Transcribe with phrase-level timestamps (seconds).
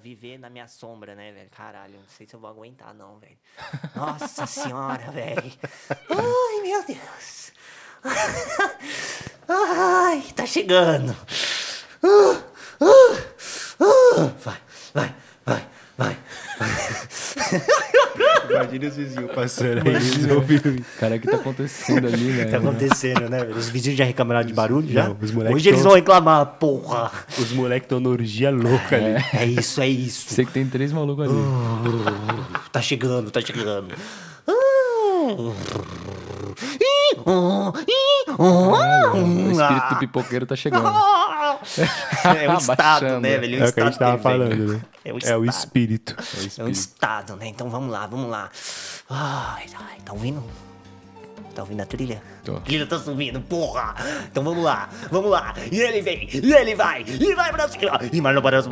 [0.00, 1.50] viver na minha sombra, né, velho?
[1.50, 3.38] Caralho, não sei se eu vou aguentar, não, velho.
[3.94, 5.52] Nossa senhora, velho.
[6.10, 7.52] Ai, meu Deus.
[9.48, 11.14] Ai, tá chegando.
[12.02, 12.32] Uh,
[12.80, 14.28] uh, uh.
[14.38, 14.60] Vai,
[14.94, 16.18] vai, vai, vai.
[18.62, 20.86] Imagina os vizinhos passando aí, eles.
[20.98, 22.50] Cara, o que tá acontecendo ali, velho?
[22.50, 23.44] Tá acontecendo, né?
[23.56, 25.08] Os vizinhos já reclamaram de barulho, já?
[25.08, 27.10] Não, os moleques Hoje eles tão- vão reclamar, porra.
[27.38, 29.24] Os moleques estão na orgia louca ali.
[29.34, 30.32] É isso, é isso.
[30.34, 31.34] Sei que tem três malucos ali.
[32.72, 33.88] Tá chegando, tá chegando.
[39.18, 40.86] o espírito pipoqueiro tá chegando.
[42.24, 43.64] É um estado, né, velho?
[43.64, 44.80] É o que a gente tava falando, né?
[45.04, 45.48] É o É o estado.
[45.48, 46.16] espírito.
[46.58, 47.46] É um estado, né?
[47.48, 48.50] Então vamos lá, vamos lá.
[49.08, 50.42] Ai, ai, tá ouvindo?
[51.54, 52.22] Tá ouvindo a trilha?
[52.44, 52.56] Tô.
[52.56, 53.94] A trilha tá subindo, porra!
[54.30, 55.52] Então vamos lá, vamos lá.
[55.70, 57.98] E ele vem, e ele vai, e vai pra cima.
[58.12, 58.68] E mais não parece.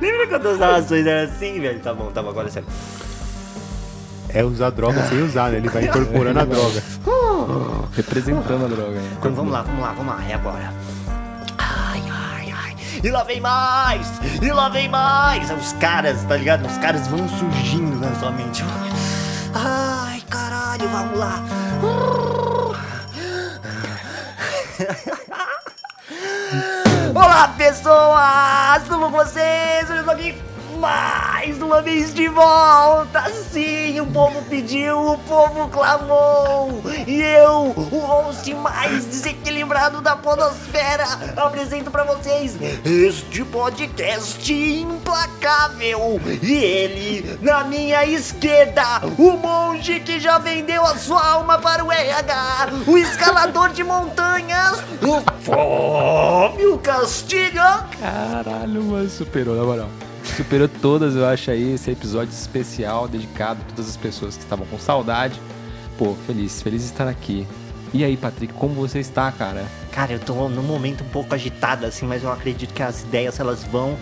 [0.00, 1.80] Lembra quando as narrações eram assim, velho?
[1.80, 2.68] Tá bom, tá bom, agora é sério.
[4.30, 5.58] É usar droga sem usar, né?
[5.58, 6.82] Ele vai incorporando a droga.
[7.96, 9.10] Representando a droga, né?
[9.18, 10.72] Então vamos lá, vamos lá, vamos lá, é agora.
[11.56, 12.76] Ai, ai, ai.
[13.02, 14.06] E lá vem mais!
[14.42, 15.50] E lá vem mais!
[15.50, 16.66] Os caras, tá ligado?
[16.66, 18.62] Os caras vão surgindo na sua mente.
[19.54, 21.42] Ai, caralho, vamos lá.
[27.14, 28.82] Olá, pessoas!
[28.88, 29.88] Como vocês?
[29.88, 30.34] Eu estou aqui
[30.78, 33.28] mais uma vez de volta!
[33.50, 36.82] Sim, o povo pediu, o povo clamou!
[37.06, 41.04] E eu, o host mais desequilibrado da podosfera,
[41.36, 46.20] apresento pra vocês este podcast implacável!
[46.42, 48.84] E ele, na minha esquerda,
[49.18, 54.78] o monge que já vendeu a sua alma para o RH, o escalador de montanhas,
[55.02, 57.62] o Fábio Castilho!
[58.00, 59.88] Caralho, mano, superou, na moral.
[60.38, 64.64] Superou todas, eu acho aí, esse episódio especial dedicado a todas as pessoas que estavam
[64.66, 65.40] com saudade.
[65.98, 67.44] Pô, feliz, feliz estar aqui.
[67.92, 69.66] E aí, Patrick, como você está, cara?
[69.90, 73.40] Cara, eu tô num momento um pouco agitado assim, mas eu acredito que as ideias
[73.40, 73.98] elas vão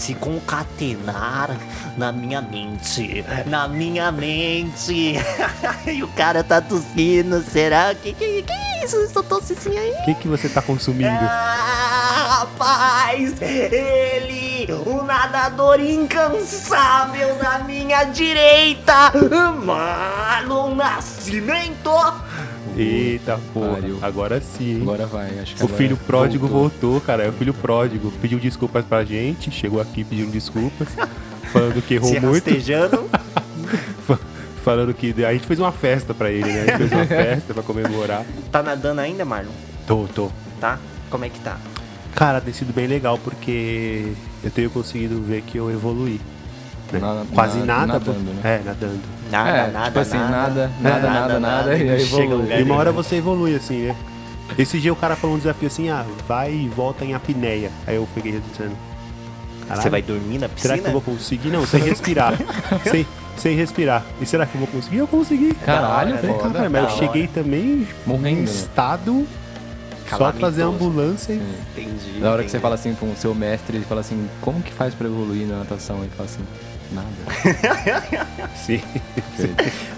[0.00, 1.56] se concatenar
[1.96, 3.24] na minha mente.
[3.46, 5.16] Na minha mente.
[5.86, 7.94] e o cara tá tossindo, será?
[7.94, 8.96] Que que, que é isso?
[8.96, 9.92] Essa tossezinha aí?
[9.92, 11.10] O que, que você tá consumindo?
[11.10, 19.12] Ah, rapaz, ele, o nadador incansável na minha direita,
[19.62, 21.90] Marlon Nascimento.
[22.76, 23.98] Eita porra, Pariu.
[24.02, 24.76] agora sim.
[24.76, 24.82] hein?
[24.82, 26.92] Agora vai, acho que O filho pródigo voltou.
[26.92, 27.00] voltou.
[27.00, 27.24] cara.
[27.24, 28.10] É o filho pródigo.
[28.22, 29.50] Pediu desculpas pra gente.
[29.50, 30.88] Chegou aqui pedindo desculpas.
[31.52, 32.44] falando que errou Se muito.
[34.64, 36.62] Falando que a gente fez uma festa pra ele, né?
[36.62, 38.24] A gente fez uma festa pra comemorar.
[38.52, 39.50] Tá nadando ainda, Marlon?
[39.86, 40.30] Tô, tô.
[40.60, 40.78] Tá?
[41.08, 41.56] Como é que tá?
[42.14, 44.12] Cara, tem sido bem legal porque
[44.44, 46.20] eu tenho conseguido ver que eu evoluí.
[46.92, 46.98] né?
[46.98, 47.86] Na- Quase na- nada.
[47.94, 48.32] nadando, pô.
[48.34, 48.40] né?
[48.44, 49.00] É, nadando.
[49.30, 52.76] Nada, É, nada, tipo assim, nada, nada, nada, nada, e aí chega um E uma
[52.76, 53.96] hora você evolui assim, né?
[54.58, 57.70] Esse dia o cara falou um desafio assim, ah, vai e volta em apneia.
[57.86, 58.76] Aí eu fiquei pensando.
[59.68, 60.74] Você vai dormir na piscina?
[60.74, 61.48] Será que eu vou conseguir?
[61.50, 62.34] Não, sem respirar.
[62.90, 64.04] sem, sem respirar.
[64.20, 64.98] E será que eu vou conseguir?
[64.98, 65.54] Eu consegui.
[65.54, 66.54] Caralho, Da hora, foda.
[66.54, 68.50] Cara, mas eu cheguei também Morrendo, em né?
[68.50, 69.26] estado
[70.18, 72.18] só trazer a ambulância e Entendi.
[72.18, 72.62] Na hora que você entendi.
[72.62, 75.58] fala assim com o seu mestre, ele fala assim, como que faz pra evoluir na
[75.58, 75.98] natação?
[76.00, 76.42] Ele fala assim,
[76.92, 77.08] nada.
[78.56, 78.82] Sim.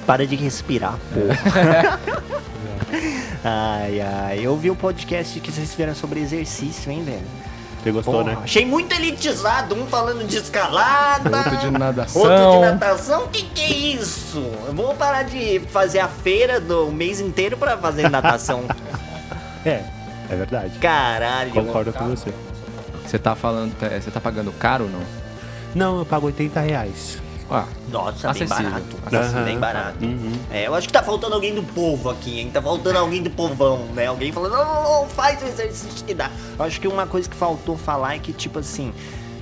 [0.07, 2.01] Para de respirar, porra.
[3.45, 4.41] ai, ai.
[4.43, 7.23] Eu vi o podcast que vocês fizeram sobre exercício, hein, velho?
[7.83, 8.39] Você gostou, Porra, né?
[8.45, 9.75] achei muito elitizado.
[9.75, 11.37] Um falando de escalada.
[11.37, 12.23] Outro de natação.
[12.23, 13.27] Outro de natação.
[13.29, 14.39] Que que é isso?
[14.69, 18.65] Eu vou parar de fazer a feira do mês inteiro pra fazer natação.
[19.65, 19.85] É,
[20.29, 20.77] é verdade.
[20.81, 21.53] Caralho.
[21.53, 22.35] Concordo com você.
[23.07, 25.01] Você tá falando, tá- você tá pagando caro ou não?
[25.75, 27.19] Não, eu pago 80 reais.
[27.51, 28.57] Ah, Nossa, Acessível.
[28.57, 28.97] bem barato.
[29.05, 29.45] Acessível.
[29.45, 30.05] Bem barato.
[30.05, 30.33] Uhum.
[30.51, 32.51] É, eu acho que tá faltando alguém do povo aqui, hein?
[32.51, 34.07] Tá faltando alguém do povão, né?
[34.07, 36.31] Alguém falando, não, não, não, faz o exercício que dá.
[36.59, 38.93] Eu acho que uma coisa que faltou falar é que, tipo assim,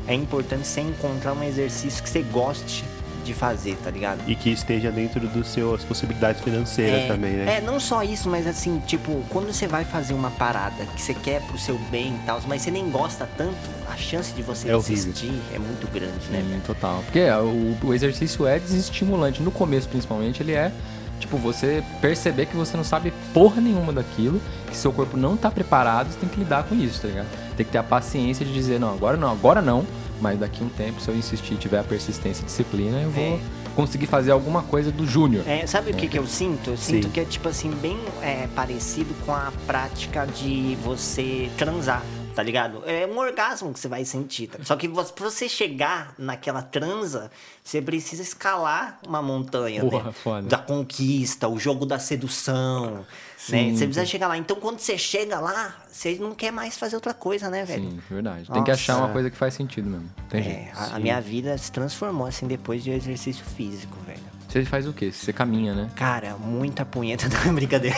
[0.09, 2.85] é importante você encontrar um exercício que você goste
[3.21, 4.21] de fazer, tá ligado?
[4.27, 7.57] E que esteja dentro das suas possibilidades financeiras é, também, né?
[7.57, 11.15] É, não só isso, mas assim, tipo, quando você vai fazer uma parada que você
[11.15, 13.55] quer pro seu bem e tal, mas você nem gosta tanto,
[13.93, 16.61] a chance de você É desistir é muito grande, né, velho?
[16.63, 17.03] total.
[17.05, 19.43] Porque é, o, o exercício é desestimulante.
[19.43, 20.73] No começo, principalmente, ele é
[21.19, 25.51] tipo você perceber que você não sabe porra nenhuma daquilo, que seu corpo não tá
[25.51, 27.27] preparado, você tem que lidar com isso, tá ligado?
[27.57, 29.85] Tem que ter a paciência de dizer, não, agora não, agora não,
[30.21, 33.23] mas daqui a um tempo, se eu insistir tiver a persistência e disciplina, eu vou,
[33.25, 33.39] É.
[33.75, 35.45] conseguir fazer alguma coisa do Júnior.
[35.49, 36.71] É, sabe o que, que eu sinto?
[36.71, 37.11] Eu sinto Sim.
[37.11, 42.03] que é tipo assim, bem é, parecido com a prática de você transar,
[42.35, 42.83] tá ligado?
[42.87, 44.49] É um orgasmo que você vai sentir.
[44.49, 44.59] tá?
[44.65, 47.31] Só que você, pra você chegar naquela transa,
[47.63, 50.49] você precisa escalar uma montanha, Porra, né?
[50.49, 53.05] Da conquista, o jogo da sedução.
[53.37, 53.77] Sim, né?
[53.77, 54.37] Você precisa chegar lá.
[54.37, 57.91] Então quando você chega lá, você não quer mais fazer outra coisa, né, velho?
[57.91, 58.51] Sim, verdade.
[58.51, 59.07] Tem que achar Nossa.
[59.07, 60.11] uma coisa que faz sentido mesmo.
[60.29, 60.71] Tem É, jeito.
[60.79, 64.30] a, a minha vida se transformou assim depois de exercício físico, velho.
[64.51, 65.13] Você faz o quê?
[65.13, 65.89] Você caminha, né?
[65.95, 67.97] Cara, muita punheta da brincadeira.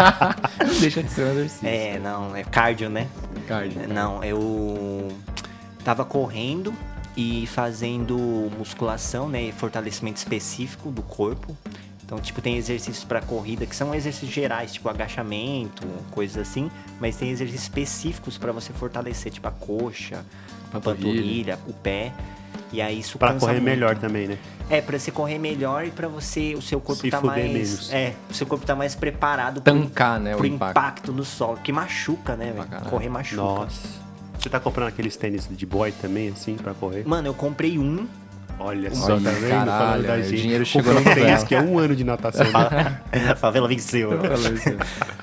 [0.66, 1.68] Não deixa de ser um exercício.
[1.68, 3.06] É, não, é cardio, né?
[3.46, 3.86] Cardio.
[3.86, 5.08] Não, eu
[5.84, 6.72] tava correndo
[7.14, 8.16] e fazendo
[8.56, 9.52] musculação, né?
[9.52, 11.54] Fortalecimento específico do corpo.
[12.02, 17.16] Então, tipo, tem exercícios pra corrida que são exercícios gerais, tipo agachamento, coisas assim, mas
[17.16, 20.24] tem exercícios específicos pra você fortalecer, tipo a coxa,
[20.72, 22.14] a panturrilha, o pé.
[22.72, 23.64] E aí isso Pra correr muito.
[23.64, 24.38] melhor também, né?
[24.68, 27.42] É, pra você correr melhor e pra você, o seu corpo Se tá mais.
[27.52, 27.92] menos.
[27.92, 30.70] É, o seu corpo tá mais preparado pro- Tancar, né, o pro impacto.
[30.78, 31.12] impacto.
[31.12, 31.56] no solo.
[31.58, 32.84] Que machuca, né, velho?
[32.90, 33.40] Correr machuca.
[33.42, 33.88] Nossa.
[34.38, 37.04] Você tá comprando aqueles tênis de boy também, assim, pra correr?
[37.06, 38.06] Mano, eu comprei um.
[38.60, 39.50] Olha só, Olha, tá vendo?
[39.50, 40.42] caralho, Falando da o gente.
[40.42, 41.46] dinheiro chegou na favela.
[41.46, 42.44] que é um ano de natação.
[42.46, 43.00] né?
[43.30, 44.10] A favela venceu.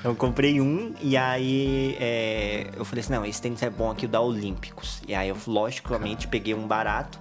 [0.02, 4.06] Eu comprei um e aí é, eu falei assim, não, esse tênis é bom aqui,
[4.06, 5.02] o da Olímpicos.
[5.06, 7.18] E aí eu, logicamente, peguei um barato.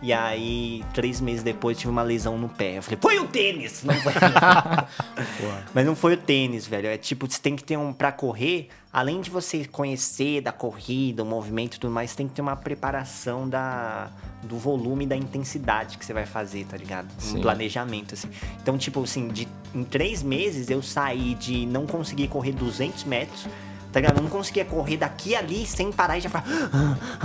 [0.00, 2.78] E aí, três meses depois, tive uma lesão no pé.
[2.78, 3.82] Eu falei, foi o tênis!
[3.82, 4.12] Não foi.
[5.74, 6.86] Mas não foi o tênis, velho.
[6.86, 7.92] É tipo, você tem que ter um.
[7.92, 12.34] Pra correr, além de você conhecer da corrida, o movimento e tudo mais, tem que
[12.34, 14.08] ter uma preparação da,
[14.44, 17.08] do volume e da intensidade que você vai fazer, tá ligado?
[17.18, 17.38] Sim.
[17.38, 18.28] Um planejamento, assim.
[18.62, 23.48] Então, tipo assim, de, em três meses eu saí de não conseguir correr 200 metros.
[23.92, 24.18] Tá ligado?
[24.18, 26.44] Eu não conseguia correr daqui a ali sem parar e já ficar.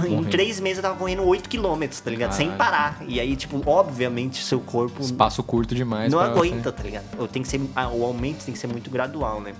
[0.05, 0.29] Em Morrendo.
[0.29, 2.31] três meses eu tava correndo 8 quilômetros, tá ligado?
[2.31, 2.57] Sem Caralho.
[2.57, 2.97] parar.
[3.07, 6.11] E aí, tipo, obviamente, seu corpo Espaço curto demais.
[6.11, 7.03] não aguenta, tá ligado?
[7.17, 9.53] Eu tenho que ser, ah, o aumento tem que ser muito gradual, né?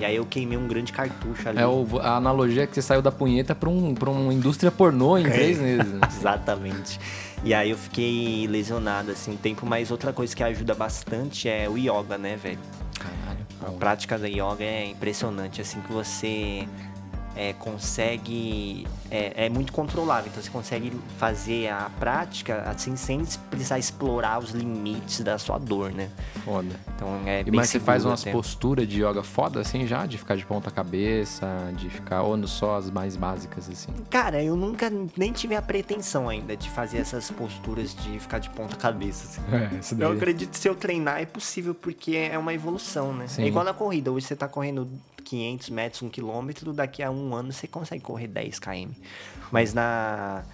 [0.00, 1.58] E aí eu queimei um grande cartucho ali.
[1.58, 4.70] É o, a analogia é que você saiu da punheta pra, um, pra uma indústria
[4.70, 5.86] pornô em três meses.
[5.92, 6.00] né?
[6.10, 6.98] Exatamente.
[7.44, 11.68] E aí eu fiquei lesionado assim um tempo, mas outra coisa que ajuda bastante é
[11.68, 12.58] o yoga, né, velho?
[12.98, 13.46] Caralho.
[13.60, 16.66] A prática da yoga é impressionante, assim que você
[17.36, 18.86] é, consegue.
[19.10, 24.50] É, é muito controlável, então você consegue fazer a prática assim sem precisar explorar os
[24.50, 26.10] limites da sua dor, né?
[26.44, 26.74] Foda.
[26.96, 30.06] Então é E bem mas você faz umas posturas de yoga foda assim já?
[30.06, 31.46] De ficar de ponta cabeça,
[31.76, 33.92] de ficar ou no só as mais básicas assim?
[34.10, 38.50] Cara, eu nunca nem tive a pretensão ainda de fazer essas posturas de ficar de
[38.50, 39.40] ponta cabeça.
[39.40, 39.94] assim.
[40.00, 43.26] É, Eu acredito que se eu treinar é possível, porque é uma evolução, né?
[43.26, 43.42] Sim.
[43.42, 44.10] É igual na corrida.
[44.10, 44.88] Hoje você tá correndo
[45.24, 48.90] 500 metros, 1 quilômetro, daqui a um ano você consegue correr 10 km.
[49.50, 50.44] Mas na,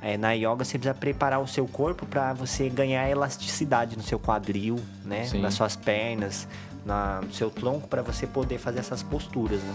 [0.00, 4.18] é, na yoga você precisa preparar o seu corpo para você ganhar elasticidade no seu
[4.18, 5.24] quadril, né?
[5.24, 5.40] Sim.
[5.40, 6.46] Nas suas pernas,
[6.84, 9.74] na, no seu tronco, para você poder fazer essas posturas, né?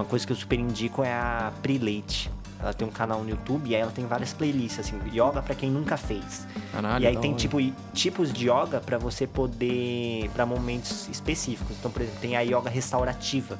[0.00, 2.30] Uma coisa que eu super indico é a Pri Leite.
[2.58, 5.54] Ela tem um canal no YouTube e aí ela tem várias playlists, assim, yoga para
[5.54, 6.46] quem nunca fez.
[6.72, 7.38] Caralho, E aí tem hora.
[7.38, 7.58] tipo
[7.92, 11.76] tipos de yoga pra você poder para momentos específicos.
[11.78, 13.58] Então, por exemplo, tem a yoga restaurativa.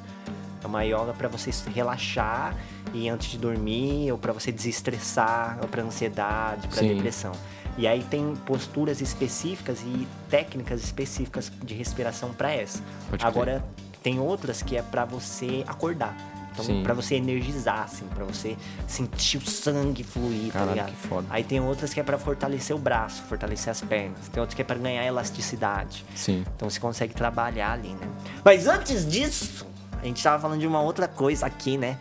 [0.63, 2.55] É uma yoga pra você relaxar
[2.91, 6.95] e antes de dormir, ou pra você desestressar, ou pra ansiedade, pra Sim.
[6.95, 7.33] depressão.
[7.77, 12.81] E aí tem posturas específicas e técnicas específicas de respiração pra essa.
[13.11, 13.23] Pode.
[13.25, 13.63] Agora
[14.01, 16.15] tem outras que é pra você acordar.
[16.53, 16.83] Então, Sim.
[16.83, 20.89] pra você energizar, assim, pra você sentir o sangue fluir, tá Caralho, ligado?
[20.91, 21.27] que foda.
[21.29, 24.27] Aí tem outras que é pra fortalecer o braço, fortalecer as pernas.
[24.27, 26.03] Tem outras que é pra ganhar elasticidade.
[26.13, 26.43] Sim.
[26.55, 28.05] Então você consegue trabalhar ali, né?
[28.43, 29.65] Mas antes disso,
[30.01, 31.97] a gente tava falando de uma outra coisa aqui, né?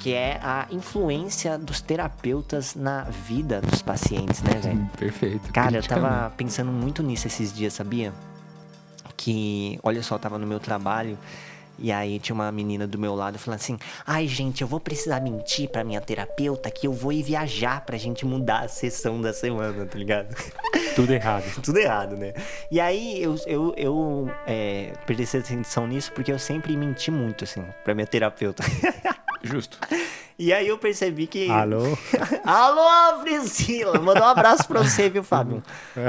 [0.00, 4.90] Que é a influência dos terapeutas na vida dos pacientes, né, velho?
[4.98, 5.52] Perfeito.
[5.52, 8.12] Cara, eu tava pensando muito nisso esses dias, sabia?
[9.22, 11.16] Que, olha só, eu tava no meu trabalho
[11.78, 15.20] e aí tinha uma menina do meu lado falando assim: Ai, gente, eu vou precisar
[15.20, 19.32] mentir pra minha terapeuta que eu vou ir viajar pra gente mudar a sessão da
[19.32, 20.34] semana, tá ligado?
[20.96, 21.44] Tudo errado.
[21.62, 22.32] Tudo errado, né?
[22.68, 27.64] E aí eu, eu, eu é, prestei atenção nisso porque eu sempre menti muito, assim,
[27.84, 28.64] pra minha terapeuta.
[29.42, 29.78] Justo.
[30.38, 31.50] E aí eu percebi que.
[31.50, 31.82] Alô?
[32.44, 33.98] Alô, Priscila!
[34.00, 35.62] Mandou um abraço pra você, viu, Fábio?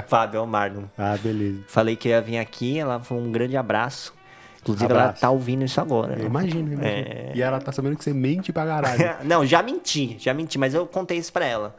[0.07, 0.83] Fábio, é o Marlon.
[0.97, 1.59] Ah, beleza.
[1.67, 4.13] Falei que eu ia vir aqui, ela falou um grande abraço.
[4.61, 5.21] Inclusive, ela Abraço.
[5.21, 6.17] tá ouvindo isso agora.
[6.17, 6.85] Eu imagino, imagino.
[6.85, 7.31] É.
[7.35, 9.17] E ela tá sabendo que você mente pra caralho.
[9.25, 11.75] Não, já menti, já menti, mas eu contei isso pra ela.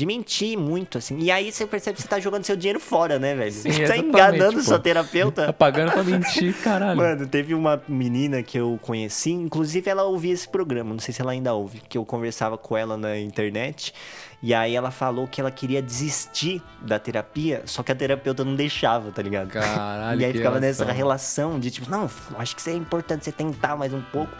[0.00, 1.18] De mentir muito, assim.
[1.18, 3.52] E aí você percebe que você tá jogando seu dinheiro fora, né, velho?
[3.52, 4.62] Sim, você tá enganando pô.
[4.62, 5.46] sua terapeuta.
[5.46, 6.96] Tá pagando pra mentir, caralho.
[6.96, 11.20] Mano, teve uma menina que eu conheci, inclusive ela ouvia esse programa, não sei se
[11.20, 13.92] ela ainda ouve, que eu conversava com ela na internet,
[14.42, 18.54] e aí ela falou que ela queria desistir da terapia, só que a terapeuta não
[18.54, 19.48] deixava, tá ligado?
[19.48, 21.50] Caralho, e aí ficava nessa relação.
[21.50, 24.32] relação de tipo, não, acho que isso é importante você tentar mais um pouco.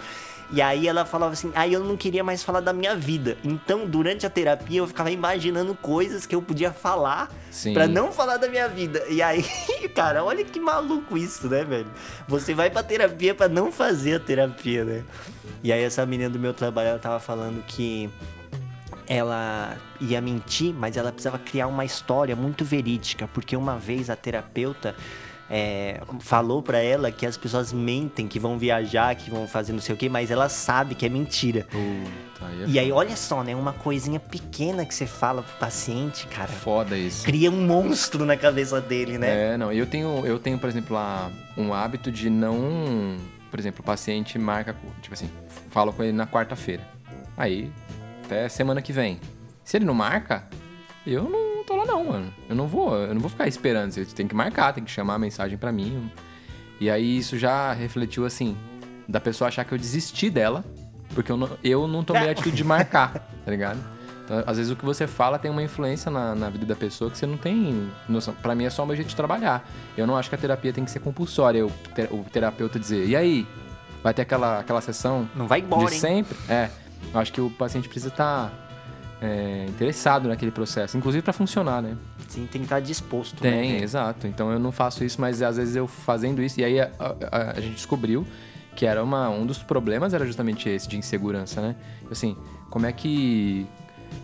[0.52, 3.36] E aí ela falava assim, aí eu não queria mais falar da minha vida.
[3.44, 7.30] Então, durante a terapia, eu ficava imaginando coisas que eu podia falar
[7.72, 9.04] pra não falar da minha vida.
[9.08, 9.44] E aí,
[9.94, 11.90] cara, olha que maluco isso, né, velho?
[12.26, 15.04] Você vai pra terapia pra não fazer a terapia, né?
[15.62, 18.10] E aí essa menina do meu trabalho, ela tava falando que
[19.06, 24.16] ela ia mentir, mas ela precisava criar uma história muito verídica, porque uma vez a
[24.16, 24.94] terapeuta
[25.50, 29.80] é, falou pra ela que as pessoas mentem, que vão viajar, que vão fazer não
[29.80, 31.64] sei o que, mas ela sabe que é mentira.
[31.64, 33.56] Puta, aí é E aí, olha só, né?
[33.56, 37.24] Uma coisinha pequena que você fala pro paciente, cara, foda isso.
[37.24, 39.54] cria um monstro na cabeça dele, né?
[39.54, 43.16] É, não, eu tenho, eu tenho, por exemplo, lá, um hábito de não.
[43.50, 45.28] Por exemplo, o paciente marca, tipo assim,
[45.68, 46.86] falo com ele na quarta-feira.
[47.36, 47.72] Aí,
[48.24, 49.18] até semana que vem.
[49.64, 50.44] Se ele não marca,
[51.04, 52.34] eu não tô lá não, mano.
[52.48, 53.92] Eu não vou, eu não vou ficar esperando.
[53.92, 56.10] Você tem que marcar, tem que chamar a mensagem pra mim.
[56.80, 58.56] E aí isso já refletiu assim,
[59.08, 60.64] da pessoa achar que eu desisti dela,
[61.14, 63.12] porque eu não, eu não tomei a atitude de marcar,
[63.44, 63.78] tá ligado?
[64.24, 67.10] Então, às vezes o que você fala tem uma influência na, na vida da pessoa
[67.10, 68.32] que você não tem noção.
[68.34, 69.68] Pra mim é só um jeito de trabalhar.
[69.96, 71.66] Eu não acho que a terapia tem que ser compulsória.
[71.66, 73.46] O, te- o terapeuta dizer, e aí?
[74.02, 76.00] Vai ter aquela, aquela sessão Não vai embora, de hein?
[76.00, 76.36] sempre?
[76.48, 76.70] É.
[77.12, 78.50] Eu acho que o paciente precisa estar
[79.68, 81.96] interessado naquele processo, inclusive pra funcionar, né?
[82.28, 83.40] Sim, tem que estar disposto.
[83.42, 83.82] Tem, né?
[83.82, 84.26] exato.
[84.26, 87.52] Então eu não faço isso, mas às vezes eu fazendo isso, e aí a, a-
[87.56, 88.26] a gente descobriu
[88.74, 91.74] que era uma, um dos problemas era justamente esse de insegurança, né?
[92.10, 92.36] Assim,
[92.70, 93.66] como é que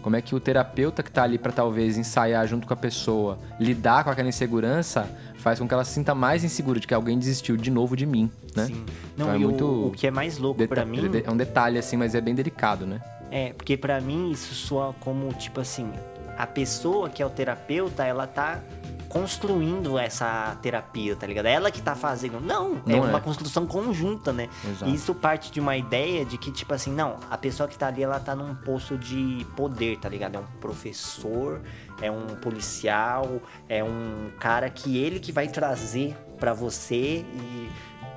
[0.02, 3.38] como é que o terapeuta que tá ali pra talvez ensaiar junto com a pessoa,
[3.58, 7.16] lidar com aquela insegurança, faz com que ela se sinta mais insegura de que alguém
[7.18, 8.66] desistiu de novo de mim, né?
[8.66, 8.84] Sim.
[9.16, 11.36] Não, Então é e o- muito o, que é mais louco pra mim É um
[11.36, 13.00] detalhe assim, mas é bem delicado, né?
[13.30, 15.90] É porque pra mim isso soa como tipo assim,
[16.36, 18.60] a pessoa que é o terapeuta, ela tá
[19.08, 21.46] construindo essa terapia, tá ligado?
[21.46, 22.40] Ela que tá fazendo.
[22.40, 23.20] Não, é Não uma é.
[23.20, 24.48] construção conjunta, né?
[24.68, 24.90] Exato.
[24.90, 27.86] E isso parte de uma ideia de que, tipo assim, não, a pessoa que tá
[27.86, 30.34] ali, ela tá num posto de poder, tá ligado?
[30.36, 31.60] É um professor,
[32.02, 37.70] é um policial, é um cara que ele que vai trazer pra você e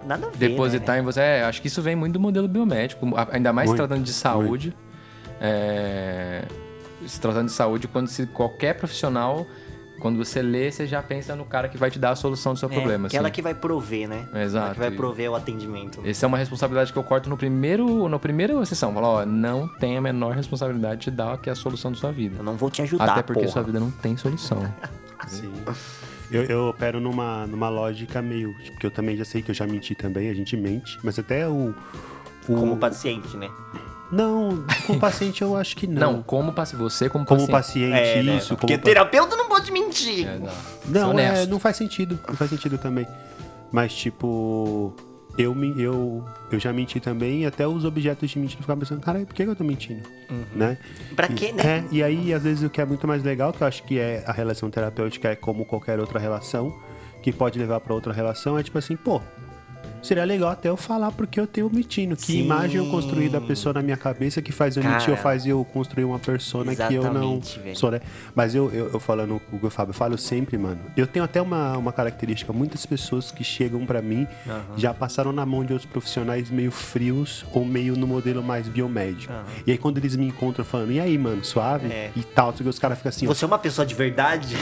[0.06, 1.02] nada a ver, depositar né?
[1.02, 1.22] em você.
[1.22, 4.12] É, acho que isso vem muito do modelo biomédico, a- ainda mais Muito, tratando de
[4.12, 4.76] saúde.
[5.40, 6.44] É,
[7.06, 9.48] se tratando de saúde, quando se, qualquer profissional,
[10.00, 12.60] quando você lê, você já pensa no cara que vai te dar a solução do
[12.60, 13.08] seu É, problema.
[13.08, 13.34] Aquela assim.
[13.36, 14.28] que vai prover, né?
[14.36, 14.66] Exato.
[14.66, 16.02] Ela que vai prover o atendimento.
[16.06, 18.94] Essa é uma responsabilidade que eu corto no primeiro, na primeira sessão.
[18.94, 22.38] Falo, ó, não tem a menor responsabilidade de dar aqui a solução da sua vida.
[22.40, 23.52] Eu não vou te ajudar, Até porque porra.
[23.54, 24.62] sua vida não tem solução.
[25.28, 25.52] Sim.
[26.32, 28.54] Eu, eu opero numa, numa lógica meio.
[28.72, 31.48] Porque eu também já sei que eu já menti também, a gente mente, mas até
[31.48, 31.74] o.
[32.48, 33.50] o- Como paciente, né?
[34.12, 36.24] Não, com o paciente eu acho que Não, não.
[36.24, 37.92] como paci- você como, Como paciente.
[37.92, 38.38] paciente, É, né?
[38.38, 38.56] isso.
[38.58, 40.28] Porque como pa- terapeuta não pode mentir.
[40.28, 40.40] É,
[40.88, 41.14] não.
[41.14, 42.20] Não, é, não faz sentido.
[42.28, 43.06] Não faz sentido também.
[43.72, 44.94] Mas, tipo,
[45.38, 49.00] eu, me, eu, eu já menti também e até os objetos de mentira ficavam pensando,
[49.02, 50.02] cara, por que eu tô mentindo?
[50.56, 50.78] Né?
[51.16, 51.64] Pra quê, né?
[51.64, 54.00] É, e aí, às vezes, o que é muito mais legal, que eu acho que
[54.00, 56.76] é a relação terapêutica, é como qualquer outra relação,
[57.22, 59.22] que pode levar pra outra relação, é tipo assim, pô,
[60.02, 62.16] seria legal até eu falar porque eu tenho mentindo.
[62.16, 62.44] Que Sim.
[62.44, 65.46] imagem eu construí da pessoa na minha cabeça que faz eu mentir ou Cara, faz
[65.46, 67.76] eu construir uma persona que eu não velho.
[67.76, 68.02] sou, né?
[68.36, 70.80] Mas eu, eu, eu falando com o Fábio, eu falo sempre, mano.
[70.96, 74.28] Eu tenho até uma, uma característica, muitas pessoas que chegam pra mim
[74.78, 79.34] já passaram na mão de outros profissionais meio frios ou meio no modelo mais biomédico.
[79.66, 81.88] E aí quando eles me encontram falando, e aí, mano, suave?
[81.92, 82.12] É.
[82.16, 84.56] E tal, que os caras ficam assim, ó, Você é uma pessoa de verdade?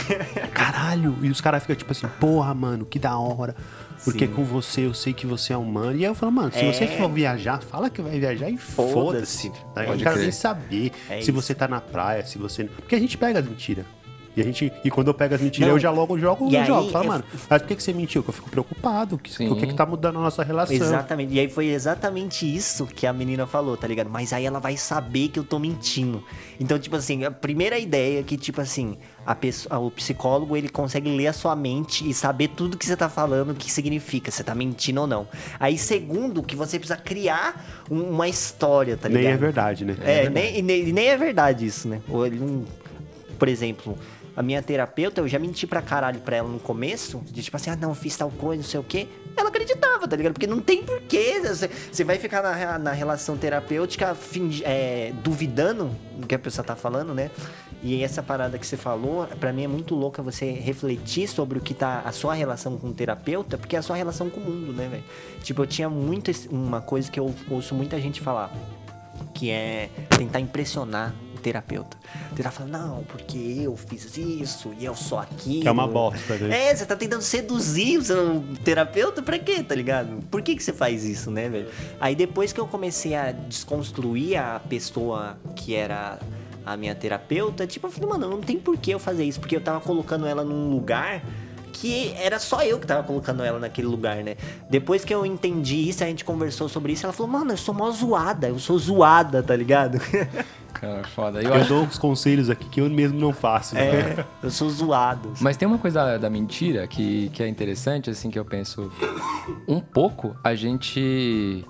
[0.53, 1.17] caralho.
[1.21, 3.55] E os caras ficam tipo assim, porra, mano, que da hora.
[4.03, 4.33] Porque Sim.
[4.33, 5.93] com você eu sei que você é humano.
[5.93, 6.71] E aí eu falo, mano, se É.
[6.71, 8.93] você for viajar, fala que vai viajar e Foda-se.
[8.93, 9.51] foda-se.
[9.73, 9.83] Tá?
[9.83, 11.33] Eu não quero nem saber É se isso.
[11.33, 12.65] você tá na praia, se você.
[12.65, 13.85] Porque a gente pega as mentiras.
[14.37, 15.75] E, a gente, e quando eu pego as mentiras, Não.
[15.75, 16.91] eu já logo jogo E aí, jogo.
[16.91, 18.21] Falo, eu- mano, mas por que, que você mentiu?
[18.21, 19.17] Que eu fico preocupado.
[19.17, 19.47] Que, Sim.
[19.49, 20.75] por que, que tá mudando a nossa relação?
[20.75, 21.33] Exatamente.
[21.33, 24.11] E aí foi exatamente isso que a menina falou, tá ligado?
[24.11, 26.23] Mas aí ela vai saber que eu tô mentindo.
[26.59, 30.69] Então, tipo assim, a primeira ideia é que, tipo assim, a pessoa, o psicólogo, ele
[30.69, 34.29] consegue ler a sua mente e saber tudo que você tá falando, o que significa,
[34.29, 35.27] se você tá mentindo ou não.
[35.59, 39.23] Aí, segundo, que você precisa criar um- uma história, tá ligado?
[39.23, 39.95] Nem é verdade, né?
[40.03, 42.01] É, nem, e nem, e nem é verdade isso, né?
[42.07, 42.63] Ou ele não-
[43.39, 43.97] por exemplo,
[44.37, 47.71] a minha terapeuta, eu já menti pra caralho pra ela no começo, de tipo assim,
[47.71, 49.07] ah, não, fiz tal coisa, não sei o quê.
[49.35, 50.33] Ela acreditava, tá ligado?
[50.33, 51.41] Porque não tem porquê.
[51.41, 56.75] Você, vai ficar na, na relação terapêutica fingi, é, duvidando do que a pessoa tá
[56.75, 57.31] falando, né?
[57.81, 61.61] E essa parada que você falou, para mim é muito louca você refletir sobre o
[61.61, 64.43] que tá a sua relação com o terapeuta, porque é a sua relação com o
[64.43, 65.03] mundo, né, velho?
[65.41, 68.53] Tipo, eu tinha muito uma coisa que eu ouço muita gente falar,
[69.33, 71.15] que é tentar impressionar
[71.47, 71.97] terapeuta.
[72.31, 75.61] O terapeuta fala, não, porque eu fiz isso e eu sou aquilo.
[75.61, 76.67] Que é uma bosta, né?
[76.67, 80.21] É, você tá tentando seduzir o terapeuta pra quê, tá ligado?
[80.29, 81.69] Por que, que você faz isso, né, velho?
[81.99, 86.19] Aí depois que eu comecei a desconstruir a pessoa que era
[86.65, 89.55] a minha terapeuta, tipo, eu falei, mano, não tem por que eu fazer isso, porque
[89.55, 91.23] eu tava colocando ela num lugar
[91.71, 94.35] que era só eu que tava colocando ela naquele lugar, né?
[94.69, 97.73] Depois que eu entendi isso, a gente conversou sobre isso, ela falou, mano, eu sou
[97.73, 99.99] mó zoada, eu sou zoada, tá ligado?
[100.79, 101.41] Cara, foda.
[101.41, 101.69] Eu, eu acho...
[101.69, 103.75] dou uns conselhos aqui que eu mesmo não faço.
[103.75, 103.81] Né?
[103.81, 105.33] É, eu sou zoado.
[105.41, 108.91] Mas tem uma coisa da, da mentira que, que é interessante, assim, que eu penso
[109.67, 111.65] um pouco, a gente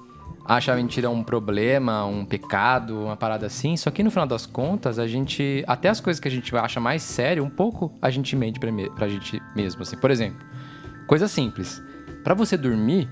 [0.48, 3.76] acha a mentira um problema, um pecado, uma parada assim.
[3.76, 5.64] Só que no final das contas, a gente.
[5.68, 8.72] Até as coisas que a gente acha mais sério, um pouco a gente mente pra,
[8.72, 9.82] me, pra gente mesmo.
[9.82, 9.98] Assim.
[9.98, 10.46] Por exemplo,
[11.08, 11.82] coisa simples.
[12.24, 13.10] para você dormir,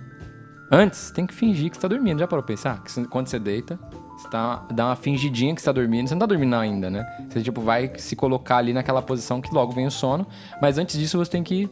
[0.72, 2.20] antes tem que fingir que você tá dormindo.
[2.20, 2.82] Já parou pra pensar?
[2.82, 3.78] Que quando você deita,
[4.26, 6.08] você tá, dá uma fingidinha que você tá dormindo.
[6.08, 7.06] Você não tá dormindo ainda, né?
[7.30, 10.26] Você tipo, vai se colocar ali naquela posição que logo vem o sono.
[10.62, 11.70] Mas antes disso, você tem que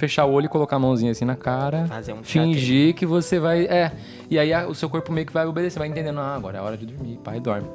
[0.00, 1.86] fechar o olho e colocar a mãozinha assim na cara.
[1.86, 3.64] Fazer um Fingir que você vai.
[3.66, 3.92] É.
[4.30, 6.60] E aí a, o seu corpo meio que vai obedecer, vai entendendo, ah, agora é
[6.60, 7.68] hora de dormir, pai dorme.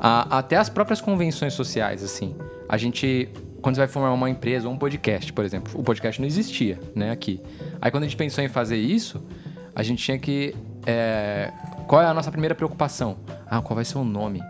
[0.00, 2.36] Ah, até as próprias convenções sociais, assim.
[2.68, 3.28] A gente.
[3.60, 6.80] Quando você vai formar uma empresa ou um podcast, por exemplo, o podcast não existia,
[6.96, 7.40] né, aqui.
[7.80, 9.22] Aí quando a gente pensou em fazer isso,
[9.74, 10.54] a gente tinha que.
[10.86, 11.52] É,
[11.86, 13.16] qual é a nossa primeira preocupação?
[13.46, 14.42] Ah, qual vai ser o nome?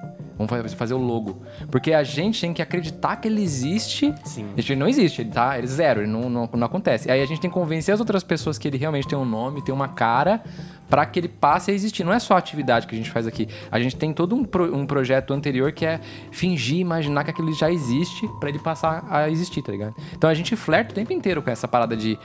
[0.47, 1.43] Vamos fazer o logo.
[1.71, 4.15] Porque a gente tem que acreditar que ele existe.
[4.25, 4.47] Sim.
[4.57, 7.11] Ele não existe, ele tá ele é zero, ele não, não, não acontece.
[7.11, 9.63] Aí a gente tem que convencer as outras pessoas que ele realmente tem um nome,
[9.63, 10.43] tem uma cara,
[10.89, 12.05] para que ele passe a existir.
[12.05, 13.49] Não é só a atividade que a gente faz aqui.
[13.71, 17.53] A gente tem todo um, pro, um projeto anterior que é fingir, imaginar que aquilo
[17.53, 19.95] já existe para ele passar a existir, tá ligado?
[20.13, 22.19] Então a gente flerta o tempo inteiro com essa parada de.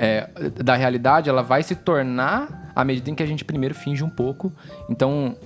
[0.00, 0.28] É,
[0.62, 4.08] da realidade, ela vai se tornar à medida em que a gente primeiro finge um
[4.08, 4.52] pouco.
[4.88, 5.36] Então,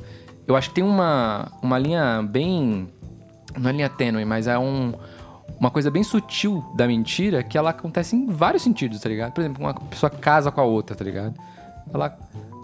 [0.47, 2.89] eu acho que tem uma, uma linha bem.
[3.59, 4.93] Não é linha tênue, mas é um,
[5.59, 9.33] uma coisa bem sutil da mentira que ela acontece em vários sentidos, tá ligado?
[9.33, 11.35] Por exemplo, uma pessoa casa com a outra, tá ligado?
[11.93, 12.17] Ela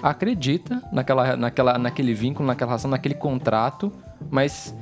[0.03, 3.93] acredita naquela, naquela, naquele vínculo, naquela relação, naquele contrato,
[4.31, 4.75] mas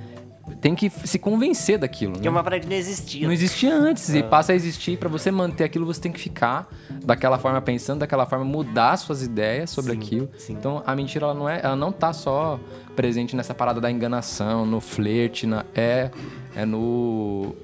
[0.61, 2.15] tem que se convencer daquilo.
[2.15, 2.27] Que né?
[2.27, 3.27] é uma parada que não existia.
[3.27, 4.23] Não existia antes e é.
[4.23, 4.97] passa a existir.
[4.99, 6.69] Para você manter aquilo, você tem que ficar
[7.05, 10.31] daquela forma pensando, daquela forma mudar suas ideias sobre sim, aquilo.
[10.39, 10.53] Sim.
[10.55, 12.61] Então a mentira ela não é, ela não tá só
[12.95, 16.11] presente nessa parada da enganação, no flerte, na, é
[16.55, 17.55] é no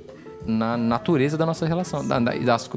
[0.45, 2.07] na natureza da nossa relação.
[2.07, 2.21] Da,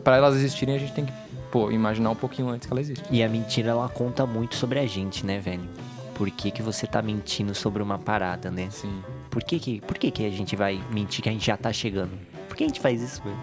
[0.04, 1.14] para elas existirem, a gente tem que
[1.52, 3.04] pô, imaginar um pouquinho antes que ela existe.
[3.10, 5.68] E a mentira ela conta muito sobre a gente, né, velho?
[6.14, 8.68] Por que, que você tá mentindo sobre uma parada, né?
[8.72, 9.02] Sim.
[9.36, 11.74] Por que que, por que que a gente vai mentir que a gente já tá
[11.74, 12.12] chegando?
[12.48, 13.36] Por que a gente faz isso, velho?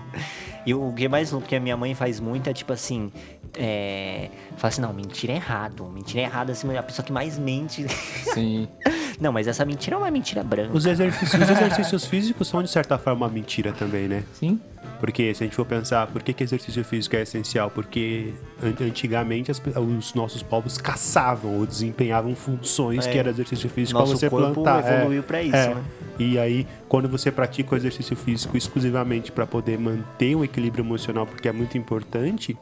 [0.64, 3.12] E o que é mais louco que a minha mãe faz muito é tipo assim.
[3.59, 4.31] É.
[4.57, 5.85] Fala assim, não, mentira é errado.
[5.90, 7.87] Mentira é errado, assim, a pessoa que mais mente.
[8.33, 8.66] Sim.
[9.20, 10.74] não, mas essa mentira é uma mentira branca.
[10.74, 14.24] Os exercícios, os exercícios físicos são, de certa forma, uma mentira também, né?
[14.33, 14.59] Sim.
[15.02, 17.68] Porque se a gente for pensar, por que, que exercício físico é essencial?
[17.68, 18.32] Porque
[18.80, 23.10] antigamente as, os nossos povos caçavam ou desempenhavam funções é.
[23.10, 25.00] que era exercício físico para você corpo plantar.
[25.00, 25.74] evoluiu é, para isso, é.
[25.74, 25.84] né?
[26.20, 31.26] E aí, quando você pratica o exercício físico exclusivamente para poder manter um equilíbrio emocional,
[31.26, 32.56] porque é muito importante,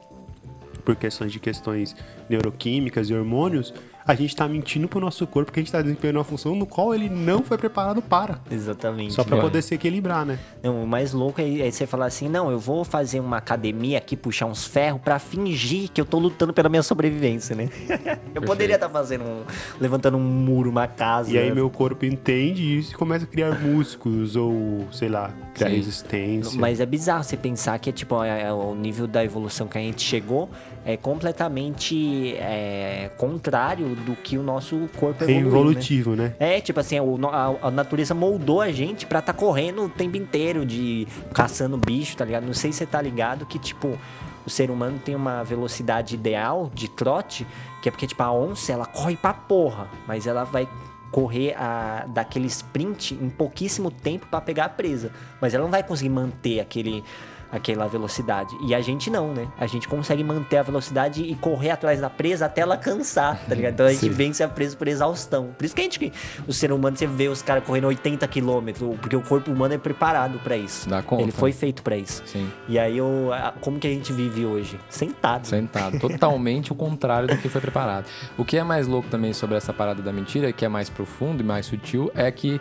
[0.83, 1.95] por questões de questões
[2.27, 3.75] neuroquímicas e hormônios,
[4.11, 6.67] a gente está mentindo pro nosso corpo que a gente está desempenhando uma função no
[6.67, 8.41] qual ele não foi preparado para.
[8.51, 9.15] Exatamente.
[9.15, 10.39] Só para poder se equilibrar, né?
[10.63, 13.99] Não, o mais louco é, é, você falar assim, não, eu vou fazer uma academia
[13.99, 17.69] aqui, puxar uns ferros para fingir que eu tô lutando pela minha sobrevivência, né?
[18.35, 19.43] eu poderia estar tá fazendo um,
[19.81, 21.31] levantando um muro, uma casa.
[21.31, 25.71] E aí meu corpo entende isso e começa a criar músculos ou, sei lá, criar
[25.71, 25.77] Sim.
[25.77, 26.61] resistência.
[26.61, 29.79] Mas é bizarro você pensar que é tipo, é, é o nível da evolução que
[29.79, 30.51] a gente chegou
[30.85, 36.35] é completamente é, contrário do que o nosso corpo é evolutivo, né?
[36.41, 36.57] né?
[36.57, 40.17] É, tipo assim, a, a, natureza moldou a gente pra estar tá correndo o tempo
[40.17, 42.47] inteiro, de caçando bicho, tá ligado?
[42.47, 43.99] Não sei se você tá ligado que, tipo,
[44.47, 47.47] o ser humano tem uma velocidade ideal de trote,
[47.83, 50.67] que é porque, tipo, a onça, ela corre pra porra, mas ela vai
[51.11, 55.13] correr a, daquele sprint em pouquíssimo tempo para pegar a presa.
[55.41, 57.05] Mas ela não vai conseguir manter aquele
[57.53, 58.57] aquela velocidade.
[58.63, 59.49] E a gente não, né?
[59.59, 63.55] A gente consegue manter a velocidade e correr atrás da presa até ela cansar, tá
[63.55, 63.75] ligado?
[63.75, 64.11] Então a gente Sim.
[64.11, 65.51] vence a presa por exaustão.
[65.57, 66.13] Por isso que a gente,
[66.47, 69.79] o ser humano, você vê os caras correndo 80 km, porque o corpo humano é
[69.79, 70.89] preparado pra isso.
[70.89, 71.23] Dá conta.
[71.23, 72.23] Ele foi feito pra isso.
[72.27, 72.51] Sim.
[72.69, 74.79] E aí, eu, como que a gente vive hoje?
[74.89, 75.47] Sentado.
[75.47, 75.99] Sentado.
[76.01, 78.07] Totalmente o contrário do que foi preparado.
[78.37, 81.43] O que é mais louco também sobre essa parada da mentira, que é mais profundo
[81.43, 82.61] e mais sutil, é que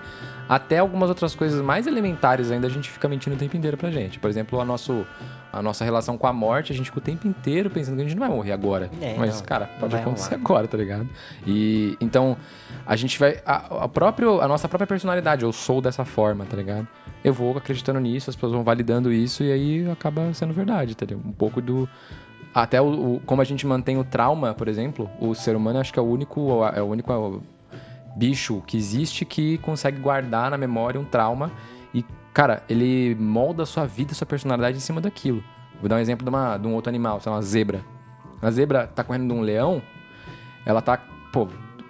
[0.50, 3.92] até algumas outras coisas mais elementares ainda a gente fica mentindo o tempo inteiro pra
[3.92, 4.18] gente.
[4.20, 5.06] Por exemplo, a, nosso,
[5.54, 8.04] a nossa relação com a morte, a gente fica o tempo inteiro pensando que a
[8.06, 8.90] gente não vai morrer agora.
[9.00, 10.44] É, Mas, não, cara, pode acontecer rolar.
[10.44, 11.08] agora, tá ligado?
[11.46, 12.36] E então
[12.84, 13.40] a gente vai.
[13.46, 16.88] A, a, próprio, a nossa própria personalidade, eu sou dessa forma, tá ligado?
[17.24, 21.22] Eu vou acreditando nisso, as pessoas vão validando isso e aí acaba sendo verdade, entendeu?
[21.24, 21.88] Um pouco do.
[22.56, 22.86] Até o,
[23.18, 26.02] o- como a gente mantém o trauma, por exemplo, o ser humano acho que é
[26.02, 27.14] o único é o único
[28.16, 31.52] bicho que existe que consegue guardar na memória um trauma
[31.94, 35.44] e, cara, ele molda a sua vida, a sua personalidade em cima daquilo.
[35.80, 37.82] Vou dar um exemplo de, uma, de um outro animal, sei lá, uma zebra.
[38.42, 39.82] A zebra tá correndo de um leão,
[40.66, 40.98] ela tá,
[41.32, 41.48] pô,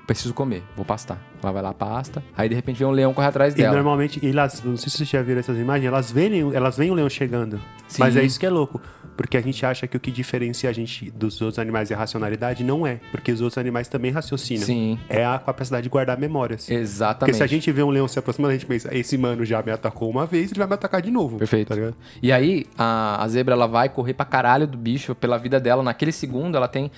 [0.08, 1.18] preciso comer, vou pastar.
[1.42, 3.76] Ela vai lá, pasta, aí de repente vem um leão correr atrás E dela.
[3.76, 6.94] normalmente, elas, não sei se vocês já viram essas imagens, elas veem, elas veem o
[6.94, 7.60] leão chegando.
[7.88, 8.02] Sim.
[8.02, 8.82] Mas é isso que é louco.
[9.20, 11.98] Porque a gente acha que o que diferencia a gente dos outros animais é a
[11.98, 12.64] racionalidade.
[12.64, 13.02] Não é.
[13.12, 14.64] Porque os outros animais também raciocinam.
[14.66, 14.98] Sim.
[15.10, 16.62] É a capacidade de guardar memórias.
[16.62, 17.36] Porque Exatamente.
[17.36, 19.74] se a gente vê um leão se aproximando, a gente pensa, esse mano já me
[19.74, 21.38] atacou uma vez, ele vai me atacar de novo.
[21.38, 21.76] Perfeito.
[21.76, 21.94] Tá?
[22.24, 25.84] E aí, a, a zebra ela vai correr pra caralho do bicho pela vida dela.
[25.84, 26.90] Naquele segundo, ela tem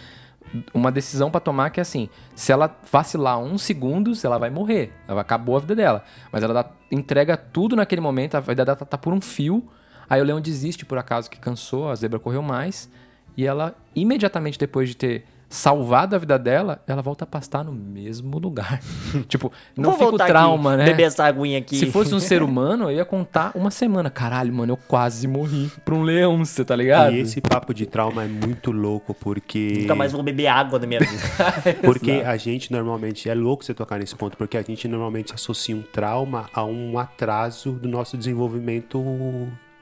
[0.75, 4.91] uma decisão pra tomar que é assim: se ela vacilar um segundo, ela vai morrer.
[5.07, 6.03] Ela acabou a vida dela.
[6.31, 9.67] Mas ela dá- entrega tudo naquele momento, a vida dela tá, tá por um fio.
[10.12, 12.89] Aí o leão desiste por acaso que cansou, a zebra correu mais.
[13.38, 17.71] E ela, imediatamente depois de ter salvado a vida dela, ela volta a pastar no
[17.71, 18.82] mesmo lugar.
[19.30, 20.86] tipo, não Vou fica o trauma, aqui, né?
[20.88, 21.78] Beber essa aguinha aqui.
[21.78, 24.10] Se fosse um ser humano, eu ia contar uma semana.
[24.10, 27.13] Caralho, mano, eu quase morri pra um leão, você tá ligado?
[27.13, 29.78] E esse papo de trauma é muito louco, porque.
[29.80, 31.24] Nunca mais vou beber água na minha vida.
[31.84, 35.74] Porque a gente normalmente, é louco você tocar nesse ponto, porque a gente normalmente associa
[35.74, 39.00] um trauma a um atraso do nosso desenvolvimento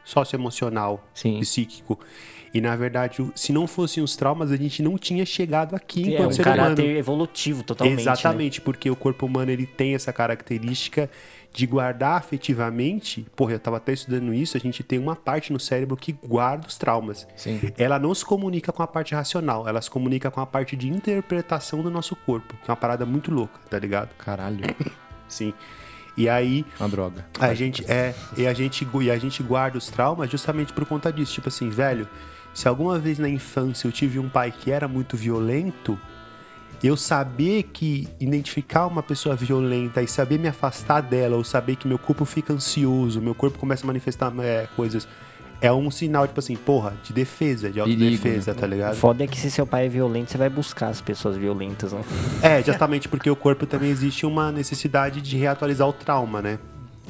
[0.10, 1.40] socioemocional, Sim.
[1.40, 2.00] psíquico.
[2.52, 6.14] E na verdade, se não fossem os traumas, a gente não tinha chegado aqui é
[6.14, 6.98] enquanto um ser caráter humano.
[6.98, 7.98] evolutivo, totalmente.
[7.98, 8.02] né?
[8.02, 11.10] Exatamente, porque o corpo humano ele tem essa característica
[11.54, 13.26] de guardar afetivamente.
[13.36, 16.68] Porra, eu tava até estudando isso, a gente tem uma parte no cérebro que guarda
[16.68, 17.28] os traumas.
[17.36, 17.60] Sim.
[17.78, 20.90] Ela não se comunica com a parte racional, ela se comunica com a parte de
[20.90, 24.10] interpretação do nosso corpo, que é uma parada muito louca, tá ligado?
[24.18, 24.64] Caralho,
[25.28, 25.54] Sim.
[26.20, 27.26] E aí, uma droga.
[27.40, 31.14] a gente é, e a gente, e a gente guarda os traumas justamente por conta
[31.14, 31.36] disso.
[31.36, 32.10] Tipo assim, velho,
[32.54, 35.98] se alguma vez na infância eu tive um pai que era muito violento,
[36.84, 41.88] eu saber que identificar uma pessoa violenta e saber me afastar dela, ou saber que
[41.88, 45.08] meu corpo fica ansioso, meu corpo começa a manifestar é, coisas,
[45.62, 48.96] é um sinal, tipo assim, porra, de defesa, de Perigo, autodefesa, tá O ligado?
[48.96, 52.02] foda é que se seu pai é violento, você vai buscar as pessoas violentas, né?
[52.42, 56.60] É, justamente porque o corpo também existe uma necessidade de reatualizar o trauma, né?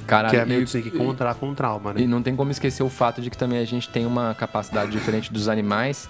[0.08, 2.02] Caralho, que é meio que você tem que encontrar com o trauma, né?
[2.02, 4.90] E não tem como esquecer o fato de que também a gente tem uma capacidade
[4.92, 6.10] diferente dos animais,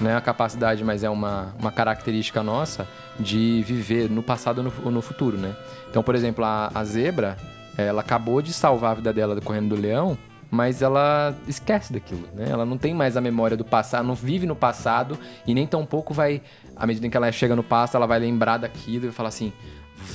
[0.00, 2.86] não é a capacidade, mas é uma, uma característica nossa
[3.18, 5.56] de viver no passado ou no, ou no futuro, né?
[5.90, 7.36] Então, por exemplo, a, a zebra,
[7.76, 10.16] ela acabou de salvar a vida dela correndo do leão,
[10.54, 12.46] mas ela esquece daquilo, né?
[12.48, 15.84] Ela não tem mais a memória do passado, não vive no passado e nem tão
[15.84, 16.40] pouco vai,
[16.76, 19.52] à medida em que ela chega no pasto, ela vai lembrar daquilo e falar assim,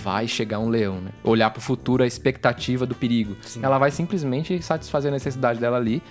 [0.02, 1.12] vai chegar um leão, né?
[1.24, 3.36] Olhar pro futuro, a expectativa do perigo.
[3.62, 6.02] Ela vai simplesmente satisfazer a necessidade dela ali.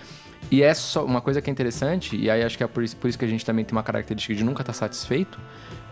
[0.51, 2.97] E é só uma coisa que é interessante, e aí acho que é por isso,
[2.97, 5.39] por isso que a gente também tem uma característica de nunca estar satisfeito,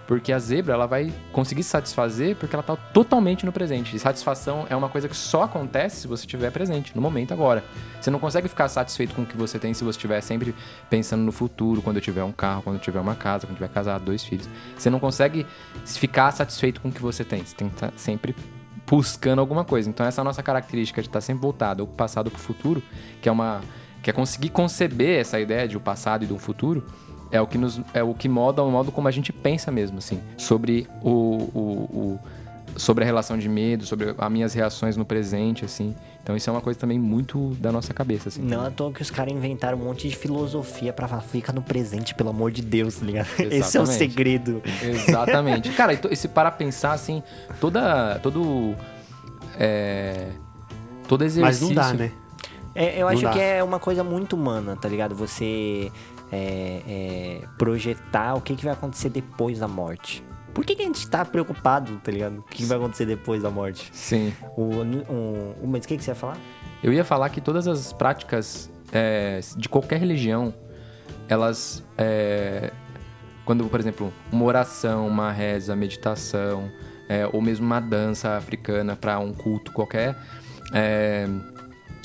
[0.07, 3.95] porque a zebra ela vai conseguir se satisfazer porque ela está totalmente no presente.
[3.95, 7.64] E satisfação é uma coisa que só acontece se você estiver presente, no momento agora.
[8.01, 10.55] Você não consegue ficar satisfeito com o que você tem se você estiver sempre
[10.88, 13.66] pensando no futuro, quando eu tiver um carro, quando eu tiver uma casa, quando eu
[13.66, 14.49] tiver casado, dois filhos.
[14.77, 15.47] Você não consegue
[15.85, 17.45] ficar satisfeito com o que você tem.
[17.45, 18.35] Você tem que estar sempre
[18.87, 19.88] buscando alguma coisa.
[19.88, 22.83] Então essa é nossa característica de estar sempre voltado ao passado para o futuro,
[23.21, 23.61] que é uma
[24.03, 26.87] que é conseguir conceber essa ideia de um passado e de um futuro,
[27.31, 29.99] é o que nos é o que molda o modo como a gente pensa mesmo
[29.99, 32.21] assim, sobre o, o, o
[32.77, 35.95] sobre a relação de medo, sobre as minhas reações no presente assim.
[36.23, 38.43] Então isso é uma coisa também muito da nossa cabeça assim.
[38.43, 41.53] Não é à toa que os caras inventaram um monte de filosofia pra falar, fica
[41.53, 43.29] no presente, pelo amor de Deus, tá ligado?
[43.39, 44.61] Esse é o segredo.
[44.83, 45.71] Exatamente.
[45.79, 47.23] Cara, e, to- e se para pensar assim,
[47.61, 48.75] toda todo
[49.59, 50.29] é,
[51.09, 52.11] todo Mas exercício não dá, né?
[52.75, 53.31] É, eu Não acho dá.
[53.31, 55.15] que é uma coisa muito humana, tá ligado?
[55.15, 55.91] Você
[56.33, 60.25] é, é, projetar o que, que vai acontecer depois da morte.
[60.55, 62.39] Por que, que a gente tá preocupado, tá ligado?
[62.39, 63.91] O que vai acontecer depois da morte?
[63.93, 64.33] Sim.
[64.57, 66.39] O, o, o, mas o que, que você ia falar?
[66.83, 70.55] Eu ia falar que todas as práticas é, de qualquer religião,
[71.29, 71.85] elas.
[71.99, 72.73] É,
[73.45, 76.71] quando, por exemplo, uma oração, uma reza, meditação,
[77.09, 80.17] é, ou mesmo uma dança africana para um culto qualquer,
[80.73, 81.29] é,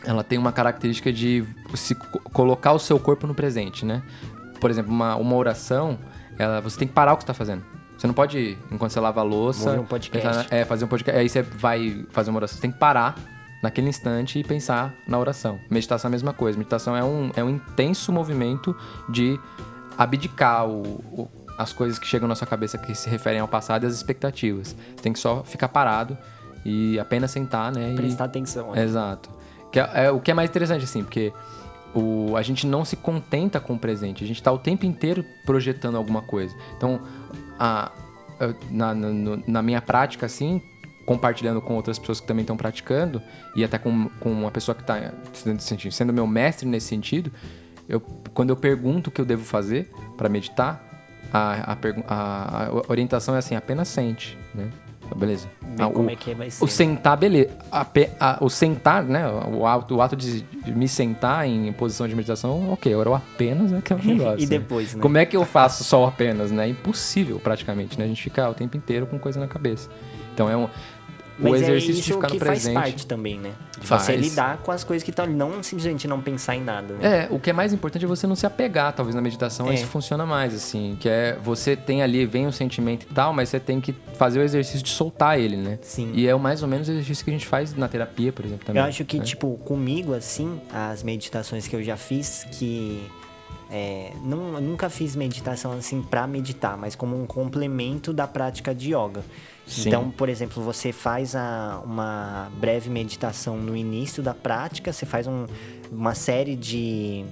[0.05, 1.95] ela tem uma característica de se
[2.33, 4.01] colocar o seu corpo no presente, né?
[4.59, 5.97] Por exemplo, uma, uma oração,
[6.37, 7.63] ela, você tem que parar o que você está fazendo.
[7.97, 9.79] Você não pode, enquanto você lava a louça...
[9.79, 10.47] um podcast.
[10.49, 11.19] É, fazer um podcast.
[11.19, 12.55] Aí você vai fazer uma oração.
[12.55, 13.15] Você tem que parar
[13.61, 15.59] naquele instante e pensar na oração.
[15.69, 16.57] Meditação é a mesma coisa.
[16.57, 18.75] Meditação é um, é um intenso movimento
[19.07, 19.39] de
[19.95, 23.83] abdicar o, o, as coisas que chegam na sua cabeça que se referem ao passado
[23.83, 24.69] e às expectativas.
[24.69, 26.17] Você tem que só ficar parado
[26.65, 27.93] e apenas sentar, né?
[27.95, 28.27] Prestar e...
[28.27, 28.71] atenção.
[28.71, 28.83] Né?
[28.83, 29.29] Exato.
[29.71, 31.31] Que é, é, o que é mais interessante, assim, porque
[31.93, 35.25] o, a gente não se contenta com o presente, a gente está o tempo inteiro
[35.45, 36.55] projetando alguma coisa.
[36.77, 37.01] Então,
[37.59, 37.91] a,
[38.69, 40.61] na, na, na minha prática, assim,
[41.05, 43.21] compartilhando com outras pessoas que também estão praticando,
[43.55, 45.13] e até com, com uma pessoa que está
[45.91, 47.31] sendo meu mestre nesse sentido,
[47.87, 47.99] eu,
[48.33, 50.91] quando eu pergunto o que eu devo fazer para meditar,
[51.33, 54.69] a, a, a, orientação é assim, apenas sente, né?
[55.15, 55.47] Beleza.
[55.77, 56.63] Ah, como o, é que vai ser.
[56.63, 57.49] O sentar, beleza.
[58.39, 59.27] o sentar, né?
[59.27, 62.93] O ato, o ato de me sentar em posição de meditação, ok.
[62.93, 64.39] Agora o apenas é que é um negócio.
[64.39, 65.01] e depois, né?
[65.01, 66.67] Como é que eu faço só o apenas, né?
[66.67, 68.05] Impossível, praticamente, né?
[68.05, 69.89] A gente fica o tempo inteiro com coisa na cabeça.
[70.33, 70.67] Então é um
[71.41, 72.73] mas o é exercício é isso de ficar que no presente.
[72.73, 73.51] faz parte também, né?
[73.79, 74.03] De faz.
[74.03, 76.93] você lidar com as coisas que estão não simplesmente não pensar em nada.
[76.95, 77.23] Né?
[77.23, 79.73] É, o que é mais importante é você não se apegar, talvez na meditação é.
[79.73, 83.49] isso funciona mais, assim, que é você tem ali, vem o sentimento e tal, mas
[83.49, 85.79] você tem que fazer o exercício de soltar ele, né?
[85.81, 86.11] Sim.
[86.13, 88.65] E é mais ou menos o exercício que a gente faz na terapia, por exemplo,
[88.65, 88.81] também.
[88.81, 89.23] Eu acho que, né?
[89.23, 93.09] tipo, comigo, assim, as meditações que eu já fiz, que
[93.71, 98.89] é, não, nunca fiz meditação assim para meditar, mas como um complemento da prática de
[98.89, 99.23] yoga.
[99.71, 99.87] Sim.
[99.87, 105.27] Então, por exemplo, você faz a, uma breve meditação no início da prática, você faz
[105.27, 105.45] um,
[105.89, 107.25] uma série de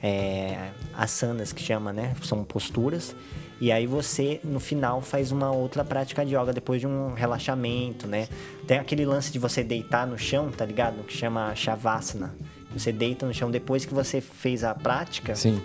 [0.00, 2.14] é, asanas que chama, né?
[2.22, 3.14] São posturas.
[3.60, 8.06] E aí você, no final, faz uma outra prática de yoga depois de um relaxamento,
[8.06, 8.28] né?
[8.66, 11.02] Tem aquele lance de você deitar no chão, tá ligado?
[11.02, 12.34] Que chama Shavasana.
[12.72, 15.34] Você deita no chão depois que você fez a prática.
[15.34, 15.60] Sim.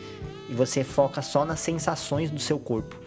[0.50, 3.05] E você foca só nas sensações do seu corpo.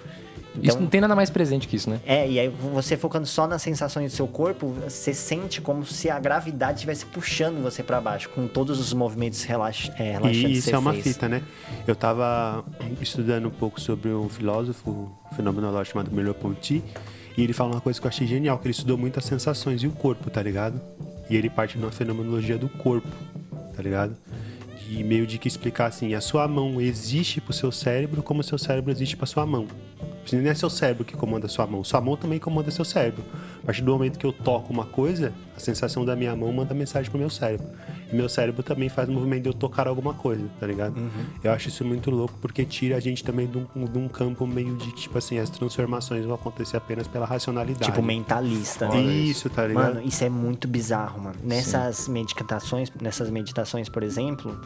[0.58, 2.00] Então, isso não tem nada mais presente que isso, né?
[2.06, 6.10] É, e aí você focando só nas sensações do seu corpo, você sente como se
[6.10, 10.42] a gravidade estivesse puxando você para baixo, com todos os movimentos relax, é, relaxantes.
[10.42, 11.04] E isso é uma fez.
[11.04, 11.42] fita, né?
[11.86, 12.64] Eu tava
[13.00, 16.82] estudando um pouco sobre um filósofo fenomenológico chamado Merleau-Ponty,
[17.36, 19.82] e ele fala uma coisa que eu achei genial, que ele estudou muito as sensações
[19.82, 20.80] e o corpo, tá ligado?
[21.30, 23.08] E ele parte na fenomenologia do corpo
[23.78, 24.16] tá ligado?
[24.90, 28.44] E meio de que explicar assim, a sua mão existe pro seu cérebro como o
[28.44, 29.68] seu cérebro existe pra sua mão.
[30.36, 33.24] Não é seu cérebro que comanda sua mão, sua mão também comanda seu cérebro.
[33.62, 36.74] A partir do momento que eu toco uma coisa, a sensação da minha mão manda
[36.74, 37.66] mensagem pro meu cérebro.
[38.10, 40.96] E meu cérebro também faz o movimento de eu tocar alguma coisa, tá ligado?
[40.96, 41.10] Uhum.
[41.42, 44.46] Eu acho isso muito louco porque tira a gente também de um, de um, campo
[44.46, 47.84] meio de tipo assim, as transformações vão acontecer apenas pela racionalidade.
[47.84, 49.00] Tipo mentalista, né?
[49.00, 49.94] Isso, tá ligado?
[49.94, 51.36] Mano, isso é muito bizarro, mano.
[51.42, 52.12] Nessas Sim.
[52.12, 54.58] meditações, nessas meditações, por exemplo,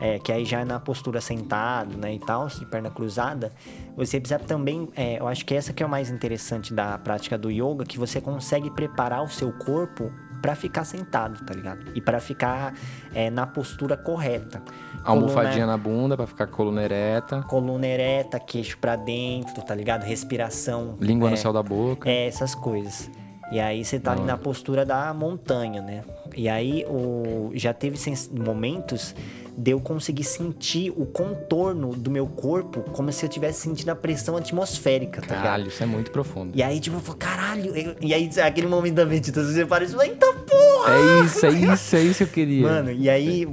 [0.00, 3.52] é, que aí já é na postura sentado, né, e tal, de perna cruzada,
[3.94, 7.36] você precisa também, é, eu acho que essa que é o mais interessante da prática
[7.36, 10.10] do yoga, que você consegue preparar o seu corpo
[10.40, 11.92] para ficar sentado, tá ligado?
[11.94, 12.74] E para ficar
[13.14, 14.62] é, na postura correta.
[15.04, 17.42] Almofadinha coluna, na bunda para ficar coluna ereta.
[17.42, 20.02] Coluna ereta, queixo para dentro, tá ligado?
[20.02, 20.96] Respiração.
[20.98, 22.08] Língua é, no céu da boca.
[22.08, 23.10] É, essas coisas.
[23.50, 26.04] E aí você tá ali na postura da montanha, né?
[26.36, 27.98] E aí o, já teve
[28.30, 29.14] momentos
[29.56, 33.94] de eu conseguir sentir o contorno do meu corpo como se eu tivesse sentindo a
[33.96, 36.52] pressão atmosférica, tá Caralho, isso é muito profundo.
[36.54, 37.72] E aí, tipo, eu falo, caralho.
[38.00, 40.94] E aí, aquele momento da meditação, você para e fala, eita porra!
[40.94, 42.62] É isso, é isso, é isso que eu queria.
[42.62, 43.46] Mano, e aí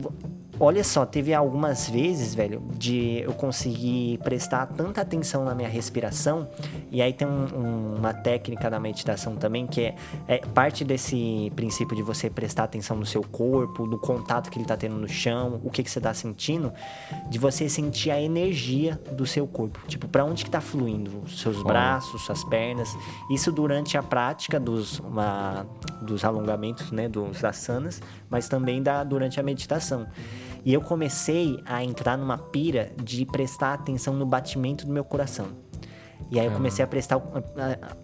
[0.59, 6.49] Olha só, teve algumas vezes, velho, de eu conseguir prestar tanta atenção na minha respiração.
[6.91, 9.95] E aí tem um, um, uma técnica da meditação também que é,
[10.27, 14.65] é, parte desse princípio de você prestar atenção no seu corpo, no contato que ele
[14.65, 16.73] tá tendo no chão, o que, que você tá sentindo,
[17.29, 19.79] de você sentir a energia do seu corpo.
[19.87, 21.21] Tipo, para onde que tá fluindo?
[21.29, 22.97] Seus braços, suas pernas.
[23.29, 25.67] Isso durante a prática dos, uma,
[26.01, 30.07] dos alongamentos, né, dos asanas, mas também da, durante a meditação.
[30.65, 35.47] E eu comecei a entrar numa pira de prestar atenção no batimento do meu coração.
[36.29, 37.21] E aí eu comecei a prestar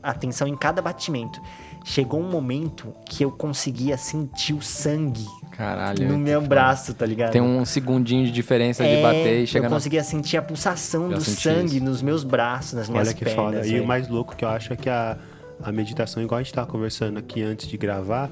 [0.02, 1.42] atenção em cada batimento.
[1.84, 7.32] Chegou um momento que eu conseguia sentir o sangue Caralho, no meu braço, tá ligado?
[7.32, 10.06] Tem um segundinho de diferença é, de bater e chegar Eu conseguia na...
[10.06, 11.86] sentir a pulsação do sangue isso.
[11.86, 13.46] nos meus braços, nas minhas Olha que pernas.
[13.46, 13.68] foda.
[13.68, 15.18] E o mais louco que eu acho é que a,
[15.62, 18.32] a meditação, igual a gente tava conversando aqui antes de gravar,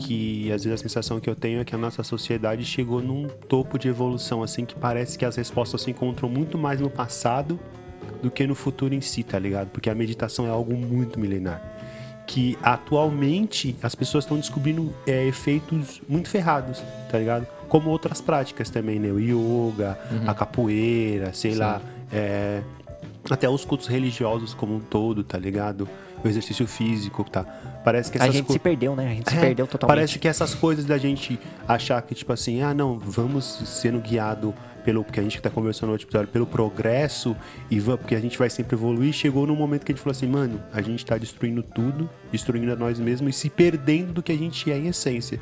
[0.00, 3.28] que às vezes a sensação que eu tenho é que a nossa sociedade chegou num
[3.28, 7.60] topo de evolução, assim, que parece que as respostas se encontram muito mais no passado
[8.22, 9.68] do que no futuro em si, tá ligado?
[9.68, 11.62] Porque a meditação é algo muito milenar.
[12.26, 17.46] Que atualmente as pessoas estão descobrindo é, efeitos muito ferrados, tá ligado?
[17.68, 19.10] Como outras práticas também, né?
[19.10, 22.62] O yoga, a capoeira, sei lá, é,
[23.28, 25.88] até os cultos religiosos como um todo, tá ligado?
[26.22, 27.44] O exercício físico, tá?
[27.84, 29.06] Parece que A essas gente co- se perdeu, né?
[29.10, 29.96] A gente se é, perdeu totalmente.
[29.96, 34.52] Parece que essas coisas da gente achar que, tipo assim, ah, não, vamos sendo guiado
[34.84, 35.02] pelo.
[35.02, 37.34] Porque a gente tá conversando no outro episódio, pelo progresso,
[37.70, 39.12] e va- porque a gente vai sempre evoluir.
[39.14, 42.70] Chegou num momento que a gente falou assim, mano, a gente tá destruindo tudo, destruindo
[42.72, 45.40] a nós mesmos e se perdendo do que a gente é em essência.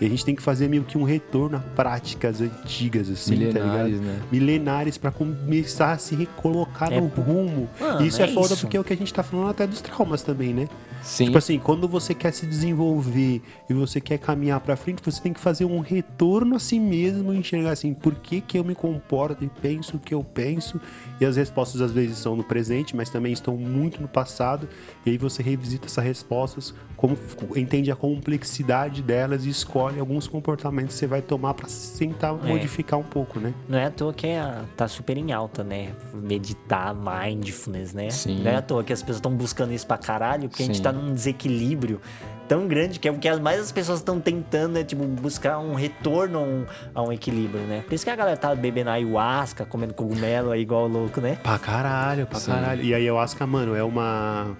[0.00, 3.38] E a gente tem que fazer meio que um retorno a práticas antigas, assim, tá
[3.60, 4.04] Milenares, ligado?
[4.06, 4.20] né?
[4.32, 7.68] Milenares pra começar a se recolocar É, no rumo.
[7.78, 8.60] mano, isso é é, foda isso.
[8.62, 10.68] porque é o que a gente tá falando até dos traumas também, né?
[11.04, 11.26] Sim.
[11.26, 15.32] Tipo assim, quando você quer se desenvolver e você quer caminhar pra frente, você tem
[15.32, 18.74] que fazer um retorno a si mesmo e enxergar assim, por que que eu me
[18.74, 20.80] comporto e penso o que eu penso?
[21.20, 24.68] E as respostas às vezes são no presente, mas também estão muito no passado.
[25.04, 27.16] E aí você revisita essas respostas, como
[27.54, 32.48] entende a complexidade delas e escolhe alguns comportamentos que você vai tomar pra tentar É.
[32.48, 33.52] modificar um pouco, né?
[33.68, 35.90] Não é à toa que é, tá super em alta, né?
[36.14, 38.08] Meditar, mindfulness, né?
[38.10, 38.42] Sim.
[38.42, 40.76] Não é à toa que as pessoas estão buscando isso pra caralho, porque a gente
[40.78, 40.82] Sim.
[40.82, 42.00] tá num desequilíbrio
[42.46, 45.58] tão grande que é o que as- mais as pessoas estão tentando, é tipo, buscar
[45.58, 47.82] um retorno a um, a um equilíbrio, né?
[47.86, 51.38] Por isso que a galera tá bebendo ayahuasca, comendo cogumelo aí igual louco, né?
[51.42, 52.52] Pra caralho, pra Sim.
[52.52, 52.82] caralho.
[52.82, 54.56] E a ayahuasca, mano, é uma.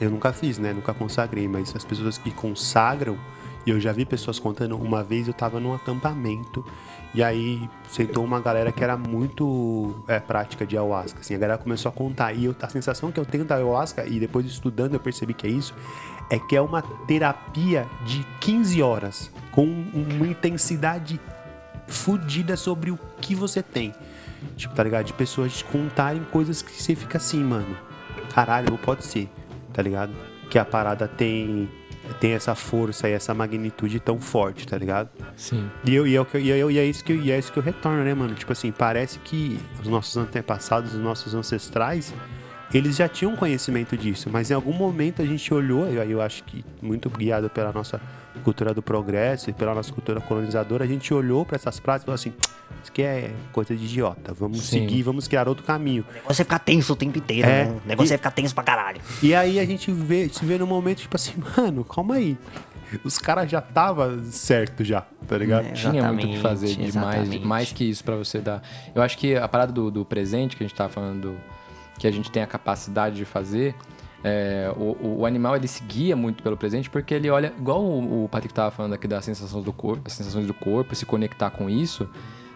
[0.00, 0.72] Eu nunca fiz, né?
[0.72, 3.18] Nunca consagrei, mas as pessoas que consagram,
[3.68, 6.64] e eu já vi pessoas contando, uma vez eu tava num acampamento,
[7.14, 11.58] e aí sentou uma galera que era muito é, prática de ayahuasca, assim, a galera
[11.58, 14.94] começou a contar, e eu, a sensação que eu tenho da ayahuasca, e depois estudando
[14.94, 15.74] eu percebi que é isso,
[16.30, 21.20] é que é uma terapia de 15 horas, com uma intensidade
[21.86, 23.94] fudida sobre o que você tem.
[24.56, 25.04] Tipo, tá ligado?
[25.04, 27.76] De pessoas contarem coisas que você fica assim, mano.
[28.32, 29.28] Caralho, não pode ser,
[29.74, 30.12] tá ligado?
[30.48, 31.68] Que a parada tem
[32.14, 35.08] tem essa força e essa magnitude tão forte, tá ligado?
[35.36, 35.68] Sim.
[35.84, 37.38] E, eu, e, é o que eu- e, eu- e é isso que e é
[37.38, 38.34] isso que eu retorno, né, mano?
[38.34, 42.12] Tipo assim, parece que os nossos antepassados, os nossos ancestrais,
[42.72, 46.20] eles já tinham conhecimento disso, mas em algum momento a gente olhou, e aí eu
[46.20, 48.00] acho que muito guiado pela nossa
[48.44, 52.06] cultura do progresso e pela nossa cultura colonizadora, a gente olhou pra essas práticas e
[52.06, 52.32] falou assim:
[52.82, 54.80] isso aqui é coisa de idiota, vamos Sim.
[54.80, 56.04] seguir, vamos criar outro caminho.
[56.10, 57.80] O negócio é ficar tenso o tempo inteiro, É, né?
[57.84, 59.00] O negócio e- é ficar tenso pra caralho.
[59.22, 62.36] E aí a gente vê, se vê no momento, tipo assim, mano, calma aí.
[63.04, 65.66] Os caras já tava certo já, tá ligado?
[65.66, 65.72] É.
[65.72, 68.62] Tinha muito o que fazer Exatamente, de mais, mais que isso pra você dar.
[68.94, 71.36] Eu acho que a parada do, do presente que a gente tava falando, do-
[71.98, 73.74] que a gente tem a capacidade de fazer,
[74.24, 78.24] é, o, o- animal ele se guia muito pelo presente porque ele olha, igual o,
[78.24, 81.50] o Patrick tava falando aqui das sensações do corpo, as sensações do corpo, se conectar
[81.50, 82.08] com isso.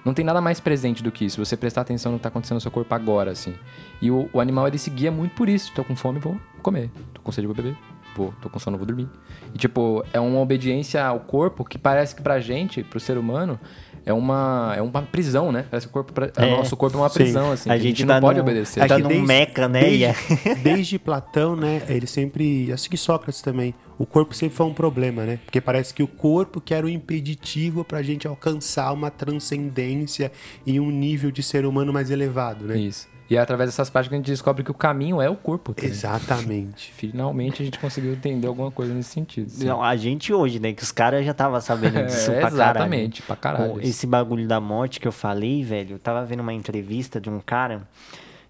[0.04, 1.44] Não tem nada mais presente do que isso.
[1.44, 3.54] Você prestar atenção no que tá acontecendo no seu corpo agora, assim.
[4.00, 5.72] E o, o animal ele se guia muito por isso.
[5.74, 6.90] Tô com fome, vou comer.
[7.14, 7.76] Tô com sede, vou beber.
[8.16, 9.08] Vou, tô com sono, vou dormir.
[9.54, 13.60] E, tipo, é uma obediência ao corpo que parece que pra gente, pro ser humano,
[14.04, 15.64] é uma, é uma prisão, né?
[15.70, 17.14] Parece que o corpo, É, nosso corpo é uma sim.
[17.20, 17.70] prisão, assim.
[17.70, 18.80] A que A gente, gente não tá pode num- obedecer.
[18.86, 19.80] Tá É que num desde- meca, né?
[19.80, 20.14] Desde, é-
[20.62, 21.82] desde Platão, né?
[21.88, 22.72] Ele sempre.
[22.72, 23.74] Acho que Sócrates também.
[23.98, 25.38] O corpo sempre foi um problema, né?
[25.44, 30.32] Porque parece que o corpo que era o impeditivo pra gente alcançar uma transcendência
[30.66, 32.76] e um nível de ser humano mais elevado, né?
[32.78, 33.06] Isso.
[33.32, 35.72] E é através dessas práticas que a gente descobre que o caminho é o corpo.
[35.72, 35.90] também.
[35.90, 36.92] Exatamente.
[36.94, 39.48] Finalmente a gente conseguiu entender alguma coisa nesse sentido.
[39.48, 39.64] sim.
[39.64, 40.72] Não, a gente hoje, né?
[40.74, 42.54] Que os caras já tava sabendo disso É, pra caralho.
[42.56, 43.80] exatamente, pra caralho.
[43.80, 47.40] Esse bagulho da morte que eu falei, velho, eu tava vendo uma entrevista de um
[47.40, 47.88] cara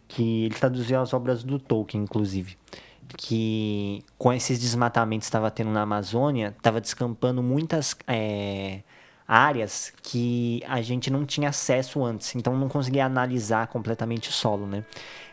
[0.09, 2.57] que ele traduziu as obras do Tolkien, inclusive.
[3.16, 8.81] Que com esses desmatamentos que estava tendo na Amazônia, tava descampando muitas é,
[9.33, 14.66] áreas que a gente não tinha acesso antes, então não conseguia analisar completamente o solo,
[14.66, 14.85] né?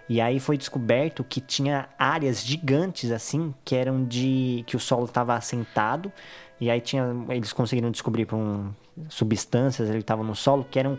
[0.08, 5.04] E aí foi descoberto que tinha áreas gigantes assim, que eram de que o solo
[5.04, 6.14] estava assentado,
[6.62, 8.72] e aí tinha eles conseguiram descobrir por um
[9.10, 10.98] substâncias que estavam no solo que eram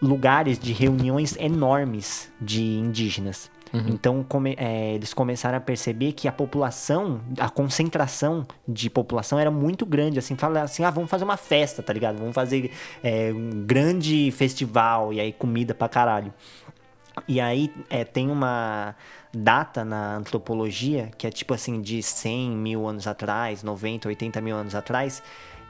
[0.00, 3.50] lugares de reuniões enormes de indígenas.
[3.72, 9.50] Então come- é, eles começaram a perceber que a população, a concentração de população era
[9.50, 10.18] muito grande.
[10.18, 12.18] Assim, fala assim, ah, vamos fazer uma festa, tá ligado?
[12.18, 12.70] Vamos fazer
[13.02, 16.32] é, um grande festival e aí comida pra caralho.
[17.26, 18.94] E aí é, tem uma
[19.34, 24.56] data na antropologia que é tipo assim de 100 mil anos atrás, 90, 80 mil
[24.56, 25.22] anos atrás,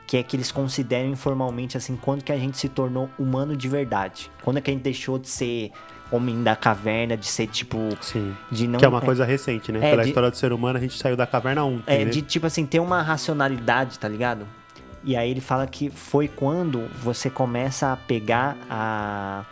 [0.06, 3.68] que é que eles consideram informalmente assim quando que a gente se tornou humano de
[3.68, 4.30] verdade.
[4.42, 5.70] Quando é que a gente deixou de ser
[6.10, 7.96] homem da caverna, de ser tipo.
[8.00, 8.34] Sim.
[8.50, 9.78] De não, que é uma coisa recente, né?
[9.86, 12.10] é, Pela de- história do ser humano, a gente saiu da caverna ontem, É, né?
[12.10, 14.46] de tipo assim, ter uma racionalidade, tá ligado?
[15.04, 19.44] E aí ele fala que foi quando você começa a pegar a,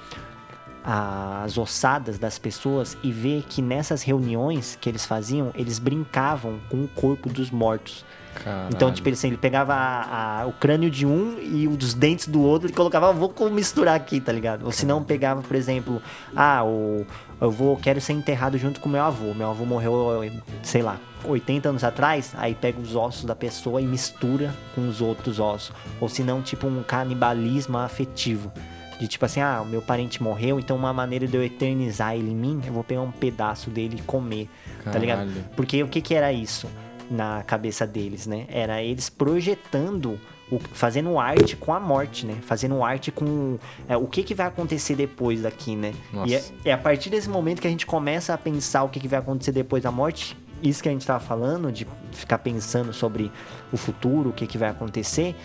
[0.88, 6.84] as ossadas das pessoas e ver que nessas reuniões que eles faziam, eles brincavam com
[6.84, 8.04] o corpo dos mortos.
[8.36, 8.68] Caralho.
[8.70, 12.28] Então, tipo, ele, assim, ele pegava a- a- o crânio de um e os dentes
[12.28, 14.64] do outro e colocava, "Ah, vou misturar aqui, tá ligado?
[14.66, 16.02] Ou se não, pegava, por exemplo,
[16.36, 17.06] ah, o,
[17.40, 19.32] eu vou, quero ser enterrado junto com meu avô.
[19.32, 20.22] Meu avô morreu,
[20.62, 25.00] sei lá, 80 anos atrás, aí pega os ossos da pessoa e mistura com os
[25.00, 25.72] outros ossos.
[25.98, 28.52] Ou se não, tipo, um canibalismo afetivo.
[28.98, 32.30] De tipo assim, ah, o meu parente morreu, então uma maneira de eu eternizar ele
[32.30, 34.48] em mim, eu vou pegar um pedaço dele e comer,
[34.84, 35.28] tá ligado?
[35.28, 35.44] Caralho.
[35.54, 36.66] Porque o que que era isso
[37.10, 38.46] na cabeça deles, né?
[38.48, 40.18] Era eles projetando,
[40.50, 42.36] o, fazendo arte com a morte, né?
[42.42, 45.92] Fazendo arte com é, o que que vai acontecer depois daqui, né?
[46.12, 46.30] Nossa.
[46.30, 49.00] E é, é a partir desse momento que a gente começa a pensar o que
[49.00, 50.36] que vai acontecer depois da morte.
[50.62, 53.30] Isso que a gente tava falando, de ficar pensando sobre
[53.70, 55.36] o futuro, o que que vai acontecer,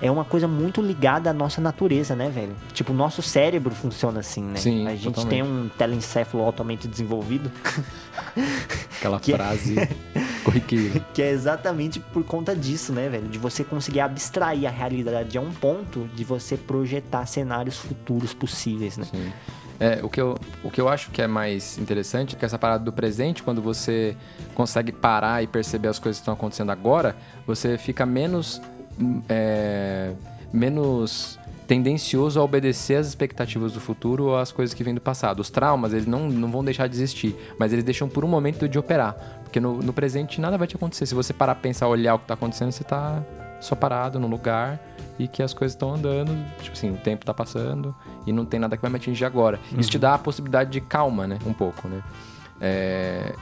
[0.00, 2.54] é uma coisa muito ligada à nossa natureza, né, velho?
[2.72, 4.56] Tipo, o nosso cérebro funciona assim, né?
[4.56, 5.30] Sim, a gente totalmente.
[5.30, 7.50] tem um telencéfalo altamente desenvolvido.
[8.98, 9.74] Aquela Que- frase
[10.44, 11.00] corriqueira.
[11.12, 13.28] Que é exatamente por conta disso, né, velho?
[13.28, 18.96] De você conseguir abstrair a realidade a um ponto de você projetar cenários futuros possíveis,
[18.96, 19.04] né?
[19.10, 19.32] Sim.
[19.80, 22.58] É, o, que eu, o que eu acho que é mais interessante é que essa
[22.58, 24.16] parada do presente, quando você
[24.54, 28.60] consegue parar e perceber as coisas que estão acontecendo agora, você fica menos,
[29.28, 30.12] é,
[30.52, 35.40] menos tendencioso a obedecer às expectativas do futuro ou às coisas que vêm do passado.
[35.40, 38.66] Os traumas, eles não, não vão deixar de existir, mas eles deixam por um momento
[38.66, 39.14] de operar.
[39.42, 41.04] Porque no, no presente nada vai te acontecer.
[41.06, 43.22] Se você parar pensar, olhar o que tá acontecendo, você tá
[43.60, 44.80] só parado no lugar
[45.18, 46.32] e que as coisas estão andando,
[46.62, 47.94] tipo assim, o tempo tá passando
[48.26, 49.58] e não tem nada que vai me atingir agora.
[49.76, 51.38] Isso te dá a possibilidade de calma, né?
[51.44, 52.02] Um pouco, né?
[52.60, 53.34] É,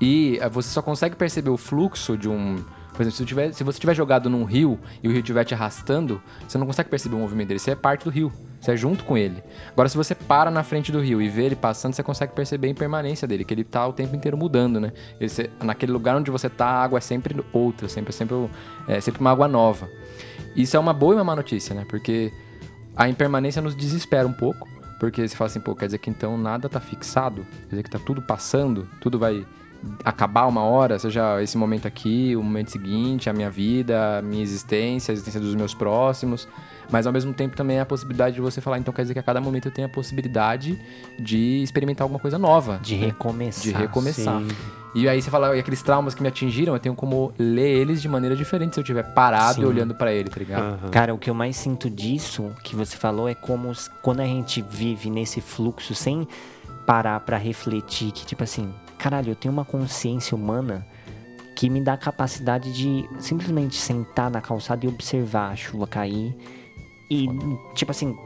[0.00, 2.56] E eh, você só consegue perceber o fluxo de um.
[2.94, 5.52] Por exemplo, se, tiver- se você tiver jogado num rio e o rio estiver te
[5.52, 7.58] arrastando, você não consegue perceber o movimento dele.
[7.58, 8.32] Você é parte do rio.
[8.60, 9.42] Você é junto com ele.
[9.72, 12.68] Agora, se você para na frente do rio e vê ele passando, você consegue perceber
[12.68, 14.92] a impermanência dele, que ele tá o tempo inteiro mudando, né?
[15.20, 18.48] Você- naquele lugar onde você tá, a água é sempre outra, sempre, sempre,
[18.88, 19.88] é sempre uma água nova.
[20.56, 21.84] Isso é uma boa e uma má notícia, né?
[21.88, 22.32] Porque
[22.96, 24.68] a impermanência nos desespera um pouco.
[25.00, 27.44] Porque você fala assim, pô, quer dizer que então nada tá fixado?
[27.64, 28.88] Quer dizer que tá tudo passando?
[29.00, 29.44] Tudo vai
[30.04, 30.98] acabar uma hora?
[30.98, 35.40] Seja esse momento aqui, o momento seguinte, a minha vida, a minha existência, a existência
[35.40, 36.48] dos meus próximos.
[36.90, 39.20] Mas ao mesmo tempo também é a possibilidade de você falar, então quer dizer que
[39.20, 40.78] a cada momento eu tenho a possibilidade
[41.18, 42.78] de experimentar alguma coisa nova.
[42.82, 43.06] De né?
[43.06, 43.62] recomeçar.
[43.62, 44.40] De recomeçar.
[44.40, 44.48] Sim.
[44.94, 48.00] E aí você fala, e aqueles traumas que me atingiram, eu tenho como ler eles
[48.00, 49.68] de maneira diferente se eu estiver parado e Sim.
[49.68, 50.62] olhando pra ele, tá ligado?
[50.62, 50.90] Aham.
[50.90, 53.72] Cara, o que eu mais sinto disso que você falou é como
[54.02, 56.28] quando a gente vive nesse fluxo sem
[56.86, 58.72] parar pra refletir que tipo assim,
[59.04, 60.86] caralho, eu tenho uma consciência humana
[61.54, 66.34] que me dá a capacidade de simplesmente sentar na calçada e observar a chuva cair
[67.10, 67.28] e
[67.74, 68.16] tipo assim,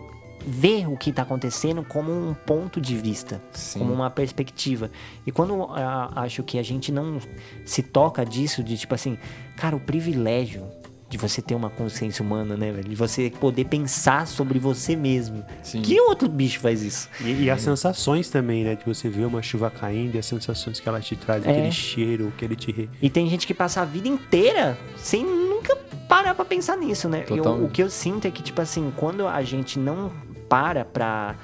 [0.47, 3.81] ver o que tá acontecendo como um ponto de vista, Sim.
[3.81, 4.89] como uma perspectiva.
[5.27, 7.19] E quando ah, acho que a gente não
[7.67, 9.19] se toca disso, de tipo assim,
[9.57, 10.65] cara, o privilégio
[11.09, 12.89] de você ter uma consciência humana, né, velho?
[12.89, 15.45] De você poder pensar sobre você mesmo.
[15.63, 15.81] Sim.
[15.81, 17.09] Que outro bicho faz isso?
[17.21, 18.75] E, e as sensações também, né?
[18.75, 21.51] De você ver uma chuva caindo e as sensações que ela te traz, É.
[21.51, 22.91] aquele cheiro, que ele te.
[23.01, 25.75] E tem gente que passa a vida inteira sem nunca
[26.09, 27.25] parar pra pensar nisso, né?
[27.29, 30.13] Eu- o que eu sinto é que, tipo assim, quando a gente não
[30.49, 31.37] para pra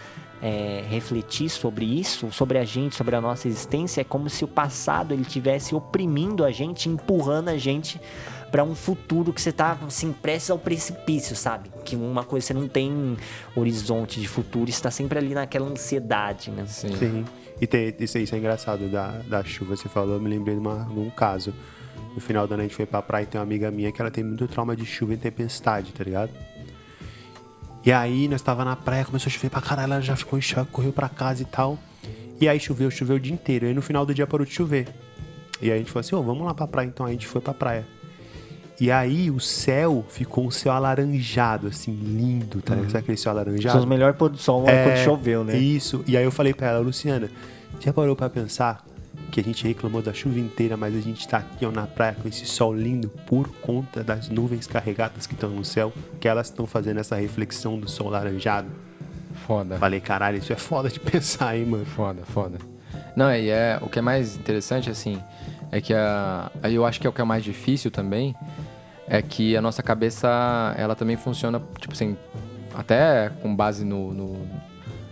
[0.42, 4.48] é, refletir sobre isso, sobre a gente, sobre a nossa existência, é como se o
[4.48, 7.98] passado ele tivesse oprimindo a gente, empurrando a gente
[8.55, 11.68] pra um futuro que você tá assim prestes ao precipício, sabe?
[11.84, 13.16] Que uma coisa você não tem
[13.57, 16.64] horizonte de futuro, está sempre ali naquela ansiedade, né?
[16.68, 16.96] Sim.
[16.96, 17.24] Sim.
[17.61, 19.74] E tem, isso, isso é engraçado da, da chuva.
[19.74, 21.52] Você falou, eu me lembrei de, uma, de um caso.
[22.14, 24.00] No final do ano a gente foi pra praia e tem uma amiga minha que
[24.00, 26.30] ela tem muito trauma de chuva e tempestade, tá ligado?
[27.84, 30.42] E aí nós tava na praia, começou a chover pra caralho, ela já ficou em
[30.42, 31.76] choque, correu pra casa e tal.
[32.40, 33.66] E aí choveu, choveu o dia inteiro.
[33.66, 34.86] E aí no final do dia parou de chover.
[35.61, 37.05] E aí a gente falou assim, ô, vamos lá pra praia então.
[37.05, 37.84] Aí a gente foi pra praia.
[38.81, 42.91] E aí o céu ficou um céu alaranjado, assim, lindo, tá ligado?
[42.91, 43.72] Sabe aquele céu alaranjado?
[43.72, 45.57] São os melhores pôr do sol é quando choveu, né?
[45.57, 46.05] Isso.
[46.07, 47.31] E aí eu falei pra ela, Luciana,
[47.81, 48.85] já parou pra pensar
[49.31, 52.16] que a gente reclamou da chuva inteira, mas a gente tá aqui ó, na praia
[52.20, 56.49] com esse sol lindo por conta das nuvens carregadas que estão no céu, que elas
[56.49, 58.68] estão fazendo essa reflexão do sol laranjado.
[59.47, 59.77] Foda.
[59.77, 61.85] Falei, caralho, isso é foda de pensar, hein, mano.
[61.85, 62.59] Foda, foda.
[63.16, 65.20] Não, e é, o que é mais interessante, assim,
[65.75, 68.33] é que a, eu acho que é o que é mais difícil também,
[69.09, 72.16] é que a nossa cabeça, ela também funciona, tipo assim,
[72.72, 74.47] até com base no, no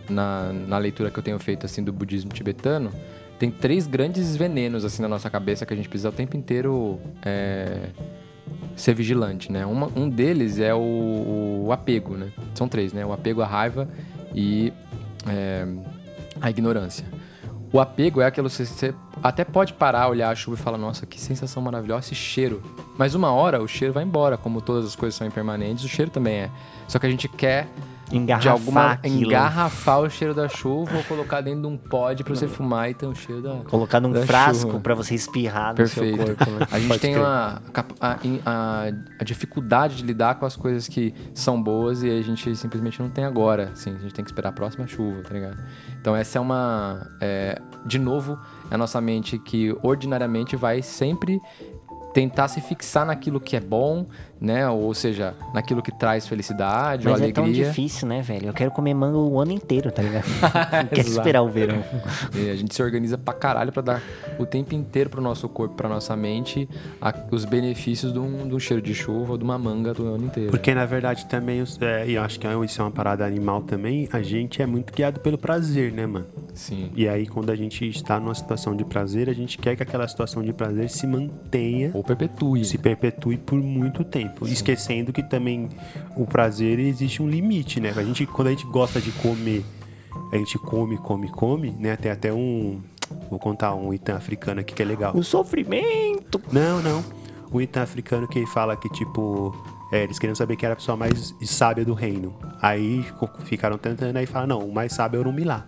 [0.08, 2.92] na, na leitura que eu tenho feito, assim, do budismo tibetano,
[3.40, 7.00] tem três grandes venenos, assim, na nossa cabeça que a gente precisa o tempo inteiro
[7.24, 7.88] é,
[8.76, 9.66] ser vigilante, né?
[9.66, 12.30] Uma, um deles é o, o, apego, né?
[12.54, 13.04] São três, né?
[13.04, 13.88] O apego, a raiva
[14.32, 14.72] e
[15.26, 15.66] é,
[16.40, 17.04] a ignorância.
[17.72, 21.06] O apego é aquilo que você até pode parar, olhar a chuva e falar, nossa,
[21.06, 22.62] que sensação maravilhosa, esse cheiro.
[22.98, 26.10] Mas uma hora o cheiro vai embora, como todas as coisas são impermanentes, o cheiro
[26.10, 26.50] também é.
[26.86, 27.66] Só que a gente quer
[28.12, 29.30] engarrafar de alguma aquilo.
[29.30, 32.94] engarrafar o cheiro da chuva ou colocar dentro de um pod para você fumar e
[32.94, 36.18] ter um cheiro da colocar num da frasco para você espirrar Perfeito.
[36.18, 36.50] no seu corpo.
[36.50, 36.66] Né?
[36.70, 37.62] A gente Pode tem uma,
[38.00, 38.84] a, a,
[39.18, 43.08] a dificuldade de lidar com as coisas que são boas e a gente simplesmente não
[43.08, 43.70] tem agora.
[43.72, 45.56] Assim, a gente tem que esperar a próxima chuva, tá ligado?
[46.02, 47.06] Então essa é uma.
[47.20, 48.36] é, de novo,
[48.68, 51.40] é a nossa mente que ordinariamente vai sempre
[52.12, 54.08] tentar se fixar naquilo que é bom,
[54.42, 54.68] né?
[54.68, 57.66] Ou seja, naquilo que traz felicidade Mas ou é tão alegria.
[57.68, 58.48] difícil, né, velho?
[58.48, 60.24] Eu quero comer manga o ano inteiro, tá ligado?
[60.82, 61.82] Não quero esperar o verão.
[62.34, 64.02] E a gente se organiza pra caralho pra dar
[64.38, 66.68] o tempo inteiro pro nosso corpo, pra nossa mente,
[67.00, 70.06] a- os benefícios de um, de um cheiro de chuva ou de uma manga do
[70.06, 70.50] ano inteiro.
[70.50, 74.08] Porque na verdade também, é, e eu acho que isso é uma parada animal também,
[74.12, 76.26] a gente é muito guiado pelo prazer, né, mano?
[76.54, 76.90] Sim.
[76.96, 80.06] E aí quando a gente está numa situação de prazer, a gente quer que aquela
[80.08, 82.64] situação de prazer se mantenha, Ou perpetue.
[82.64, 84.31] se perpetue por muito tempo.
[84.42, 85.68] Esquecendo que também
[86.16, 87.92] o prazer existe um limite, né?
[87.96, 89.64] A gente, quando a gente gosta de comer,
[90.32, 91.96] a gente come, come, come, né?
[91.96, 92.80] Tem até um.
[93.30, 95.14] Vou contar um item africano aqui que é legal.
[95.14, 96.40] O sofrimento.
[96.50, 97.04] Não, não.
[97.50, 99.54] O item africano que fala que, tipo,
[99.92, 102.34] é, eles queriam saber quem era a pessoa mais sábia do reino.
[102.62, 103.04] Aí
[103.44, 105.66] ficaram tentando, aí fala, não, o mais sábio é o Orumilá.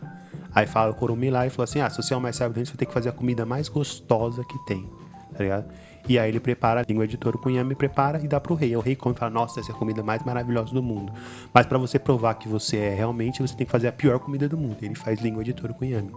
[0.54, 2.56] Aí fala o Orumilá e falou assim, ah, se você é o mais sábio do
[2.56, 4.88] reino, você vai ter que fazer a comida mais gostosa que tem,
[5.36, 5.66] tá ligado?
[6.06, 8.70] E aí ele prepara a língua de touro com inhame, prepara e dá pro rei.
[8.70, 11.12] Aí o rei come e fala, nossa, essa é a comida mais maravilhosa do mundo.
[11.52, 14.48] Mas pra você provar que você é realmente, você tem que fazer a pior comida
[14.48, 14.76] do mundo.
[14.82, 16.12] Ele faz língua de touro com inhame.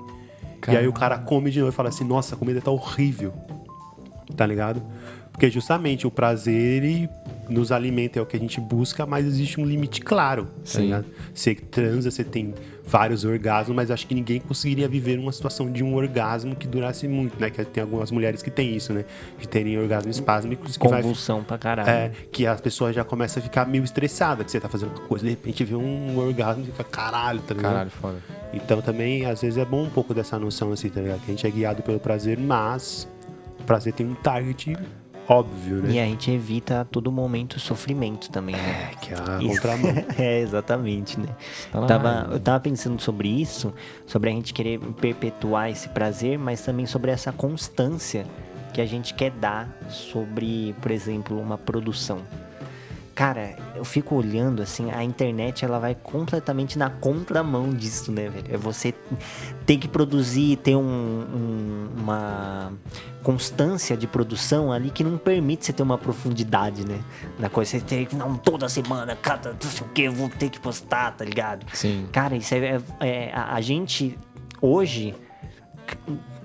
[0.68, 3.34] E aí o cara come de novo e fala assim, nossa, a comida tá horrível
[4.36, 4.82] tá ligado?
[5.32, 7.10] Porque justamente o prazer ele
[7.50, 10.82] nos alimenta é o que a gente busca, mas existe um limite claro, tá Sim.
[10.82, 11.06] ligado?
[11.34, 12.54] Você transa, você tem
[12.88, 17.08] vários orgasmos, mas acho que ninguém conseguiria viver uma situação de um orgasmo que durasse
[17.08, 17.50] muito, né?
[17.50, 19.04] Que tem algumas mulheres que têm isso, né?
[19.38, 21.90] De terem orgasmos espásmicos que vai Convulsão pra caralho.
[21.90, 25.08] é, que as pessoas já começam a ficar meio estressadas, que você tá fazendo uma
[25.08, 27.72] coisa, de repente vê um orgasmo e fica caralho, tá ligado?
[27.74, 28.18] Caralho, foda.
[28.54, 31.20] Então também, às vezes, é bom um pouco dessa noção assim, tá ligado?
[31.20, 33.08] Que a gente é guiado pelo prazer, mas
[33.60, 34.78] o prazer tem um target
[35.28, 35.92] óbvio, né?
[35.92, 38.92] E a gente evita a todo momento o sofrimento também, né?
[38.92, 39.94] É, que é a contramão.
[40.18, 41.28] é, exatamente, né?
[41.72, 42.28] Tá lá, Tava, né?
[42.32, 43.74] eu tava pensando sobre isso,
[44.06, 48.26] sobre a gente querer perpetuar esse prazer, mas também sobre essa constância
[48.74, 52.22] que a gente quer dar sobre, por exemplo, uma produção.
[53.18, 58.45] Cara, eu fico olhando assim, a internet ela vai completamente na contramão disso, né, velho?
[58.53, 58.93] É você
[59.65, 62.74] ter que produzir, ter um- um- uma
[63.24, 66.99] constância de produção ali que não permite você ter uma profundidade, né?
[67.39, 70.30] Na coisa, você tem que, não, toda semana, cada, não sei o que, eu vou
[70.30, 71.65] ter que postar, tá ligado?
[71.74, 72.07] Sim.
[72.11, 74.15] Cara, isso é, é- a, a gente
[74.61, 75.15] hoje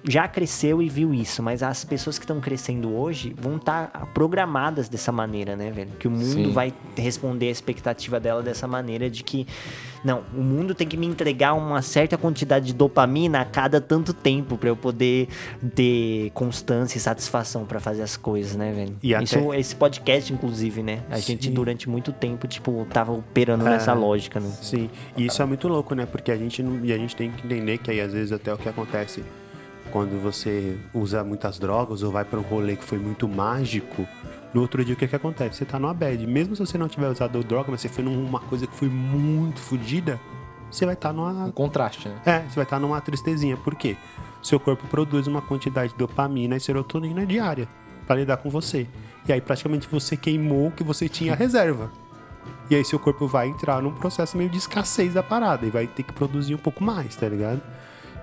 [0.04, 4.88] já cresceu e viu isso, mas as pessoas que estão crescendo hoje vão estar programadas
[4.88, 5.90] dessa maneira, né, velho?
[5.98, 6.52] Que o mundo Sim.
[6.52, 9.46] vai responder a expectativa dela dessa maneira de que
[10.04, 14.12] não, o mundo tem que me entregar uma certa quantidade de dopamina a cada tanto
[14.12, 15.28] tempo pra eu poder
[15.74, 18.96] ter constância e satisfação pra fazer as coisas, né, velho?
[19.02, 21.02] E até- Isso, esse podcast, inclusive, né?
[21.10, 21.52] A gente Sim.
[21.52, 23.94] durante muito tempo, tipo, tava operando nessa É.
[23.94, 24.50] lógica, né?
[24.60, 26.06] Sim, e isso é muito louco, né?
[26.06, 28.52] Porque a gente não, e a gente tem que entender que aí às vezes até
[28.52, 29.22] o que acontece
[29.92, 34.08] quando você usa muitas drogas ou vai para um rolê que foi muito mágico,
[34.54, 35.58] no outro dia o que, que acontece?
[35.58, 36.26] Você tá numa bad.
[36.26, 39.60] Mesmo se você não tiver usado droga, mas você foi numa coisa que foi muito
[39.60, 40.18] fodida,
[40.70, 42.20] você vai estar numa Um contraste, né?
[42.24, 43.56] É, você vai estar numa tristezinha.
[43.56, 43.96] Por quê?
[44.42, 47.68] Seu corpo produz uma quantidade de dopamina e serotonina diária
[48.06, 48.88] para lidar com você.
[49.28, 51.90] E aí praticamente você queimou o que você tinha reserva.
[52.70, 55.86] E aí seu corpo vai entrar num processo meio de escassez da parada e vai
[55.86, 57.60] ter que produzir um pouco mais, tá ligado?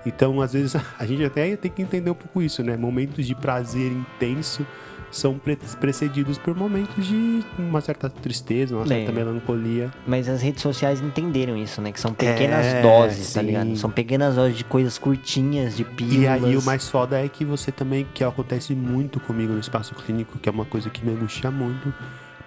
[0.06, 2.76] Então, às vezes, a gente até tem que entender um pouco isso, né?
[2.76, 4.66] Momentos de prazer intenso
[5.10, 9.14] são pre- precedidos por momentos de uma certa tristeza, uma certa É.
[9.14, 9.90] melancolia.
[10.06, 11.90] Mas as redes sociais entenderam isso, né?
[11.90, 13.46] Que são pequenas É, doses, tá sim.
[13.48, 13.76] ligado?
[13.76, 16.42] São pequenas doses de coisas curtinhas, de pílulas.
[16.42, 19.96] E aí o mais foda é que você também, que acontece muito comigo no espaço
[19.96, 21.92] clínico, que é uma coisa que me angustia muito,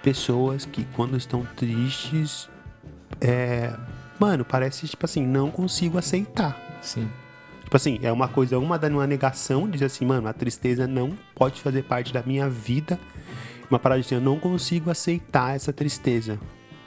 [0.01, 2.47] pessoas que quando estão tristes,
[3.19, 3.73] é,
[4.17, 6.57] mano, parece tipo assim, não consigo aceitar.
[6.81, 7.09] Sim.
[7.73, 11.17] Tipo assim, é uma coisa, uma dando uma negação, diz assim, mano, a tristeza não
[11.33, 12.99] pode fazer parte da minha vida.
[13.67, 16.39] Uma parada assim, eu não consigo aceitar essa tristeza,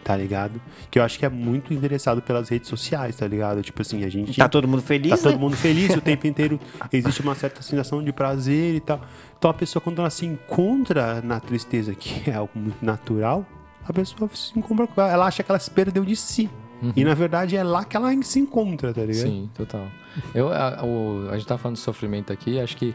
[0.05, 0.61] tá ligado?
[0.89, 3.65] Que eu acho que é muito interessado pelas redes sociais, tá ligado?
[3.65, 4.37] Tipo assim, a gente.
[4.39, 5.23] Tá todo mundo feliz, Tá né?
[5.33, 6.61] todo mundo feliz o tempo inteiro.
[6.93, 9.01] Existe uma certa sensação de prazer e tal.
[9.37, 13.45] Então a pessoa, quando ela se encontra na tristeza, que é algo muito natural,
[13.89, 15.11] a pessoa se encontra com ela.
[15.11, 16.49] Ela acha que ela se perdeu de si.
[16.95, 19.17] E na verdade é lá que ela se encontra, tá ligado?
[19.27, 19.87] Sim, total.
[20.35, 22.95] Eu, a, o- a gente tá falando de sofrimento aqui, acho que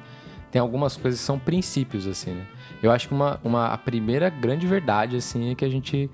[0.52, 2.46] tem algumas coisas que são princípios, assim, né?
[2.84, 6.10] Eu acho que uma, uma, a primeira grande verdade, assim, é que a gente.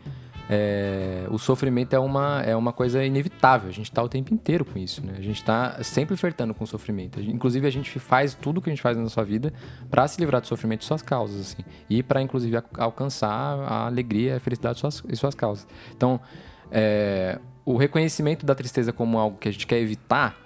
[0.50, 3.68] é, o sofrimento é uma, é uma coisa inevitável.
[3.70, 5.16] A gente tá o tempo inteiro com isso, né?
[5.18, 7.20] A gente tá sempre flertando com o sofrimento.
[7.20, 9.52] Inclusive, a gente faz tudo que a gente faz na sua vida
[9.90, 11.64] para se livrar do sofrimento e suas causas, assim.
[11.90, 15.68] E para inclusive, alcançar a alegria e a felicidade de suas, e suas causas.
[15.96, 16.20] Então,
[16.72, 20.38] é, o reconhecimento da tristeza como algo que a gente quer evitar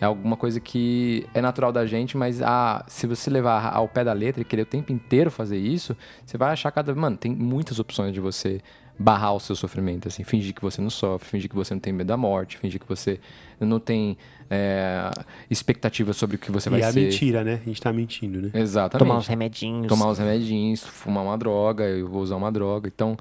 [0.00, 4.02] é alguma coisa que é natural da gente, mas ah, se você levar ao pé
[4.02, 6.94] da letra e querer o tempo inteiro fazer isso, você vai achar cada.
[6.94, 8.62] Mano, tem muitas opções de você
[8.98, 11.92] barrar o seu sofrimento, assim, fingir que você não sofre, fingir que você não tem
[11.92, 13.20] medo da morte, fingir que você
[13.60, 14.16] não tem
[14.48, 15.10] é,
[15.50, 17.00] expectativa sobre o que você E vai é a ser.
[17.02, 17.60] mentira, né?
[17.62, 18.50] A gente tá mentindo, né?
[18.54, 19.86] Exatamente Tomar uns remedinhos.
[19.86, 22.88] tomar os remedinhos, fumar uma droga, eu vou usar uma droga.
[22.88, 23.18] Então,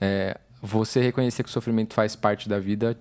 [0.00, 2.96] é, você reconhecer que o sofrimento faz parte da vida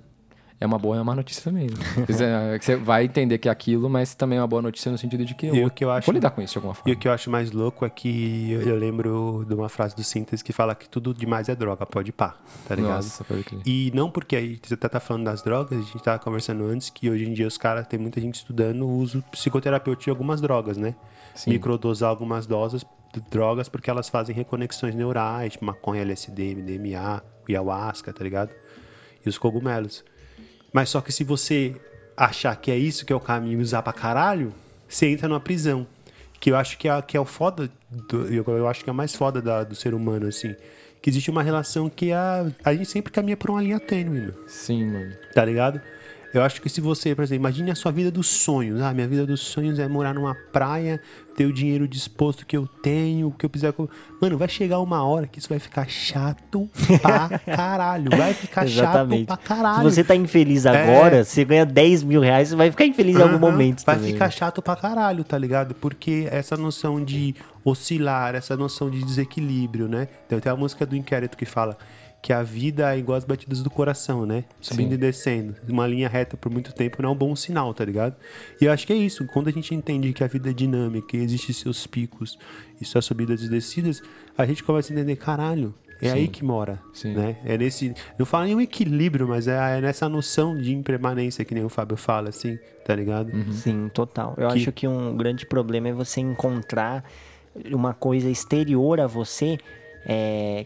[0.62, 1.68] é uma boa e uma má notícia também.
[1.68, 2.55] né?
[2.55, 5.24] É Você vai entender que é aquilo, mas também é uma boa notícia no sentido
[5.24, 6.76] de que eu, E o que eu acho- vou lidar com isso de alguma E
[6.76, 6.93] forma.
[6.93, 10.03] o que eu acho mais louco é que eu, eu lembro de uma frase do
[10.03, 12.36] Síntese que fala que tudo demais é droga, pode pá,
[12.68, 12.95] tá ligado?
[12.95, 13.62] Nossa, pode crer.
[13.66, 16.89] E não porque aí você até tá falando das drogas, a gente tava conversando antes
[16.89, 20.41] que hoje em dia os caras, tem muita gente estudando o uso psicoterapêutico de algumas
[20.41, 20.93] drogas, né?
[21.36, 21.51] Sim.
[21.51, 22.84] Microdosar algumas doses
[23.32, 28.51] drogas porque elas fazem reconexões neurais, tipo maconha, LSD, MDMA, ayahuasca, tá ligado?
[29.26, 30.03] E os cogumelos.
[30.72, 31.76] Mas só que se você
[32.16, 34.53] achar que é isso que é o caminho e usar pra caralho,
[34.88, 35.88] você entra numa prisão.
[36.39, 38.93] Que eu acho que é, que é o foda, do- eu, eu acho que é
[38.93, 40.55] o mais foda da- do ser humano, assim.
[41.01, 44.47] Que existe uma relação que a, a gente sempre caminha por uma linha tênue, meu
[44.47, 45.14] Sim, mano.
[45.34, 45.82] tá ligado?
[46.34, 48.82] Eu acho que se você, por exemplo, imagine a sua vida dos sonhos.
[48.82, 51.01] Ah, minha vida dos sonhos é morar numa praia,
[51.36, 53.88] ter o dinheiro disposto que eu tenho, o que eu com-
[54.21, 56.69] Mano, vai chegar uma hora que isso vai ficar chato
[57.01, 58.11] pra caralho.
[58.15, 59.25] Vai ficar chato Exatamente.
[59.25, 59.84] pra Se caralho.
[59.89, 63.39] você tá infeliz agora, você ganha 10 mil reais, você vai ficar infeliz em algum
[63.39, 64.13] momento Vai também.
[64.13, 65.73] ficar chato pra caralho, tá ligado?
[65.73, 67.34] Porque essa noção de
[67.65, 70.07] oscilar, essa noção de desequilíbrio, né?
[70.27, 71.77] Então, tem a música do Inquérito que fala
[72.22, 74.43] que a vida é igual as batidas do coração, né?
[74.59, 74.93] Subindo Sim.
[74.95, 75.55] e descendo.
[75.67, 78.15] Uma linha reta por muito tempo não é um bom sinal, tá ligado?
[78.61, 79.26] E eu acho que é isso.
[79.28, 82.38] Quando a gente entende que a vida é dinâmica e existe seus picos
[82.82, 84.01] e suas subidas e descidas,
[84.38, 87.13] a gente começa a entender, caralho, é aí que mora, Sim.
[87.13, 87.38] né?
[87.45, 91.53] É nesse, não falo nem um equilíbrio, mas é, é nessa noção de impermanência que
[91.53, 93.32] nem o Fábio fala, assim, tá ligado?
[93.53, 94.34] Sim, total.
[94.38, 97.03] Eu Que- acho que um grande problema é você encontrar
[97.72, 99.57] uma coisa exterior a você,
[100.05, 100.65] é,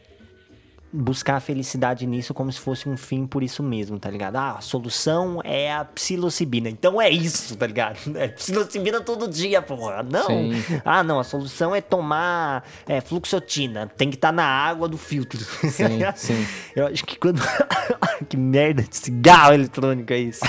[0.94, 4.36] buscar a felicidade nisso como se fosse um fim por isso mesmo, tá ligado?
[4.36, 6.70] Ah, a solução é a psilocibina.
[6.70, 7.98] Então é isso, tá ligado?
[8.16, 10.04] É psilocibina todo dia, porra.
[10.04, 10.28] Não.
[10.28, 10.52] Sim.
[10.86, 13.92] Ah, não, a solução é tomar é, fluxotina.
[13.98, 15.40] Tem que estar na água do filtro.
[15.40, 16.48] Sim, sim.
[16.76, 17.42] Eu acho que quando.
[18.30, 20.46] que merda de cigarro eletrônico é isso?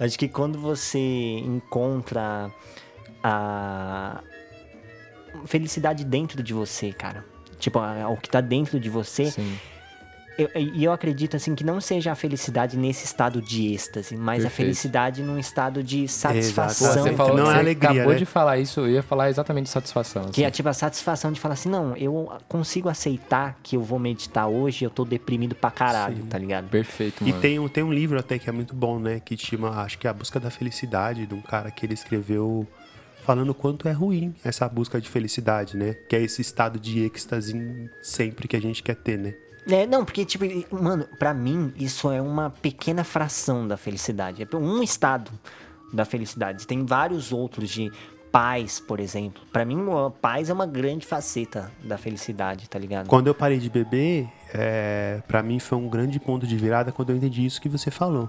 [0.00, 2.50] acho que quando você encontra
[3.22, 4.20] a
[5.46, 7.31] felicidade dentro de você, cara.
[7.62, 9.26] Tipo, a- o que tá dentro de você.
[9.30, 9.56] Sim.
[10.38, 14.40] eu- E eu, acredito, assim, que não seja a felicidade nesse estado de êxtase, mas
[14.40, 14.56] a Perfeito.
[14.56, 16.34] felicidade num estado de Exato.
[16.34, 17.02] satisfação.
[17.04, 18.18] Você falou não é você alegria, acabou né?
[18.18, 20.24] de falar isso, eu ia falar exatamente de satisfação.
[20.30, 20.54] Que é assim.
[20.56, 24.84] tipo a satisfação de falar assim, não, eu consigo aceitar que eu vou meditar hoje,
[24.86, 26.66] eu tô deprimido pra caralho, tá ligado?
[26.70, 27.40] Perfeito, E mano.
[27.42, 29.20] tem, um- tem um livro até que é muito bom, né?
[29.22, 32.66] Que chama, acho que é A Busca da Felicidade, de um cara que ele escreveu
[33.22, 35.94] falando o quanto é ruim essa busca de felicidade, né?
[36.08, 39.34] Que é esse estado de êxtase sempre que a gente quer ter, né?
[39.68, 40.44] É, não, porque, tipo,
[40.74, 44.42] mano, pra mim, isso é uma pequena fração da felicidade.
[44.42, 45.30] É um estado
[45.92, 46.66] da felicidade.
[46.66, 47.90] Tem vários outros de
[48.32, 49.42] paz, por exemplo.
[49.52, 49.78] Pra mim,
[50.20, 53.06] paz é uma grande faceta da felicidade, tá ligado?
[53.06, 57.10] Quando eu parei de beber, é, para mim foi um grande ponto de virada quando
[57.10, 58.28] eu entendi isso que você falou.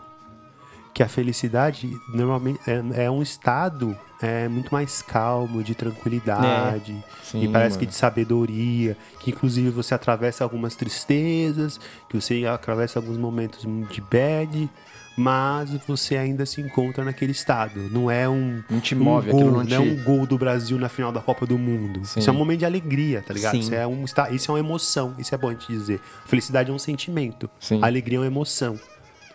[0.94, 7.44] Que a felicidade normalmente é, é um estado é, muito mais calmo, de tranquilidade, Sim,
[7.44, 7.92] e parece que mano.
[7.92, 14.70] de sabedoria, que inclusive você atravessa algumas tristezas, que você atravessa alguns momentos de bad,
[15.18, 17.80] mas você ainda se encontra naquele estado.
[17.92, 20.26] Não é um, Não te um move, gol, aquilo não não te- é um gol
[20.26, 22.06] do Brasil na final da Copa do Mundo.
[22.06, 22.20] Sim.
[22.20, 23.52] Isso é um momento de alegria, tá ligado?
[23.54, 23.60] Sim.
[23.60, 26.00] Isso é, um, isso é uma emoção, isso é bom a gente dizer.
[26.26, 27.80] Felicidade é um sentimento, Sim.
[27.84, 28.80] alegria é uma emoção.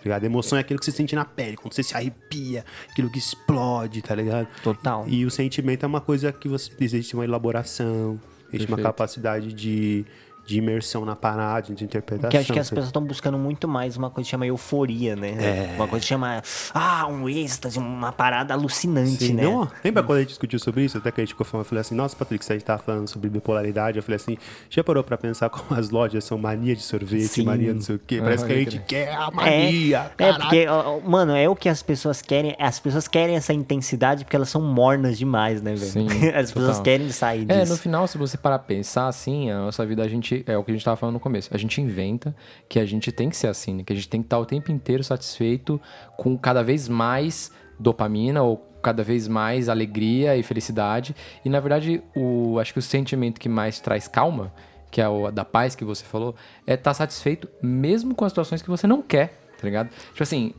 [0.08, 0.24] Ligado?
[0.24, 4.02] Emoção é aquilo que você sente na pele, quando você se arrepia, aquilo que explode,
[4.02, 4.48] tá ligado?
[4.62, 5.04] Total.
[5.06, 8.18] E o sentimento é uma coisa que você existe uma elaboração,
[8.50, 8.82] Existe uma Perfeito.
[8.82, 10.06] capacidade de,
[10.48, 12.30] de imersão na parada, de interpretação.
[12.30, 15.32] Que acho que as pessoas estão buscando muito mais uma coisa que chama euforia, né?
[15.38, 15.74] É.
[15.76, 16.42] Uma coisa que chama,
[16.72, 19.42] ah, um êxtase, uma parada alucinante, Sim, né?
[19.42, 20.96] não, lembra quando a gente discutiu sobre isso?
[20.96, 22.82] Até que a gente ficou falando, eu falei assim, nossa, Patrick, se a gente tava
[22.82, 24.38] falando sobre bipolaridade, eu falei assim,
[24.70, 27.44] já parou pra pensar como as lojas são mania de sorvete, Sim.
[27.44, 28.18] mania não sei o quê?
[28.18, 30.40] Parece que a gente quer a É, mania, é caralho.
[30.40, 30.66] porque,
[31.06, 32.56] mano, é o que as pessoas querem.
[32.58, 35.90] As pessoas querem essa intensidade porque elas são mornas demais, né, velho?
[35.92, 36.82] Sim, As pessoas total.
[36.84, 37.60] querem sair disso.
[37.60, 40.37] É, no final, se você parar pensar assim, a nossa vida, a gente.
[40.46, 41.50] É o que a gente tava falando no começo.
[41.52, 42.34] A gente inventa
[42.68, 43.82] que a gente tem que ser assim, né?
[43.84, 45.80] Que a gente tem que estar o tempo inteiro satisfeito
[46.16, 51.14] com cada vez mais dopamina ou cada vez mais alegria e felicidade.
[51.44, 54.52] E na verdade, o, acho que o sentimento que mais traz calma,
[54.90, 56.34] que é o da paz que você falou,
[56.66, 59.28] é estar satisfeito mesmo com as situações que você não quer,
[59.58, 59.90] tá ligado?
[59.90, 60.54] Tipo assim,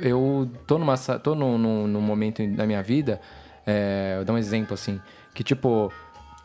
[0.00, 3.20] eu- tô numa tô num, num, num momento da minha vida,
[3.66, 5.00] é, eu dar um exemplo assim,
[5.32, 5.92] que tipo,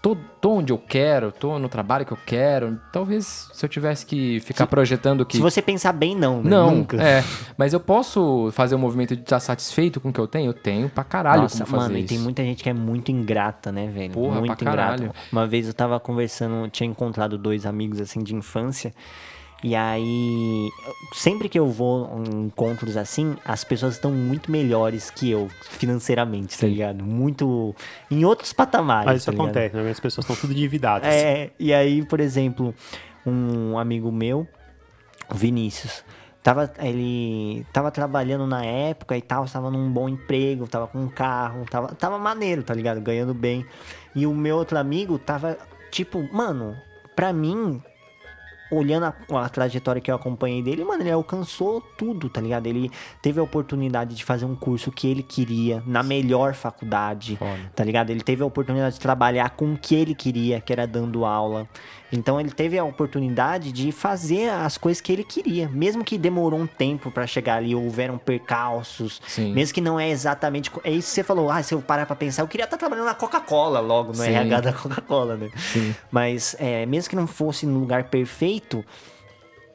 [0.01, 2.79] tô, tô onde eu quero, tô no trabalho que eu quero.
[2.91, 5.37] Talvez se eu tivesse que ficar projetando que.
[5.37, 6.49] Se você pensar bem, não, né?
[6.49, 7.01] Não, Nunca.
[7.01, 7.23] é.
[7.57, 10.49] Mas eu posso fazer o movimento de estar satisfeito com o que eu tenho?
[10.49, 13.11] Eu tenho pra caralho Nossa, como fazer mano, e tem muita gente que é muito
[13.11, 14.13] ingrata, né, velho?
[14.13, 14.97] Porra, muito pra ingrata.
[14.97, 15.13] caralho.
[15.31, 18.93] Uma vez eu tava conversando, tinha encontrado dois amigos assim de infância.
[19.61, 20.69] E aí,
[21.13, 26.57] sempre que eu vou em encontros assim, as pessoas estão muito melhores que eu financeiramente,
[26.57, 27.03] tá ligado?
[27.03, 27.75] Muito
[28.09, 29.05] em outros patamares.
[29.05, 29.89] Mas isso tá acontece, né?
[29.89, 31.13] As pessoas estão tudo endividadas.
[31.13, 32.73] É, e aí, por exemplo,
[33.25, 34.47] um amigo meu,
[35.29, 36.05] o Vinícius,
[36.41, 41.09] tava, ele tava trabalhando na época e tal, estava num bom emprego, tava com um
[41.09, 43.01] carro, tava, tava maneiro, tá ligado?
[43.01, 43.65] Ganhando bem.
[44.15, 45.57] E o meu outro amigo tava,
[45.91, 46.77] tipo, mano,
[47.13, 47.81] pra mim,
[48.71, 52.67] olhando a, a trajetória que eu acompanhei dele, mano, ele alcançou tudo, tá ligado?
[52.67, 52.91] Ele
[53.21, 57.71] teve a oportunidade de fazer um curso que ele queria, na melhor faculdade, Foda.
[57.75, 58.09] tá ligado?
[58.09, 61.67] Ele teve a oportunidade de trabalhar com o que ele queria, que era dando aula.
[62.11, 66.59] Então ele teve a oportunidade de fazer as coisas que ele queria, mesmo que demorou
[66.59, 69.53] um tempo pra chegar ali, houveram percalços, Sim.
[69.53, 72.15] mesmo que não é exatamente, é isso que você falou, ah, se eu parar pra
[72.15, 74.31] pensar, eu queria estar trabalhando na Coca-Cola logo, no Sim.
[74.31, 75.49] RH da Coca-Cola, né?
[75.55, 75.95] Sim.
[76.11, 78.83] Mas é, mesmo que não fosse no lugar perfeito,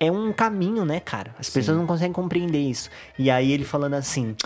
[0.01, 1.35] é um caminho, né, cara?
[1.39, 2.91] As pessoas não conseguem compreender isso.
[3.19, 4.37] E aí ele falando assim: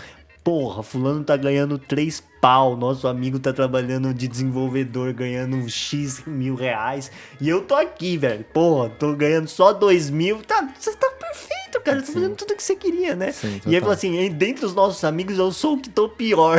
[0.43, 6.55] Porra, fulano tá ganhando três pau, nosso amigo tá trabalhando de desenvolvedor, ganhando X mil
[6.55, 7.11] reais.
[7.41, 8.43] E eu tô aqui, velho.
[8.53, 10.41] Porra, tô ganhando só dois mil.
[10.41, 11.99] Tá, você tá perfeito, cara.
[11.99, 13.31] Você tá fazendo tudo o que você queria, né?
[13.33, 13.79] Sim, e total.
[13.81, 16.57] falou assim: "Em- dentre os nossos amigos, eu sou o que tô pior.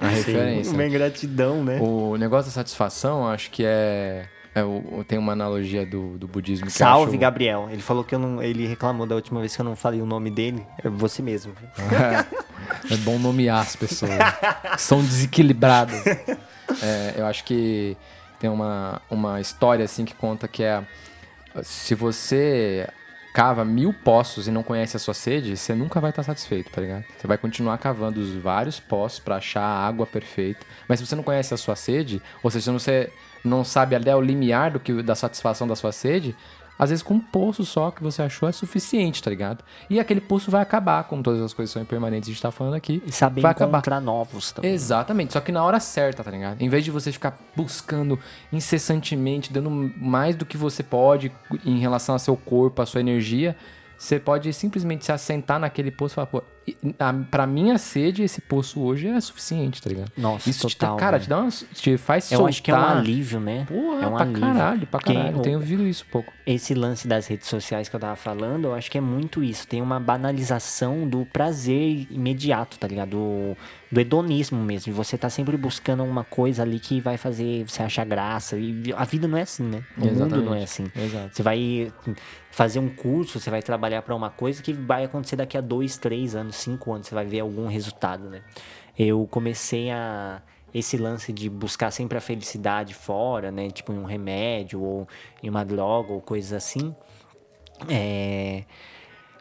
[0.00, 0.72] A referência.
[0.72, 1.78] Uma ingratidão, né?
[1.80, 4.26] O negócio da satisfação, acho que é.
[4.54, 4.62] É
[5.06, 7.18] tem uma analogia do, do budismo que eu Salve, acho...
[7.18, 7.68] Gabriel.
[7.70, 8.42] Ele falou que eu não.
[8.42, 10.64] Ele reclamou da última vez que eu não falei o nome dele.
[10.82, 11.52] É você mesmo.
[12.90, 14.12] É bom nomear as pessoas.
[14.78, 16.06] São desequilibradas.
[16.06, 17.94] É, eu acho que
[18.38, 20.82] tem uma, uma história assim que conta que é
[21.62, 22.88] se você
[23.34, 26.80] cava mil poços e não conhece a sua sede, você nunca vai estar satisfeito, tá
[26.80, 27.04] ligado?
[27.18, 30.64] Você vai continuar cavando os vários poços pra achar a água perfeita.
[30.88, 33.12] Mas se você não conhece a sua sede, ou seja, se você
[33.44, 36.34] não sabe até o limiar do que da satisfação da sua sede,
[36.78, 39.62] às vezes com um poço só que você achou é suficiente, tá ligado?
[39.88, 42.74] E aquele poço vai acabar, como todas as coisas são impermanentes, a gente tá falando
[42.74, 43.02] aqui.
[43.06, 43.78] E saber vai acabar.
[43.78, 44.72] encontrar novos também.
[44.72, 46.60] Exatamente, só que na hora certa, tá ligado?
[46.60, 48.18] Em vez de você ficar buscando
[48.52, 51.30] incessantemente, dando mais do que você pode
[51.64, 53.56] em relação ao seu corpo, à sua energia,
[53.96, 58.22] você pode simplesmente se assentar naquele poço e falar, pô, e- a- pra minha sede,
[58.22, 60.10] esse poço hoje é suficiente, tá ligado?
[60.16, 61.22] Nossa, Isso te, total, cara, velho.
[61.24, 62.48] te dá uma, te faz Eu soltar.
[62.48, 63.66] acho que é um alívio, né?
[63.68, 64.40] Porra, é um pra alívio.
[64.40, 65.32] caralho, pra caralho.
[65.34, 66.32] Eu o- tenho ouvido isso um pouco.
[66.46, 69.66] Esse lance das redes sociais que eu tava falando, eu acho que é muito isso.
[69.66, 73.10] Tem uma banalização do prazer imediato, tá ligado?
[73.10, 73.56] Do,
[73.92, 74.86] do hedonismo mesmo.
[74.86, 78.56] De você tá sempre buscando uma coisa ali que vai fazer você achar graça.
[78.56, 79.82] E a vida não é assim, né?
[79.96, 80.44] O mundo Exatamente.
[80.46, 80.86] não é assim.
[80.96, 81.30] Exato.
[81.32, 81.92] Você vai
[82.54, 85.98] fazer um curso, você vai trabalhar pra uma coisa que vai acontecer daqui a dois,
[85.98, 87.08] três anos, cinco anos.
[87.08, 88.42] Você vai ver algum resultado, né?
[88.96, 90.40] Eu comecei a
[90.72, 93.70] esse lance de buscar sempre a felicidade fora, né?
[93.70, 95.08] Tipo em um remédio ou
[95.42, 96.94] em uma droga ou coisas assim.
[97.88, 98.62] É,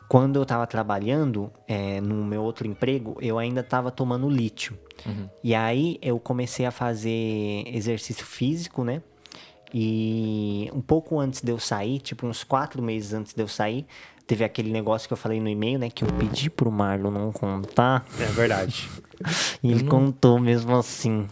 [0.10, 4.78] Quando eu tava trabalhando é, no meu outro emprego, eu ainda tava tomando lítio.
[5.44, 9.02] E aí eu comecei a fazer exercício físico, né?
[9.74, 13.86] E um pouco antes de eu sair, tipo uns quatro meses antes de eu sair,
[14.28, 15.90] teve aquele negócio que eu falei no e-mail, né?
[15.90, 18.06] Que eu pedi pro Marlon não contar.
[18.20, 18.90] É verdade.
[19.64, 21.26] E ele contou mesmo assim.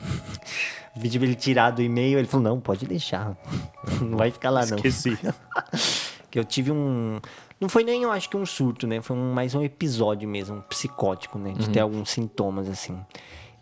[1.02, 3.36] Pedi pra ele tirar do e-mail, ele falou, não, pode deixar.
[4.02, 4.78] Não vai ficar lá não.
[4.78, 5.18] Esqueci.
[6.32, 7.20] Que eu tive um.
[7.60, 9.02] Não foi nem, eu acho que um surto, né?
[9.02, 11.52] Foi um- mais um episódio mesmo, um psicótico, né?
[11.52, 12.98] De ter alguns sintomas, assim.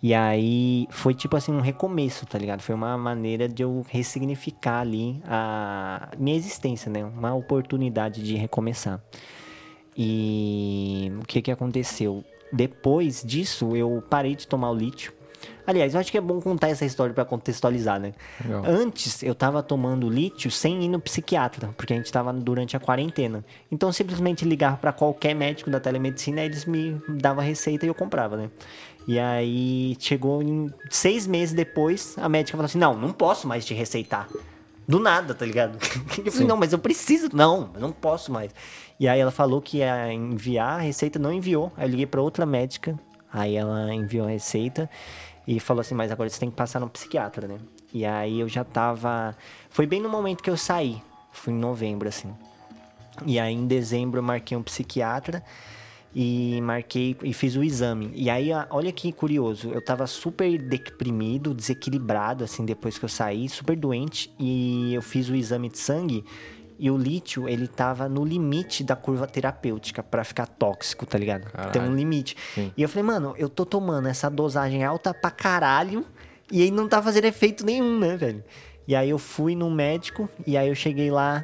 [0.01, 2.61] E aí foi tipo assim um recomeço, tá ligado?
[2.61, 7.03] Foi uma maneira de eu ressignificar ali a minha existência, né?
[7.03, 9.01] Uma oportunidade de recomeçar.
[9.97, 12.23] E o que que aconteceu?
[12.51, 15.13] Depois disso, eu parei de tomar o lítio.
[15.65, 18.13] Aliás, eu acho que é bom contar essa história para contextualizar, né?
[18.43, 18.63] Legal.
[18.65, 22.79] Antes, eu tava tomando lítio sem ir no psiquiatra, porque a gente tava durante a
[22.79, 23.45] quarentena.
[23.71, 27.89] Então, eu simplesmente ligava para qualquer médico da telemedicina, eles me davam a receita e
[27.89, 28.49] eu comprava, né?
[29.07, 33.65] E aí, chegou em seis meses depois, a médica falou assim: Não, não posso mais
[33.65, 34.27] te receitar.
[34.89, 35.77] Do nada, tá ligado?
[36.25, 37.29] Eu falei, não, mas eu preciso.
[37.31, 38.51] Não, eu não posso mais.
[38.99, 41.71] E aí ela falou que ia enviar a receita, não enviou.
[41.77, 42.99] Aí eu liguei pra outra médica,
[43.31, 44.89] aí ela enviou a receita
[45.47, 47.59] e falou assim, mas agora você tem que passar no psiquiatra, né?
[47.93, 49.37] E aí eu já tava.
[49.69, 50.99] Foi bem no momento que eu saí.
[51.31, 52.33] Foi em novembro, assim.
[53.27, 55.43] E aí em dezembro eu marquei um psiquiatra
[56.15, 58.11] e marquei e fiz o exame.
[58.15, 63.47] E aí, olha que curioso, eu tava super deprimido, desequilibrado assim depois que eu saí,
[63.47, 66.23] super doente e eu fiz o exame de sangue
[66.79, 71.43] e o lítio, ele tava no limite da curva terapêutica pra ficar tóxico, tá ligado?
[71.51, 71.95] Tem um Caralho.
[71.95, 72.37] limite.
[72.55, 72.71] Sim.
[72.77, 76.05] E eu falei, mano, eu tô tomando essa dosagem alta pra caralho
[76.49, 78.43] e aí não tá fazendo efeito nenhum, né, velho?
[78.87, 81.43] E aí eu fui no médico e aí eu cheguei lá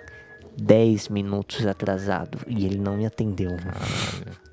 [0.57, 3.51] 10 minutos atrasado e ele não me atendeu.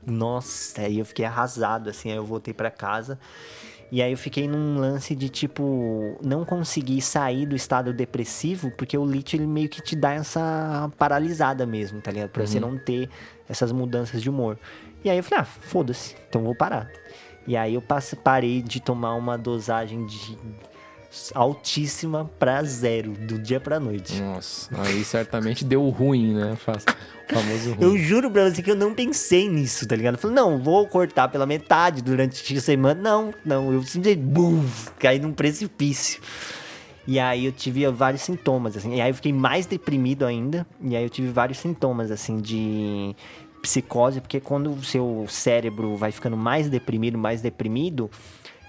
[0.06, 3.18] Nossa, aí eu fiquei arrasado, assim, aí eu voltei pra casa.
[3.90, 8.96] E aí eu fiquei num lance de, tipo, não conseguir sair do estado depressivo, porque
[8.96, 12.30] o lítio, ele meio que te dá essa paralisada mesmo, tá ligado?
[12.30, 13.10] Pra você não ter
[13.48, 14.58] essas mudanças de humor.
[15.04, 16.90] E aí eu falei, ah, foda-se, então vou parar.
[17.46, 20.38] E aí eu passe- parei de tomar uma dosagem de
[21.34, 24.20] altíssima pra zero, do dia pra noite.
[24.20, 26.52] Nossa, aí certamente deu ruim, né?
[26.52, 27.82] O famoso ruim.
[27.82, 30.14] Eu juro pra você que eu não pensei nisso, tá ligado?
[30.14, 33.00] Eu falei, não, vou cortar pela metade durante a semana.
[33.00, 34.64] Não, não, eu simplesmente bum,
[34.98, 36.20] caí num precipício.
[37.06, 38.94] E aí eu tive vários sintomas, assim.
[38.94, 40.66] E aí eu fiquei mais deprimido ainda.
[40.80, 43.14] E aí eu tive vários sintomas, assim, de
[43.60, 48.10] psicose, porque quando o seu cérebro vai ficando mais deprimido, mais deprimido,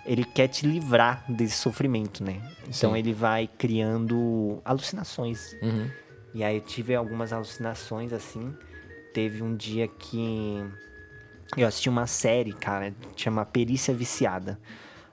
[0.05, 2.41] ele quer te livrar desse sofrimento, né?
[2.63, 2.97] Então Sim.
[2.97, 5.55] ele vai criando alucinações.
[5.61, 5.89] Uhum.
[6.33, 8.53] E aí eu tive algumas alucinações assim.
[9.13, 10.63] Teve um dia que
[11.55, 14.59] eu assisti uma série, cara, chama Perícia Viciada,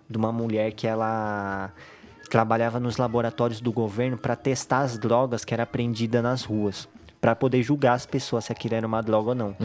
[0.08, 1.72] de uma mulher que ela
[2.30, 6.88] trabalhava nos laboratórios do governo para testar as drogas que era apreendida nas ruas,
[7.20, 9.56] para poder julgar as pessoas se aquilo era uma droga ou não.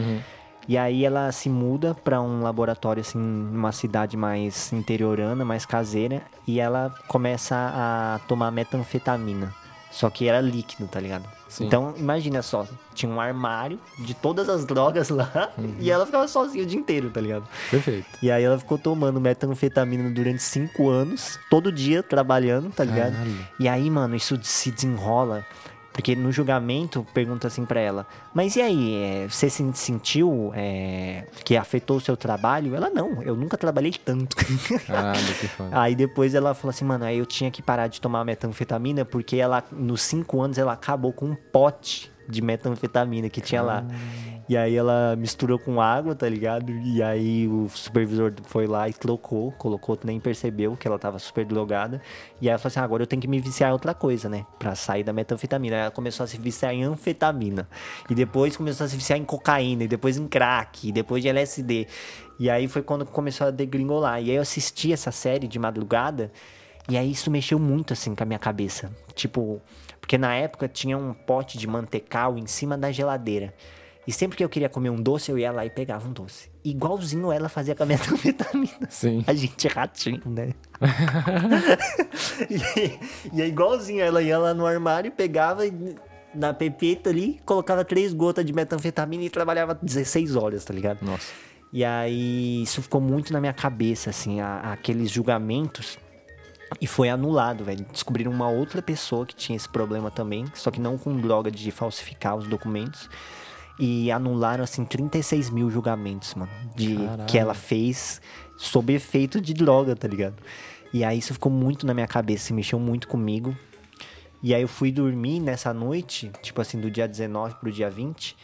[0.68, 6.22] E aí ela se muda para um laboratório assim, numa cidade mais interiorana, mais caseira,
[6.46, 9.54] e ela começa a tomar metanfetamina.
[9.90, 11.24] Só que era líquido, tá ligado?
[11.48, 11.66] Sim.
[11.66, 15.50] Então, imagina só, tinha um armário de todas as drogas lá
[15.80, 17.44] e ela ficava sozinha o dia inteiro, tá ligado?
[17.70, 18.06] Perfeito.
[18.20, 23.14] E aí ela ficou tomando metanfetamina durante cinco anos, todo dia trabalhando, tá ligado?
[23.14, 23.46] Caralho.
[23.58, 25.46] E aí, mano, isso se desenrola.
[25.96, 31.24] Porque no julgamento pergunta assim pra ela, mas e aí, é, você se sentiu é,
[31.42, 32.76] que afetou o seu trabalho?
[32.76, 34.36] Ela, não, eu nunca trabalhei tanto.
[34.86, 35.70] Caralho, que foda.
[35.72, 39.36] Aí depois ela falou assim, mano, aí eu tinha que parar de tomar metanfetamina porque
[39.36, 43.84] ela, nos cinco anos, ela acabou com um pote de metanfetamina que tinha lá.
[44.48, 46.70] E aí ela misturou com água, tá ligado?
[46.70, 51.44] E aí o supervisor foi lá e trocou, colocou, nem percebeu que ela tava super
[51.44, 52.00] drogada.
[52.40, 54.28] E aí ela falou assim, ah, agora eu tenho que me viciar em outra coisa,
[54.28, 54.46] né?
[54.56, 55.74] Pra sair da metanfetamina.
[55.74, 57.68] Aí ela começou a se viciar em anfetamina.
[58.08, 61.28] E depois começou a se viciar em cocaína, e depois em crack, e depois de
[61.28, 61.88] LSD.
[62.38, 64.22] E aí foi quando começou a degringolar.
[64.22, 66.30] E aí eu assisti essa série de madrugada,
[66.88, 68.92] e aí isso mexeu muito assim com a minha cabeça.
[69.12, 69.60] Tipo,
[70.06, 73.52] porque na época tinha um pote de mantecal em cima da geladeira.
[74.06, 76.48] E sempre que eu queria comer um doce, eu ia lá e pegava um doce.
[76.64, 78.70] Igualzinho ela fazia com a metanfetamina.
[78.88, 79.24] Sim.
[79.26, 80.52] A gente é ratinho, né?
[82.48, 85.96] e, e é igualzinho, ela ia lá no armário, pegava e
[86.32, 91.02] na pepeta ali, colocava três gotas de metanfetamina e trabalhava 16 horas, tá ligado?
[91.02, 91.32] Nossa.
[91.72, 95.98] E aí isso ficou muito na minha cabeça, assim, a- aqueles julgamentos.
[96.80, 97.86] E foi anulado, velho.
[97.92, 101.70] Descobriram uma outra pessoa que tinha esse problema também, só que não com droga de
[101.70, 103.08] falsificar os documentos.
[103.78, 106.50] E anularam, assim, 36 mil julgamentos, mano.
[106.74, 107.24] De Caralho.
[107.26, 108.20] que ela fez
[108.56, 110.36] sob efeito de droga, tá ligado?
[110.92, 113.56] E aí isso ficou muito na minha cabeça, mexeu muito comigo.
[114.42, 118.36] E aí eu fui dormir nessa noite, tipo assim, do dia 19 pro dia 20,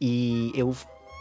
[0.00, 0.74] e eu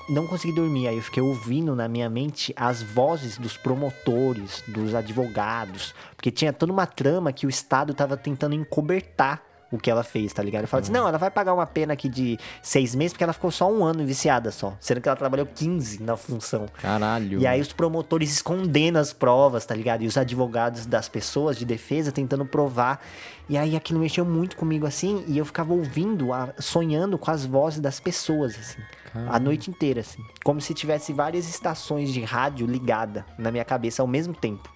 [0.10, 0.88] não consegui dormir.
[0.88, 6.51] Aí eu fiquei ouvindo na minha mente as vozes dos promotores, dos advogados, porque tinha
[6.51, 10.63] toda uma trama que o Estado tava tentando encobertar o que ela fez, tá ligado?
[10.63, 13.34] Eu falo assim, não, ela vai pagar uma pena aqui de seis meses porque ela
[13.34, 14.76] ficou só um ano viciada só.
[14.80, 16.65] Sendo que ela trabalhou 15 na função.
[16.82, 17.39] Caralho.
[17.39, 20.03] E aí os promotores escondendo as provas, tá ligado?
[20.03, 22.99] E os advogados das pessoas de defesa tentando provar.
[23.47, 27.80] E aí aquilo mexeu muito comigo assim, e eu ficava ouvindo, sonhando com as vozes
[27.80, 28.82] das pessoas, assim.
[29.28, 30.24] A noite inteira, assim.
[30.43, 34.70] Como se tivesse várias estações de rádio ligada na minha cabeça ao mesmo tempo.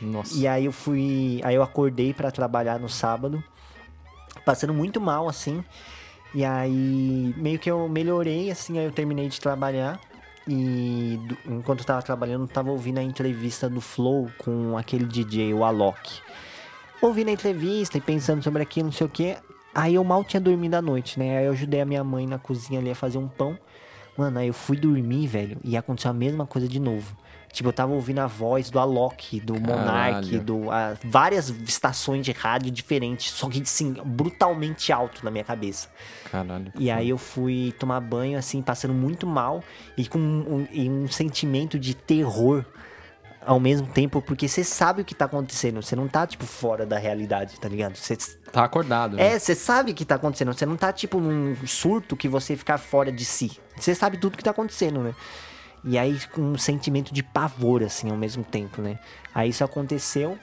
[0.00, 0.36] Nossa.
[0.36, 1.40] E aí eu fui.
[1.44, 3.42] Aí eu acordei pra trabalhar no sábado,
[4.44, 5.64] passando muito mal, assim.
[6.34, 10.00] E aí meio que eu melhorei, assim, aí eu terminei de trabalhar.
[10.48, 15.04] E do- enquanto eu tava trabalhando, eu tava ouvindo a entrevista do Flow com aquele
[15.04, 16.20] DJ, o Alok.
[17.02, 19.36] Ouvindo a entrevista e pensando sobre aquilo, não sei o que.
[19.74, 21.38] Aí eu mal tinha dormido à noite, né?
[21.38, 23.56] Aí eu ajudei a minha mãe na cozinha ali a fazer um pão.
[24.16, 27.16] Mano, aí eu fui dormir, velho, e aconteceu a mesma coisa de novo.
[27.52, 32.30] Tipo, eu tava ouvindo a voz do Alok, do Monark, do, a- várias estações de
[32.32, 35.88] rádio diferentes, só que assim, brutalmente alto na minha cabeça.
[36.30, 36.70] Caralho.
[36.78, 39.64] E aí eu fui tomar banho, assim, passando muito mal
[39.96, 42.64] e com um, e um sentimento de terror
[43.44, 46.84] ao mesmo tempo, porque você sabe o que tá acontecendo, você não tá, tipo, fora
[46.84, 47.96] da realidade, tá ligado?
[47.96, 48.14] Você
[48.52, 49.32] Tá acordado, né?
[49.34, 50.52] é, você sabe o que tá acontecendo.
[50.52, 53.50] Você não tá, tipo, num surto que você ficar fora de si.
[53.76, 55.14] Você sabe tudo que tá acontecendo, né?
[55.82, 58.98] E aí, com um sentimento de pavor, assim, ao mesmo tempo, né?
[59.34, 60.38] Aí isso aconteceu.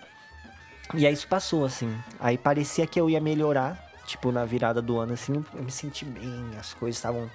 [0.93, 1.95] E aí isso passou, assim.
[2.19, 3.85] Aí parecia que eu ia melhorar.
[4.05, 7.29] Tipo, na virada do ano, assim, eu me senti bem, as coisas estavam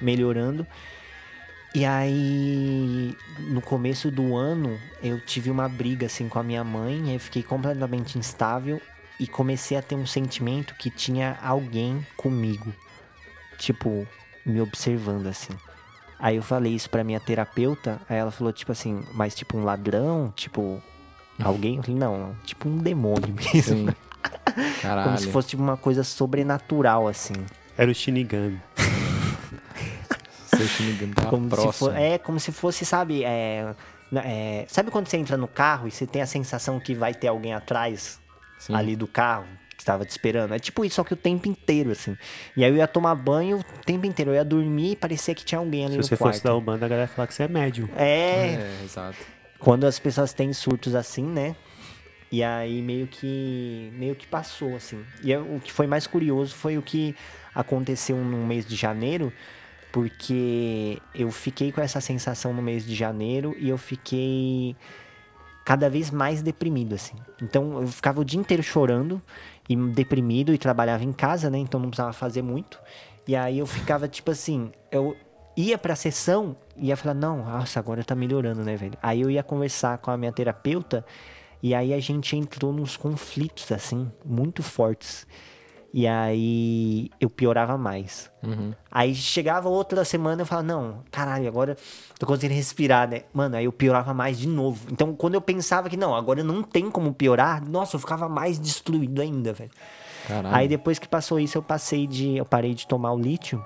[0.00, 0.66] melhorando.
[1.74, 3.16] E aí,
[3.50, 7.12] no começo do ano, eu tive uma briga, assim, com a minha mãe.
[7.12, 8.80] Eu fiquei completamente instável
[9.18, 12.72] e comecei a ter um sentimento que tinha alguém comigo.
[13.58, 14.06] Tipo,
[14.46, 15.52] me observando, assim.
[16.18, 19.64] Aí eu falei isso pra minha terapeuta, aí ela falou, tipo assim, mas tipo um
[19.64, 20.82] ladrão, tipo,
[21.42, 21.76] alguém?
[21.76, 23.62] Eu falei, não, tipo um demônio mesmo.
[23.62, 23.88] Sim.
[24.82, 25.04] Caralho.
[25.04, 27.34] Como se fosse tipo, uma coisa sobrenatural, assim.
[27.76, 28.60] Era o Shinigami.
[30.46, 31.72] Seu Shinigami tá Como se próximo.
[31.72, 33.72] for, é como se fosse, sabe, é,
[34.16, 37.28] é, sabe quando você entra no carro e você tem a sensação que vai ter
[37.28, 38.18] alguém atrás
[38.58, 38.74] Sim.
[38.74, 39.46] ali do carro
[39.78, 40.52] que estava te esperando?
[40.52, 42.18] É tipo isso, só que o tempo inteiro, assim.
[42.56, 45.44] E aí eu ia tomar banho o tempo inteiro, eu ia dormir e parecia que
[45.44, 46.34] tinha alguém ali Se no você quarto.
[46.34, 47.88] fosse da Umbanda, a galera ia falar que você é médium.
[47.96, 49.16] É, É, exato.
[49.58, 51.54] quando as pessoas têm surtos assim, né?
[52.30, 55.02] E aí meio que meio que passou assim.
[55.22, 57.14] E eu- o que foi mais curioso foi o que
[57.54, 59.32] aconteceu no mês de janeiro,
[59.92, 64.76] porque eu fiquei com essa sensação no mês de janeiro e eu fiquei
[65.64, 67.16] cada vez mais deprimido assim.
[67.42, 69.20] Então eu ficava o dia inteiro chorando
[69.68, 71.58] e deprimido e trabalhava em casa, né?
[71.58, 72.80] Então não precisava fazer muito.
[73.26, 75.16] E aí eu ficava tipo assim, eu
[75.56, 78.96] ia pra sessão e ia falar, não, nossa, agora tá melhorando, né, velho?
[79.02, 81.04] Aí eu ia conversar com a minha terapeuta
[81.62, 85.26] e aí a gente entrou nos conflitos, assim, muito fortes.
[85.92, 88.30] E aí eu piorava mais.
[88.90, 91.76] Aí chegava outra semana eu falava, não, caralho, agora
[92.18, 93.22] tô conseguindo respirar, né?
[93.32, 94.86] Mano, aí eu piorava mais de novo.
[94.92, 98.58] Então quando eu pensava que não, agora não tem como piorar, nossa, eu ficava mais
[98.58, 99.70] destruído ainda, velho.
[100.26, 100.54] Caralho.
[100.54, 102.36] Aí depois que passou isso, eu passei de.
[102.36, 103.64] Eu parei de tomar o lítio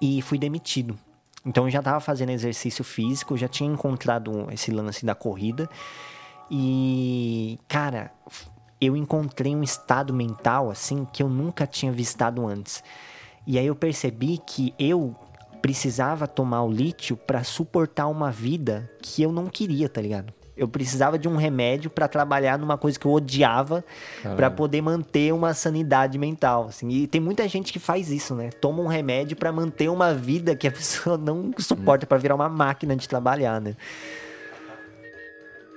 [0.00, 0.96] e fui demitido.
[1.44, 5.68] Então eu já tava fazendo exercício físico, já tinha encontrado esse lance da corrida.
[6.50, 8.12] E, cara,
[8.80, 12.82] eu encontrei um estado mental assim que eu nunca tinha visitado antes.
[13.46, 15.14] E aí eu percebi que eu
[15.62, 20.32] precisava tomar o lítio pra suportar uma vida que eu não queria, tá ligado?
[20.56, 23.84] Eu precisava de um remédio pra trabalhar numa coisa que eu odiava
[24.22, 24.56] pra Caralho.
[24.56, 26.88] poder manter uma sanidade mental, assim.
[26.88, 28.50] E tem muita gente que faz isso, né?
[28.50, 32.48] Toma um remédio pra manter uma vida que a pessoa não suporta pra virar uma
[32.48, 33.76] máquina de trabalhar, né?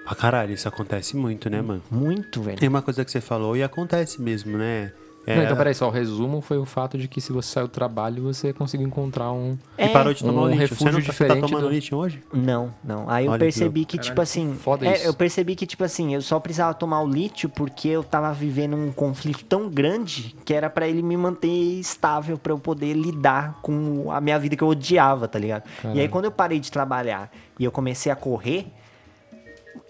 [0.06, 1.82] Ah, caralho, isso acontece muito, né, mano?
[1.89, 2.58] Muito, velho.
[2.58, 4.91] Tem uma coisa que você falou e acontece mesmo, né?
[5.28, 7.68] É, Não, então, peraí, só o resumo foi o fato de que se você saiu
[7.68, 9.56] do trabalho, você conseguiu encontrar um...
[9.78, 10.76] E parou de tomar um o lítio.
[10.76, 12.24] Você não refúgio tá, você tá diferente tomando do- lítio hoje?
[12.34, 13.08] Não, não.
[13.08, 13.91] Aí eu Olha que percebi louco.
[13.91, 14.56] que, tipo Caralho, assim.
[14.56, 15.06] foda é, isso.
[15.06, 18.76] eu percebi que, tipo assim, eu só precisava tomar o lítio porque eu tava vivendo
[18.76, 21.47] um conflito tão grande que era pra ele me manter
[21.80, 25.66] estável, pra eu poder lidar com a minha vida que eu odiava, tá ligado?
[25.84, 26.10] E aí, Caralho.
[26.10, 27.30] quando eu parei de trabalhar
[27.60, 28.66] e eu comecei a correr,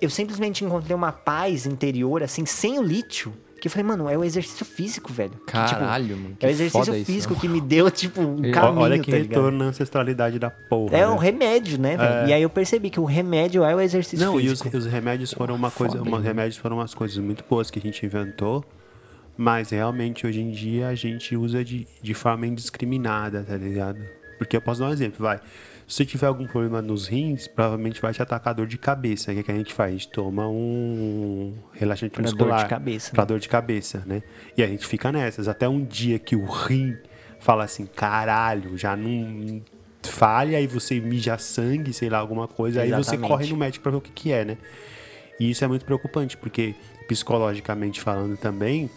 [0.02, 3.34] eu simplesmente encontrei uma paz interior, assim, sem o lítio.
[3.60, 5.34] Que eu falei, mano, é o exercício físico, velho.
[5.34, 6.36] Que, tipo, Caralho, mano.
[6.36, 7.40] que é o exercício foda isso, físico né?
[7.42, 10.98] que me deu, tipo, um E- caminho, Olha que tá retorno na ancestralidade da porra.
[10.98, 11.08] É né?
[11.08, 12.10] um remédio, né, velho?
[12.12, 12.28] É.
[12.30, 14.76] E aí eu percebi que o remédio é o exercício Não, e os, físico.
[14.76, 16.22] os remédios foram uma coisa, Foda, os hein?
[16.24, 18.66] remédios foram umas coisas muito boas que a gente inventou,
[19.38, 24.00] mas realmente hoje em dia a gente usa de, de forma indiscriminada, tá ligado?
[24.40, 25.40] Porque eu posso dar um exemplo, vai.
[25.92, 29.30] Se você tiver algum problema nos rins, provavelmente vai te atacar dor de cabeça.
[29.30, 29.90] O que, que a gente faz?
[29.90, 32.64] A gente toma um relaxante Pra dor muscular.
[32.64, 33.28] de cabeça, Pra né?
[33.28, 34.24] dor de cabeça, né?
[34.56, 35.50] E a gente fica nessas.
[35.50, 36.96] Até um dia que o rim
[37.42, 39.62] fala assim, caralho, já não
[40.02, 42.84] falha, aí você mija sangue, sei lá, alguma coisa.
[42.84, 43.28] Aí você Exatamente.
[43.28, 44.58] corre no médico pra ver o que, que é, né?
[45.42, 46.74] E isso é muito preocupante, porque
[47.06, 48.90] psicologicamente falando também,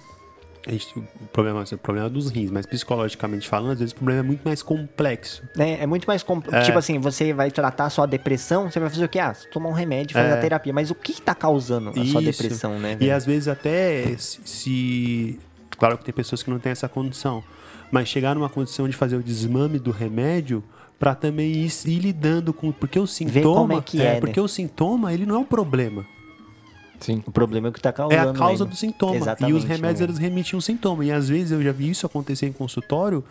[0.69, 1.03] gente, o,
[1.33, 4.63] problema, o problema dos rins, mas psicologicamente falando, às vezes o problema é muito mais
[4.63, 5.43] complexo.
[5.59, 6.65] É, é muito mais complexo.
[6.67, 9.19] Tipo assim, você vai tratar a sua depressão, você vai fazer o quê?
[9.19, 10.73] Ah, tomar um remédio, fazer a terapia.
[10.73, 12.05] Mas o que tá causando a sua É.
[12.05, 12.43] Isso.
[12.43, 12.93] depressão, né?
[12.93, 13.15] E velho?
[13.15, 15.39] às vezes até se,
[15.79, 17.43] Claro que tem pessoas que não têm essa condição.
[17.91, 20.65] Mas chegar numa condição de fazer o desmame do remédio
[20.99, 22.73] pra também ir, ir lidando com.
[22.73, 23.55] Porque o sintoma.
[23.61, 24.21] como é que é, né?
[24.21, 26.05] Porque o sintoma, ele não é um problema.
[27.05, 27.23] Sim.
[27.27, 28.31] O problema é o que tá É causando.
[28.31, 28.71] a causa aí, né?
[28.71, 29.17] do sintoma.
[29.17, 30.07] Exatamente, e os remédios, né?
[30.07, 31.05] eles remitem um sintoma.
[31.05, 33.23] E às vezes eu já vi isso acontecer em consultório.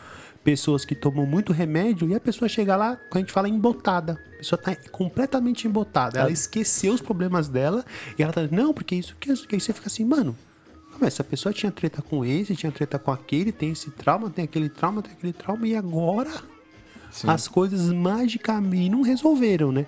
[0.43, 4.19] Pessoas que tomam muito remédio e a pessoa chega lá, quando a gente fala embotada.
[4.35, 6.19] A pessoa tá completamente embotada.
[6.19, 7.83] Ela esqueceu os problemas dela
[8.19, 9.47] e ela tá, não, porque isso que isso.
[9.47, 10.35] que Aí você fica assim, mano,
[10.99, 14.45] mas essa pessoa tinha treta com esse, tinha treta com aquele, tem esse trauma, tem
[14.45, 16.29] aquele trauma, tem aquele trauma, e agora
[17.09, 17.27] Sim.
[17.29, 19.87] as coisas magicamente não resolveram, né?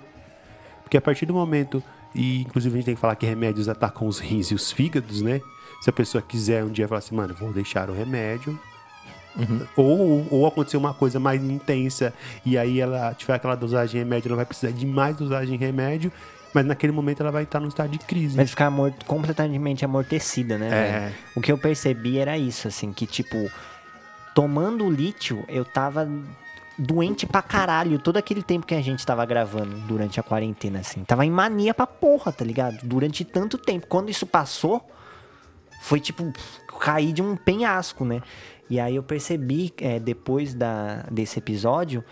[0.82, 1.82] Porque a partir do momento,
[2.14, 5.22] e inclusive a gente tem que falar que remédios atacam os rins e os fígados,
[5.22, 5.40] né?
[5.80, 8.58] Se a pessoa quiser um dia falar assim, mano, vou deixar o remédio.
[9.76, 14.28] Ou, ou acontecer uma coisa mais intensa e aí ela tiver aquela dosagem de remédio,
[14.28, 16.10] ela vai precisar de mais dosagem de remédio,
[16.54, 18.34] mas naquele momento ela vai estar num estado de crise.
[18.34, 18.72] Vai ficar
[19.06, 20.68] completamente amortecida, né?
[20.68, 21.00] É.
[21.00, 21.14] velho?
[21.34, 23.50] O que eu percebi era isso, assim, que tipo,
[24.34, 26.08] tomando o lítio, eu tava
[26.78, 31.04] doente pra caralho todo aquele tempo que a gente tava gravando durante a quarentena, assim.
[31.04, 32.78] Tava em mania pra porra, tá ligado?
[32.82, 33.86] Durante tanto tempo.
[33.86, 34.84] Quando isso passou,
[35.80, 36.32] foi tipo
[36.78, 38.20] cair de um penhasco, né?
[38.68, 42.04] E aí eu percebi, é, depois da, desse episódio,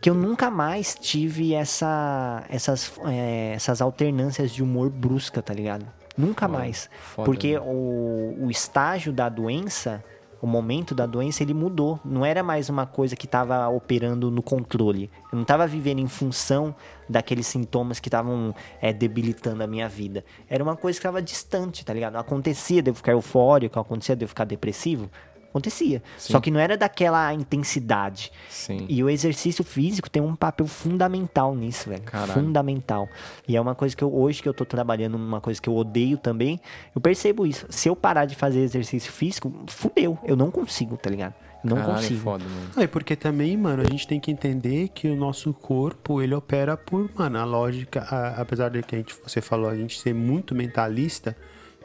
[0.00, 5.86] que eu nunca mais tive essa, essas, é, essas alternâncias de humor brusca, tá ligado?
[6.16, 6.88] Nunca mais.
[6.98, 7.60] foda, Porque né?
[7.60, 10.02] o, o estágio da doença,
[10.40, 11.98] o momento da doença, ele mudou.
[12.04, 15.10] Não era mais uma coisa que estava operando no controle.
[15.32, 16.74] Eu não estava vivendo em função
[17.08, 20.24] daqueles sintomas que estavam é, debilitando a minha vida.
[20.48, 22.16] Era uma coisa que estava distante, tá ligado?
[22.16, 25.10] Acontecia de eu ficar eufórico, acontecia de eu ficar depressivo.
[25.50, 26.02] Acontecia.
[26.18, 28.30] Só que não era daquela intensidade.
[28.48, 28.84] Sim.
[28.88, 32.02] E o exercício físico tem um papel fundamental nisso, velho.
[32.02, 32.32] Caralho.
[32.32, 33.08] Fundamental.
[33.48, 35.74] E é uma coisa que eu, hoje que eu tô trabalhando numa coisa que eu
[35.76, 36.60] odeio também,
[36.94, 37.66] eu percebo isso.
[37.70, 40.18] Se eu parar de fazer exercício físico, fudeu.
[40.24, 41.34] Eu não consigo, tá ligado?
[41.64, 42.20] Não Caralho, consigo.
[42.20, 42.70] foda, mano.
[42.84, 46.76] É porque também, mano, a gente tem que entender que o nosso corpo, ele opera
[46.76, 50.14] por, mano, a lógica, a- apesar de que a gente, você falou, a gente ser
[50.14, 51.36] muito mentalista,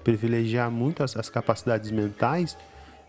[0.04, 2.58] privilegiar muito as, as capacidades mentais,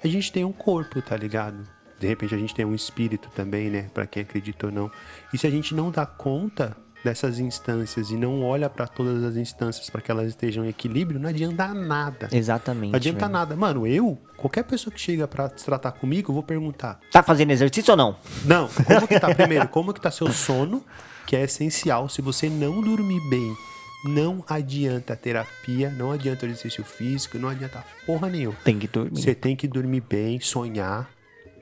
[0.09, 1.67] a gente tem um corpo, tá ligado?
[1.99, 4.91] De repente a gente tem um espírito também, né, Pra quem acredita ou não.
[5.33, 9.37] E se a gente não dá conta dessas instâncias e não olha pra todas as
[9.37, 12.29] instâncias para que elas estejam em equilíbrio, não adianta nada.
[12.31, 12.93] Exatamente.
[12.93, 13.57] Não adianta nada.
[13.57, 17.51] Mano, eu, qualquer pessoa que chega pra se tratar comigo, eu vou perguntar: Tá fazendo
[17.51, 18.17] exercício ou não?
[18.45, 19.35] não, como que tá?
[19.35, 20.85] Primeiro, como que tá seu sono,
[21.27, 22.09] que é essencial.
[22.09, 23.57] Se você não dormir bem,
[24.05, 28.57] não adianta terapia, não adianta exercício físico, não adianta porra nenhuma.
[28.65, 29.21] Tem que dormir.
[29.21, 31.09] Você tem que dormir bem, sonhar,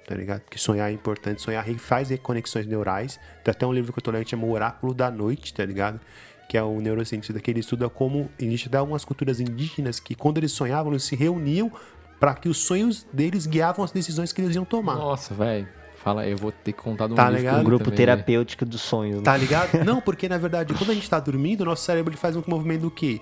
[0.07, 0.41] tá ligado?
[0.41, 3.21] Porque sonhar é importante, sonhar faz conexões neurais.
[3.45, 5.65] Tem até um livro que eu tô lendo que chama O Oráculo da Noite, tá
[5.65, 6.01] ligado?
[6.49, 8.29] Que é um neurocientista que ele estuda como.
[8.39, 11.71] Existe até algumas culturas indígenas que, quando eles sonhavam, eles se reuniam
[12.19, 14.97] para que os sonhos deles guiavam as decisões que eles iam tomar.
[14.97, 15.69] Nossa, velho.
[16.03, 17.57] Fala, eu vou ter que contar de um Tá ligado?
[17.57, 19.19] O li grupo também, terapêutico dos sonhos.
[19.19, 19.23] né?
[19.23, 19.85] Tá ligado?
[19.85, 22.83] Não, porque na verdade, quando a gente tá dormindo, nosso cérebro ele faz um movimento
[22.83, 23.21] do quê?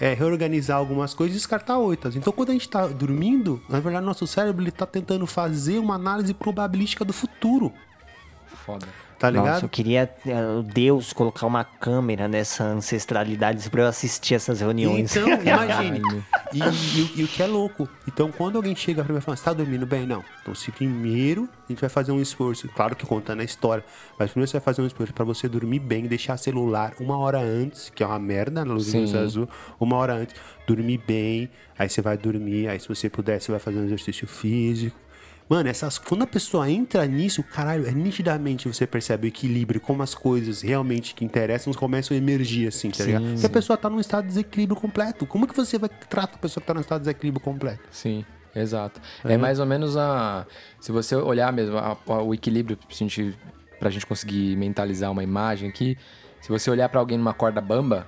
[0.00, 2.16] É reorganizar algumas coisas e descartar outras.
[2.16, 5.94] Então, quando a gente tá dormindo, na verdade, nosso cérebro ele tá tentando fazer uma
[5.94, 7.72] análise probabilística do futuro.
[8.64, 8.86] Foda.
[9.24, 9.62] Tá Nossa, ligado?
[9.64, 15.16] eu queria, eh, Deus, colocar uma câmera nessa ancestralidade pra eu assistir essas reuniões.
[15.16, 16.02] Então, imagine.
[16.52, 17.88] E, e- e o que é louco?
[18.06, 20.06] Então, quando alguém chega pra mim e fala, você tá dormindo bem?
[20.06, 20.22] Não.
[20.42, 23.82] Então, se primeiro a gente vai fazer um esforço, claro que contando a história,
[24.18, 27.38] mas primeiro você vai fazer um esforço pra você dormir bem, deixar celular uma hora
[27.40, 29.00] antes, que é uma merda, na luz Sim.
[29.00, 29.48] luz azul,
[29.80, 30.34] uma hora antes,
[30.66, 31.48] dormir bem,
[31.78, 34.96] aí você vai dormir, aí se você puder, você vai fazer um exercício físico.
[35.48, 40.02] Mano, essas, quando a pessoa entra nisso, caralho, é nitidamente você percebe o equilíbrio, como
[40.02, 43.36] as coisas realmente que interessam começam a emergir, assim, tá ligado?
[43.38, 46.38] Se a pessoa tá num estado de desequilíbrio completo, como que você vai tratar a
[46.38, 47.82] pessoa que tá num estado de desequilíbrio completo?
[47.90, 48.24] Sim,
[48.56, 49.00] exato.
[49.22, 50.46] É mais ou menos a.
[50.80, 53.38] Se você olhar mesmo a- a- o equilíbrio pra gente,
[53.78, 55.98] pra gente conseguir mentalizar uma imagem aqui,
[56.40, 58.06] se você olhar pra alguém numa corda bamba,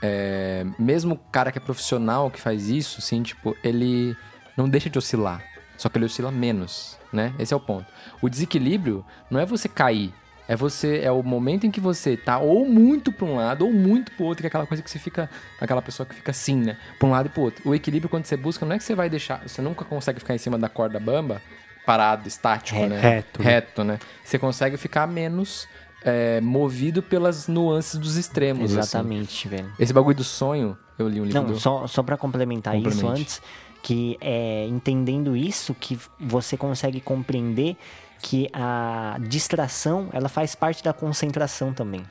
[0.00, 4.16] é, mesmo o cara que é profissional que faz isso, assim, tipo, ele
[4.56, 5.42] não deixa de oscilar.
[5.78, 7.32] Só que ele oscila menos, né?
[7.38, 7.86] Esse é o ponto.
[8.20, 10.12] O desequilíbrio não é você cair.
[10.46, 13.72] É você, é o momento em que você tá ou muito pra um lado ou
[13.72, 15.28] muito pro outro, que é aquela coisa que você fica,
[15.60, 16.78] aquela pessoa que fica assim, né?
[16.98, 17.68] Pra um lado e pro outro.
[17.68, 20.34] O equilíbrio quando você busca, não é que você vai deixar, você nunca consegue ficar
[20.34, 21.42] em cima da corda bamba,
[21.84, 22.98] parado, estático, né?
[22.98, 23.50] Reto, né?
[23.50, 23.98] Reto, né?
[24.24, 25.68] Você consegue ficar menos
[26.02, 28.70] é, movido pelas nuances dos extremos.
[28.70, 28.78] assim.
[28.78, 29.70] Exatamente, velho.
[29.78, 31.60] Esse bagulho do sonho, eu li um livro Não, do...
[31.60, 33.42] só, só para complementar isso antes,
[33.82, 37.76] que é entendendo isso que você consegue compreender
[38.20, 42.04] que a distração, ela faz parte da concentração também.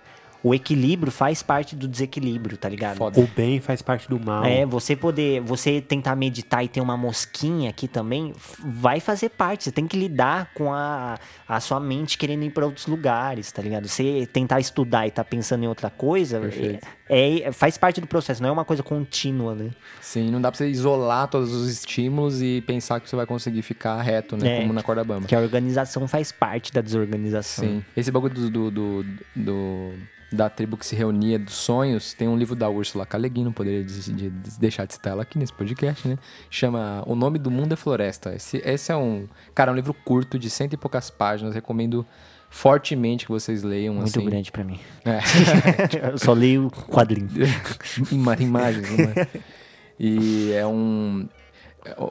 [0.43, 2.97] O equilíbrio faz parte do desequilíbrio, tá ligado?
[2.97, 3.19] Foda.
[3.19, 4.45] O bem faz parte do mal.
[4.45, 8.33] É, você poder, você tentar meditar e ter uma mosquinha aqui também,
[8.63, 9.65] vai fazer parte.
[9.65, 11.17] Você tem que lidar com a,
[11.47, 13.87] a sua mente querendo ir para outros lugares, tá ligado?
[13.87, 16.87] Você tentar estudar e tá pensando em outra coisa, Perfeito.
[17.09, 19.69] É, é- faz parte do processo, não é uma coisa contínua, né?
[20.01, 23.61] Sim, não dá pra você isolar todos os estímulos e pensar que você vai conseguir
[23.61, 24.57] ficar reto, né?
[24.57, 24.61] É.
[24.61, 25.27] Como na corda bamba.
[25.27, 27.63] Que a organização faz parte da desorganização.
[27.65, 27.85] Sim.
[27.95, 29.05] Esse bagulho do, do, do-
[29.35, 29.93] do-
[30.29, 33.17] da tribo que se reunia dos sonhos, tem um livro da Úrsula K.
[33.17, 36.17] Le Guin, não poderia de- de- de deixar de citar ela aqui nesse podcast, né?
[36.49, 38.35] Chama O Nome do Mundo é Floresta.
[38.35, 39.25] Esse, esse é um,
[39.55, 42.05] cara, um livro curto de cento e poucas páginas, recomendo
[42.49, 44.25] fortemente que vocês leiam, Muito assim.
[44.25, 44.79] grande pra mim.
[45.05, 45.19] É.
[46.13, 47.29] Eu só leio quadrinho.
[48.11, 49.27] Ima- imagens, né?
[49.99, 51.27] E é um.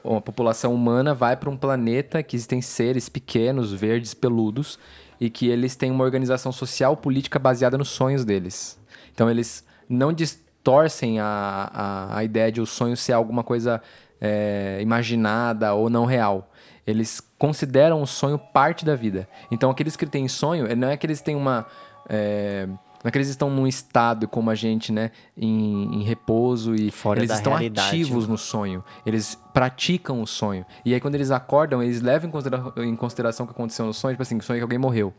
[0.03, 4.79] Uma população humana vai para um planeta que existem seres pequenos, verdes, peludos,
[5.21, 8.79] e que eles têm uma organização social política baseada nos sonhos deles.
[9.13, 13.83] Então eles não distorcem a, a, a ideia de o sonho ser alguma coisa
[14.19, 16.51] é, imaginada ou não real.
[16.87, 19.29] Eles consideram o sonho parte da vida.
[19.51, 21.67] Então aqueles que têm sonho, não é que eles têm uma.
[22.09, 25.11] é, não é que eles estão num estado como a gente, né?
[25.37, 28.33] Em, em repouso e Fora eles estão realidade, ativos né?
[28.33, 28.85] no sonho.
[29.05, 30.65] Eles praticam o sonho.
[30.85, 33.93] E aí, quando eles acordam, eles levam em, considera- em consideração o que aconteceu no
[33.95, 34.15] sonho.
[34.15, 35.13] Tipo assim, o sonho é que alguém morreu.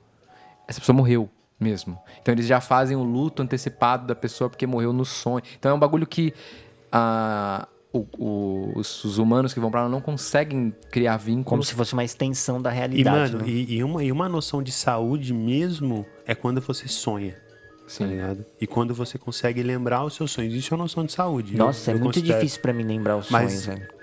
[0.68, 1.98] Essa pessoa morreu mesmo.
[2.22, 5.42] Então, eles já fazem o luto antecipado da pessoa porque morreu no sonho.
[5.58, 6.34] Então, é um bagulho que
[6.92, 11.68] ah, o- o- os, os humanos que vão pra lá não conseguem criar Como vínculos.
[11.68, 13.34] se fosse uma extensão da E, realidade.
[13.34, 13.50] mano, né?
[13.50, 17.32] e, e uma, e uma noção de saúde mesmo é quando você sonha.
[17.34, 18.08] Tá Sim.
[18.08, 18.46] ligado?
[18.60, 20.54] E quando você consegue lembrar os seus sonhos.
[20.54, 21.54] Isso é uma noção de saúde.
[21.54, 22.40] Eu- Nossa, é eu muito considero.
[22.40, 23.97] difícil pra mim lembrar os Mas- sonhos, velho.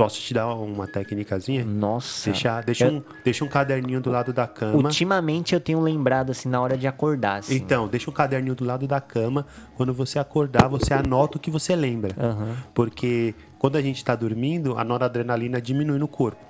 [0.00, 1.62] Posso te dar uma técnicazinha?
[1.62, 2.30] Nossa.
[2.30, 4.76] Deixa, deixa, Eu- um, deixa um caderninho do lado da cama.
[4.88, 7.54] Ultimamente eu tenho lembrado assim na hora de acordar, assim.
[7.56, 9.44] Então, deixa um caderninho do lado da cama.
[9.76, 12.14] Quando você acordar, você anota o que você lembra.
[12.18, 12.56] Aham.
[12.72, 16.49] Porque quando a gente tá dormindo, a noradrenalina diminui no corpo.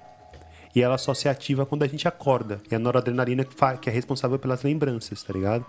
[0.75, 2.61] E ela só se ativa quando a gente acorda.
[2.71, 3.45] E a noradrenalina
[3.81, 5.67] que, é responsável pelas lembranças, tá ligado?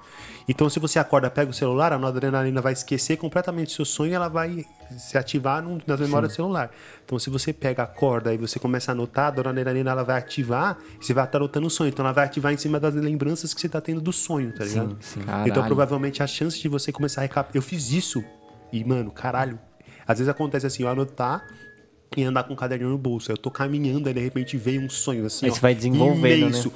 [0.48, 4.12] Então, se você acorda, pega o celular, a noradrenalina vai esquecer completamente o seu sonho
[4.12, 4.64] e ela vai
[5.00, 6.70] se ativar num- nas memórias do celular.
[7.04, 10.78] Então, se você pega, acorda e você começa a anotar, a noradrenalina ela vai ativar
[11.02, 11.90] e você vai estar anotando o sonho.
[11.90, 14.64] Então, ela vai ativar em cima das lembranças que você tá tendo do sonho, tá
[14.64, 14.98] ligado?
[15.02, 15.22] sim.
[15.22, 15.50] Caralho.
[15.50, 17.56] Então, provavelmente, a chance de você começar a recapitular.
[17.56, 18.24] Eu fiz isso
[18.72, 19.58] e, mano, caralho.
[20.08, 21.44] Às vezes acontece assim, eu anotar
[22.16, 23.32] e andar com o caderninho no bolso.
[23.32, 25.46] Eu tô caminhando, aí de repente veio um sonho assim.
[25.46, 26.48] Aí ó, você vai desenvolvendo, né?
[26.48, 26.74] imenso.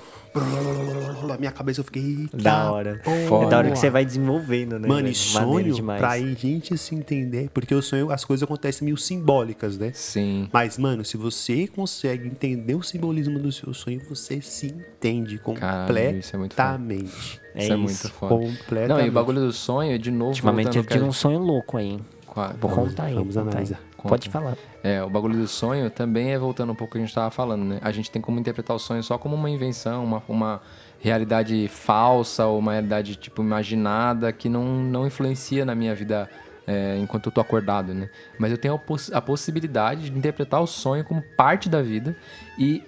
[1.28, 2.04] Na minha cabeça eu fiquei.
[2.22, 3.02] "Eita Da hora.
[3.04, 4.88] porra." É da hora que você vai desenvolvendo, né?
[4.88, 8.98] Mano, e sonho, pra a gente se entender, porque o sonho, as coisas acontecem meio
[8.98, 9.92] simbólicas, né?
[9.94, 10.48] Sim.
[10.54, 16.18] Mas, mano, se você consegue entender o simbolismo do seu sonho, você se entende Caralho,
[16.18, 16.70] isso é muito foda.
[16.78, 17.42] completamente.
[17.54, 17.78] É isso é isso.
[17.78, 18.36] muito foda.
[18.36, 18.88] Completamente.
[18.90, 20.30] Não, e o bagulho do sonho, de novo.
[20.32, 21.88] Ultimamente voltando eu tive um sonho louco aí.
[21.92, 22.00] hein?
[22.26, 23.14] Qua- Vou vamos- contar aí.
[23.16, 23.68] vamos contar aí.
[24.08, 24.10] Analisar.
[24.10, 24.58] Pode falar.
[24.84, 27.64] É, o bagulho do sonho também é voltando um pouco que a gente tava falando,
[27.64, 27.80] né?
[27.82, 30.62] A gente tem como interpretar o sonho só como uma invenção, uma, uma
[31.00, 36.30] realidade falsa ou uma realidade, tipo, imaginada que não, não influencia na minha vida
[36.68, 38.10] é, enquanto eu tô acordado, né?
[38.40, 42.16] Mas eu tenho a, poss- a possibilidade de interpretar o sonho como parte da vida
[42.58, 42.84] e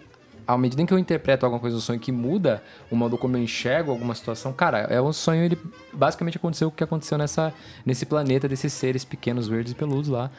[0.47, 3.35] à medida em que eu interpreto alguma coisa do sonho que muda o modo como
[3.35, 5.57] eu enxergo alguma situação, cara, é um sonho, ele
[5.91, 7.53] basicamente aconteceu o que aconteceu nessa,
[7.85, 10.31] nesse planeta desses seres pequenos, verdes e peludos lá.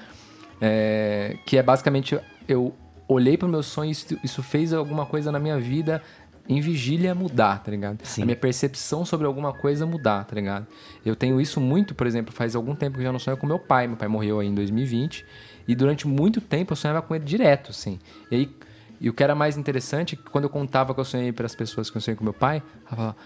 [0.60, 2.74] É, que é basicamente eu
[3.06, 6.02] olhei pro meu sonho e isso, isso fez alguma coisa na minha vida
[6.48, 7.98] em vigília mudar, tá ligado?
[8.04, 8.22] Sim.
[8.22, 10.66] A minha percepção sobre alguma coisa mudar, tá ligado?
[11.04, 13.46] Eu tenho isso muito, por exemplo, faz algum tempo que eu já não sonho com
[13.46, 13.86] meu pai.
[13.86, 15.26] Meu pai morreu aí em 2020
[15.66, 17.98] e durante muito tempo eu sonhava com ele direto, assim.
[18.30, 18.56] E aí,
[18.98, 21.44] e o que era mais interessante, é que quando eu contava que eu sonhei para
[21.44, 23.16] as pessoas que eu sonhei com meu pai, ela falava,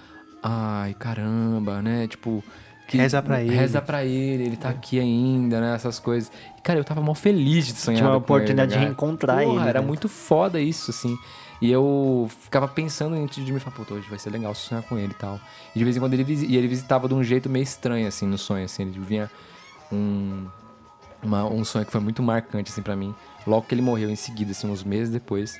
[0.42, 2.08] ai, caramba, né?
[2.08, 2.42] Tipo,
[2.86, 3.54] que- Reza pra ele.
[3.54, 5.74] Reza pra ele, ele tá aqui ainda, né?
[5.74, 6.30] Essas coisas.
[6.58, 7.98] E, cara, eu tava mó feliz de sonhar.
[7.98, 9.86] Tinha uma com ele, oportunidade de reencontrar Porra, ele, Era né?
[9.86, 11.16] muito foda isso, assim.
[11.60, 14.98] E eu ficava pensando antes de me falar, pô, hoje vai ser legal sonhar com
[14.98, 15.38] ele e tal.
[15.74, 18.26] E de vez em quando ele, e ele visitava de um jeito meio estranho, assim,
[18.26, 18.82] no sonho, assim.
[18.82, 19.30] Ele vinha
[19.92, 20.46] um,
[21.22, 23.14] uma- um sonho que foi muito marcante, assim, pra mim.
[23.46, 25.56] Logo que ele morreu em seguida, assim, uns meses depois.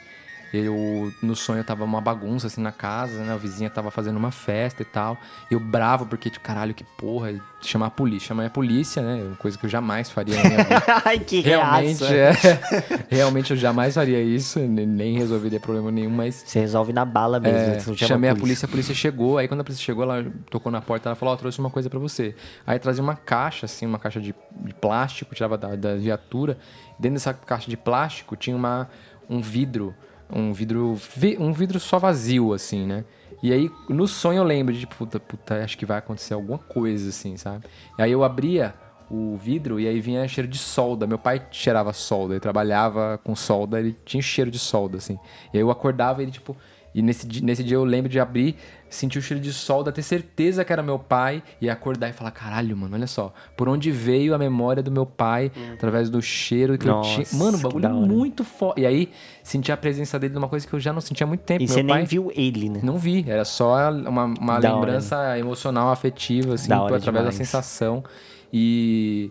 [0.53, 3.33] Eu, no sonho, tava uma bagunça assim na casa, né?
[3.33, 5.17] A vizinha tava fazendo uma festa e tal.
[5.51, 7.33] Eu bravo, porque, tipo, caralho, que porra.
[7.63, 8.29] Chamar a polícia.
[8.29, 9.23] Chamar a polícia, né?
[9.23, 10.83] Uma coisa que eu jamais faria na minha vida.
[11.07, 12.49] Ai, que Realmente, reaça.
[12.49, 13.05] é.
[13.15, 16.43] Realmente eu jamais faria isso, ne- nem resolveria problema nenhum, mas.
[16.45, 17.57] Você resolve na bala mesmo.
[17.57, 19.39] é, você não chama chamei a polícia, a polícia chegou.
[19.39, 21.89] Aí quando a polícia chegou, ela tocou na porta, ela falou: Ó, trouxe uma coisa
[21.89, 22.35] pra você.
[22.67, 24.35] Aí trazia uma caixa, assim, uma caixa de,
[24.65, 26.59] de plástico, tirava da, da viatura.
[26.99, 28.91] Dentro dessa caixa de plástico tinha uma,
[29.31, 29.95] um vidro,
[30.35, 33.05] um vidro, vi- um vidro só vazio, assim, né?
[33.43, 37.09] E aí, no sonho eu lembro de, puta, puta, acho que vai acontecer alguma coisa,
[37.09, 37.65] assim, sabe?
[37.99, 38.73] E aí eu abria
[39.11, 41.07] o vidro e aí vinha cheiro de solda.
[41.07, 45.19] Meu pai cheirava solda, ele trabalhava com solda, ele tinha cheiro de solda, assim.
[45.53, 46.57] E aí eu acordava ele, tipo.
[46.95, 48.55] E nesse, nesse dia eu lembro de abrir,
[48.91, 52.31] sentir o cheiro de solda, ter certeza que era meu pai, e acordar e falar:
[52.33, 56.77] caralho, mano, olha só, por onde veio a memória do meu pai, através do cheiro
[56.77, 57.39] que Nossa, eu tinha.
[57.43, 58.07] Mano, que bagulho da hora.
[58.07, 58.79] muito foda.
[58.81, 59.09] E aí,
[59.43, 61.63] sentir a presença dele numa coisa que eu já não sentia há muito tempo.
[61.63, 61.97] E meu você pai...
[61.99, 62.81] nem viu ele, né?
[62.83, 64.81] Não vi, era só uma, uma Da hora.
[64.85, 67.35] lembrança emocional, afetiva, assim, Da através da demais.
[67.35, 68.05] sensação.
[68.53, 69.31] E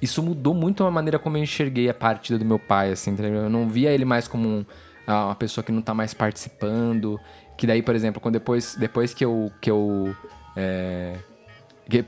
[0.00, 3.44] isso mudou muito a maneira como eu enxerguei a partida do meu pai, assim, ligado?
[3.44, 4.64] Eu não via ele mais como um-
[5.06, 7.20] ah, uma pessoa que não tá mais participando.
[7.56, 9.50] Que daí, por exemplo, quando depois, depois que eu.
[9.60, 10.14] Que eu
[10.56, 11.16] é,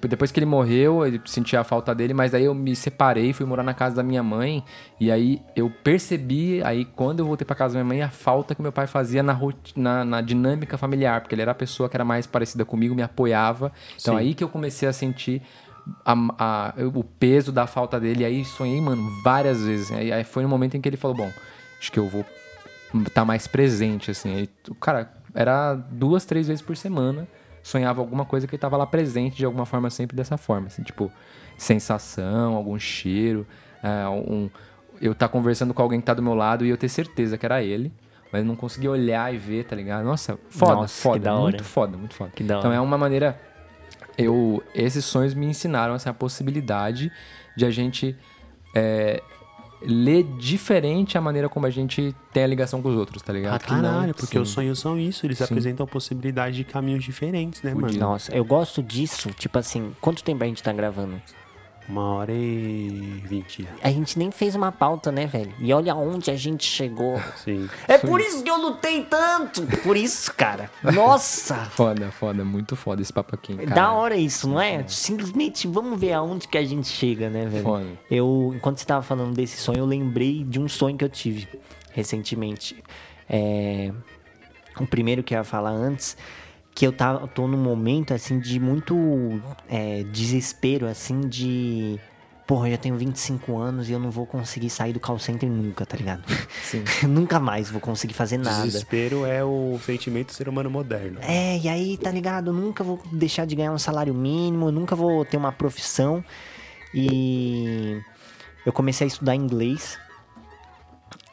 [0.09, 3.45] depois que ele morreu, eu senti a falta dele, mas daí eu me separei, fui
[3.45, 4.65] morar na casa da minha mãe,
[5.01, 8.55] e aí eu percebi, aí quando eu voltei pra casa da minha mãe, a falta
[8.55, 9.39] que meu pai fazia na,
[9.77, 13.03] na, na dinâmica familiar, porque ele era a pessoa que era mais parecida comigo, me
[13.03, 13.73] apoiava.
[14.01, 14.21] Então Sim.
[14.21, 15.43] aí que eu comecei a sentir
[16.05, 19.91] a- a- o peso da falta dele, e aí sonhei, mano, várias vezes.
[19.93, 21.31] Aí, aí foi no momento em que ele falou, bom,
[21.79, 22.25] acho que eu vou
[23.07, 24.35] estar mais presente, assim.
[24.37, 27.27] Aí, o cara, era duas, três vezes por semana,
[27.63, 30.83] sonhava alguma coisa que ele tava lá presente de alguma forma, sempre dessa forma, assim,
[30.83, 31.11] tipo,
[31.57, 33.47] sensação, algum cheiro,
[33.83, 34.51] é, um,
[35.01, 37.45] eu tá conversando com alguém que tá do meu lado e eu ter certeza que
[37.45, 37.93] era ele,
[38.33, 40.05] mas eu não conseguia olhar e ver, tá ligado?
[40.05, 41.43] Nossa, foda, Nossa, foda, hora.
[41.43, 42.33] muito foda, muito foda.
[42.41, 43.39] Então é uma maneira
[44.17, 47.13] eu esses sonhos me ensinaram assim, a possibilidade
[47.57, 48.17] de a gente
[48.75, 49.23] é,
[49.87, 53.63] ler diferente a maneira como a gente tem a ligação com os outros, tá ligado?
[53.69, 54.43] Ah, não- caralho, porque sim.
[54.43, 57.93] os sonhos são isso, eles apresentam possibilidade de caminhos diferentes, né, mano?
[57.99, 59.31] Nossa, eu gosto disso.
[59.39, 61.21] Tipo assim, quanto tempo a gente tá gravando?
[61.89, 63.69] Uma hora e vinte.
[63.83, 65.53] A gente nem fez uma pauta, né, velho?
[65.59, 67.21] E olha onde a gente chegou.
[67.37, 67.69] Sim.
[67.87, 69.63] É por isso que eu lutei tanto.
[69.83, 70.71] Por isso, cara.
[70.83, 71.57] Nossa!
[71.75, 73.53] Foda, foda, muito foda esse papo aqui.
[73.53, 73.75] É cara.
[73.75, 74.87] Da hora isso, não é?
[74.89, 77.65] Simplesmente vamos ver aonde que a gente chega, né, velho?
[77.65, 77.87] Foda.
[78.11, 81.47] Eu, enquanto você tava falando desse sonho, eu lembrei de um sonho que eu tive
[81.93, 82.83] recentemente.
[83.29, 83.93] É,
[84.81, 86.17] o primeiro que eu ia falar antes,
[86.75, 92.01] que eu eu tô num momento, assim, de muito é, desespero, assim, de...
[92.47, 95.49] Porra, eu já tenho 25 anos e eu não vou conseguir sair do call center
[95.49, 96.23] nunca, tá ligado?
[96.63, 96.85] Sim.
[97.09, 98.65] nunca mais vou conseguir fazer nada.
[98.65, 101.21] Desespero é o sentimento do ser humano moderno.
[101.23, 102.49] É, e aí, tá ligado?
[102.49, 106.23] Eu nunca vou deixar de ganhar um salário mínimo, nunca vou ter uma profissão.
[106.93, 107.99] E
[108.67, 109.99] eu comecei a estudar inglês.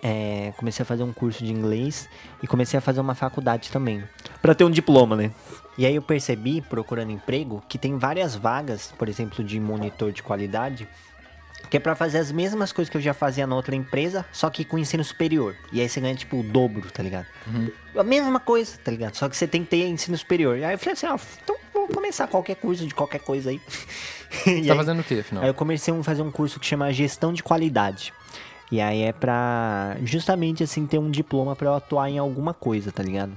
[0.03, 2.09] É, comecei a fazer um curso de inglês
[2.41, 4.03] e comecei a fazer uma faculdade também.
[4.41, 5.31] Pra ter um diploma, né?
[5.77, 10.23] E aí eu percebi, procurando emprego, que tem várias vagas, por exemplo, de monitor de
[10.23, 10.87] qualidade,
[11.69, 14.49] que é pra fazer as mesmas coisas que eu já fazia na outra empresa, só
[14.49, 15.55] que com ensino superior.
[15.71, 17.27] E aí você ganha, tipo, o dobro, tá ligado?
[17.95, 19.15] A mesma coisa, tá ligado?
[19.15, 20.57] Só que você tem que ter ensino superior.
[20.57, 23.61] E aí eu falei assim, ó, então vou começar qualquer curso de qualquer coisa aí.
[24.31, 25.43] Você tá fazendo o quê, afinal?
[25.43, 28.13] Aí eu comecei a fazer um curso que chama Gestão de Qualidade.
[28.71, 32.91] E aí é pra justamente assim ter um diploma pra eu atuar em alguma coisa,
[32.91, 33.33] tá ligado?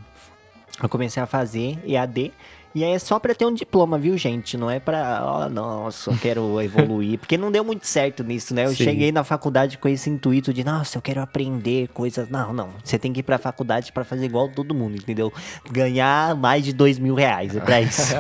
[0.83, 2.33] Eu comecei a fazer EAD
[2.75, 4.57] e aí é só pra ter um diploma, viu, gente?
[4.57, 8.65] Não é pra, ó, nossa, eu quero evoluir, porque não deu muito certo nisso, né?
[8.65, 8.83] Eu Sim.
[8.83, 12.29] cheguei na faculdade com esse intuito de, nossa, eu quero aprender coisas.
[12.29, 12.71] Não, não.
[12.83, 15.33] Você tem que ir pra faculdade pra fazer igual todo mundo, entendeu?
[15.71, 18.13] Ganhar mais de dois mil reais, é pra isso.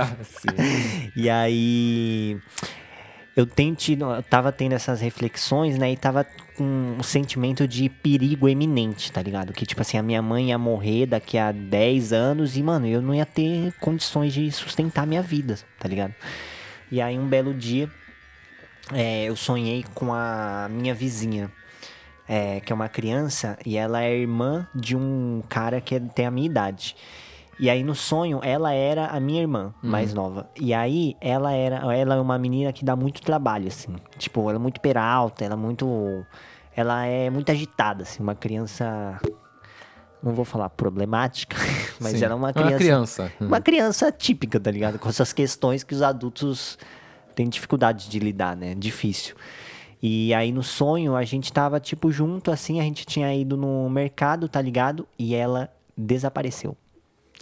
[1.16, 2.38] E aí
[3.36, 5.90] eu tido, eu tava tendo essas reflexões, né?
[5.92, 6.24] E tava
[6.56, 9.52] com um sentimento de perigo eminente, tá ligado?
[9.52, 13.02] Que tipo assim, a minha mãe ia morrer daqui a 10 anos e, mano, eu
[13.02, 16.14] não ia ter condições de sustentar minha vida, tá ligado?
[16.92, 17.90] E aí um belo dia
[18.92, 21.50] é, eu sonhei com a minha vizinha.
[22.26, 26.24] é, que é uma criança, e ela é irmã de um cara que é- tem
[26.24, 26.96] a minha idade.
[27.58, 30.48] E aí no sonho, ela era a minha irmã mais nova.
[30.60, 33.94] E aí ela era, ela é uma menina que dá muito trabalho, assim.
[34.18, 36.24] Tipo, ela é muito peralta, ela é muito.
[36.76, 39.20] Ela é muito agitada, assim, uma criança.
[40.22, 41.56] Não vou falar problemática,
[42.00, 42.24] mas Sim.
[42.24, 42.72] ela é uma É criança.
[42.72, 43.32] uma criança.
[43.40, 44.98] Uma criança típica, tá ligado?
[44.98, 46.78] Com essas questões que os adultos
[47.34, 48.74] têm dificuldade de lidar, né?
[48.74, 49.36] Difícil.
[50.02, 53.88] E aí no sonho a gente tava tipo junto assim, a gente tinha ido no
[53.88, 55.06] mercado, tá ligado?
[55.18, 56.76] E ela desapareceu.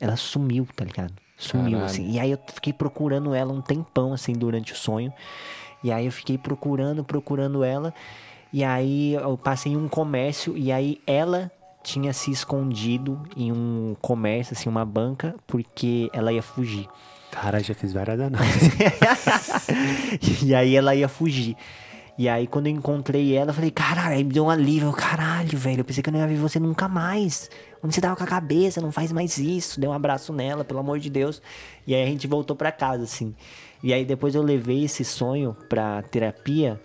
[0.00, 1.12] Ela sumiu, tá ligado?
[1.36, 1.84] Sumiu Caralho.
[1.84, 2.10] assim.
[2.10, 5.12] E aí eu fiquei procurando ela um tempão assim durante o sonho.
[5.82, 7.92] E aí eu fiquei procurando, procurando ela.
[8.52, 11.50] E aí eu passei em um comércio e aí ela
[11.82, 16.88] tinha se escondido em um comércio, assim, uma banca, porque ela ia fugir.
[17.32, 18.72] Cara, já fiz várias análises.
[20.42, 21.56] e aí ela ia fugir.
[22.16, 24.92] E aí quando eu encontrei ela, eu falei, caralho, aí me deu um alívio.
[24.92, 27.50] Caralho, velho, eu pensei que eu não ia ver você nunca mais.
[27.82, 28.80] Onde você tava com a cabeça?
[28.80, 29.80] Não faz mais isso.
[29.80, 31.42] Dei um abraço nela, pelo amor de Deus.
[31.86, 33.34] E aí a gente voltou pra casa, assim.
[33.82, 36.80] E aí depois eu levei esse sonho pra terapia.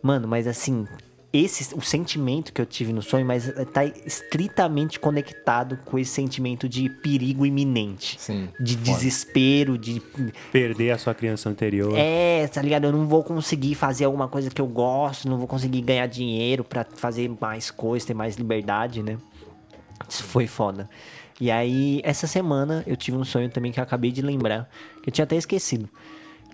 [0.00, 0.86] Mano, mas assim,
[1.32, 6.68] esse o sentimento que eu tive no sonho, mas tá estritamente conectado com esse sentimento
[6.68, 8.16] de perigo iminente.
[8.20, 10.00] Sim, De desespero, de
[10.52, 11.92] Perder a sua criança anterior.
[11.96, 12.84] é, tá ligado?
[12.84, 16.62] Eu não vou conseguir fazer alguma coisa que eu gosto, não vou conseguir ganhar dinheiro
[16.62, 19.18] pra fazer mais coisas, ter mais liberdade, né?
[20.08, 20.88] Isso foi foda.
[21.40, 24.68] E aí, essa semana, eu tive um sonho também que eu acabei de lembrar,
[25.02, 25.88] que eu tinha até esquecido.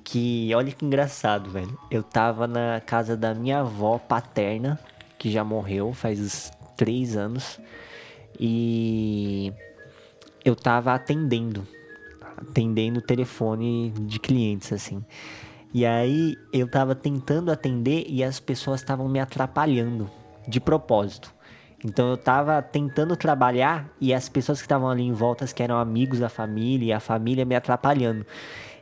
[0.04, 1.78] Que, olha que engraçado, velho.
[1.90, 4.78] Eu tava na casa da minha avó paterna,
[5.18, 7.60] que já morreu faz três anos.
[8.40, 9.52] E
[10.44, 11.64] eu tava atendendo
[12.42, 15.04] atendendo o telefone de clientes, assim.
[15.72, 20.10] E aí eu tava tentando atender e as pessoas estavam me atrapalhando
[20.46, 21.32] de propósito.
[21.84, 25.78] Então eu tava tentando trabalhar e as pessoas que estavam ali em volta, que eram
[25.78, 28.24] amigos da família e a família me atrapalhando.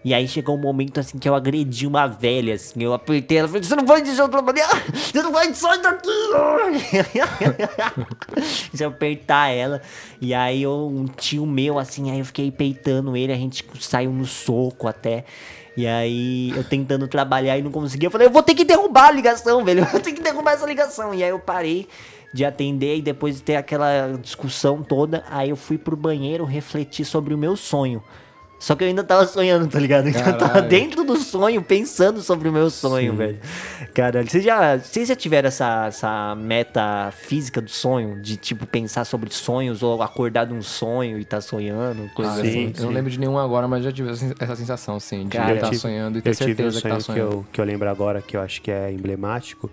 [0.03, 3.49] E aí chegou um momento assim que eu agredi uma velha, assim, eu apertei ela
[3.49, 4.69] falei, você não vai deixar eu trabalhar?
[4.95, 6.09] Você não vai sair daqui!
[8.75, 9.83] Se eu apertar ela.
[10.19, 14.11] E aí eu, um tio meu, assim, aí eu fiquei peitando ele, a gente saiu
[14.11, 15.25] no soco até.
[15.77, 18.07] E aí eu tentando trabalhar e não conseguia.
[18.07, 19.81] Eu falei, eu vou ter que derrubar a ligação, velho.
[19.81, 21.15] Eu vou ter que derrubar essa ligação.
[21.15, 21.87] E aí eu parei
[22.33, 27.05] de atender e depois de ter aquela discussão toda, aí eu fui pro banheiro refletir
[27.05, 28.03] sobre o meu sonho.
[28.59, 30.07] Só que eu ainda tava sonhando, tá ligado?
[30.11, 33.39] Então eu tava dentro do sonho, pensando sobre o meu sonho, velho.
[33.95, 38.21] Caralho, vocês já, vocês já tiveram essa, essa meta física do sonho?
[38.21, 42.35] De, tipo, pensar sobre sonhos ou acordar de um sonho e tá sonhando, coisa Ah,
[42.35, 42.71] assim?
[42.77, 45.69] eu, não lembro de nenhum agora, mas já tive essa sensação, sim, de Cara, estar
[45.69, 47.33] tive- sonhando e ter eu tive um certeza que sonho tá que sonhando.
[47.33, 49.71] eu, que eu lembro agora, que eu acho que é emblemático,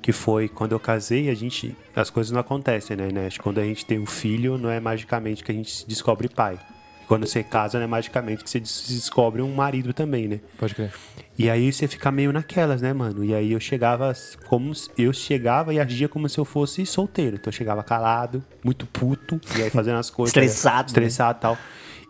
[0.00, 1.76] que foi quando eu casei, a gente.
[1.94, 3.28] As coisas não acontecem, né, né?
[3.30, 6.28] Que Quando a gente tem um filho, não é magicamente que a gente se descobre
[6.28, 6.58] pai.
[7.06, 10.40] Quando você casa, não é magicamente que você des- descobre um marido também, né?
[10.58, 10.92] Pode crer.
[11.38, 13.24] E aí você fica meio naquelas, né, mano?
[13.24, 14.12] E aí eu chegava
[14.46, 17.36] como se- eu chegava e agia como se eu fosse solteiro.
[17.36, 20.36] Então eu chegava calado, muito puto, e aí fazendo as coisas.
[20.36, 20.86] Estressado, né?
[20.88, 21.58] Estressado e tal.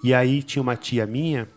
[0.02, 1.48] E aí tinha uma tia minha,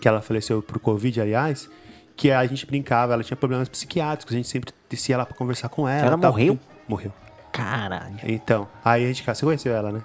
[0.00, 1.70] que ela faleceu por Covid, aliás,
[2.16, 5.68] que a gente brincava, ela tinha problemas psiquiátricos, a gente sempre descia lá pra conversar
[5.68, 6.06] com ela.
[6.06, 6.58] Ela morreu?
[6.86, 7.12] Morreu.
[7.52, 8.16] Caralho.
[8.24, 10.02] Então, aí a gente, você conheceu ela, né?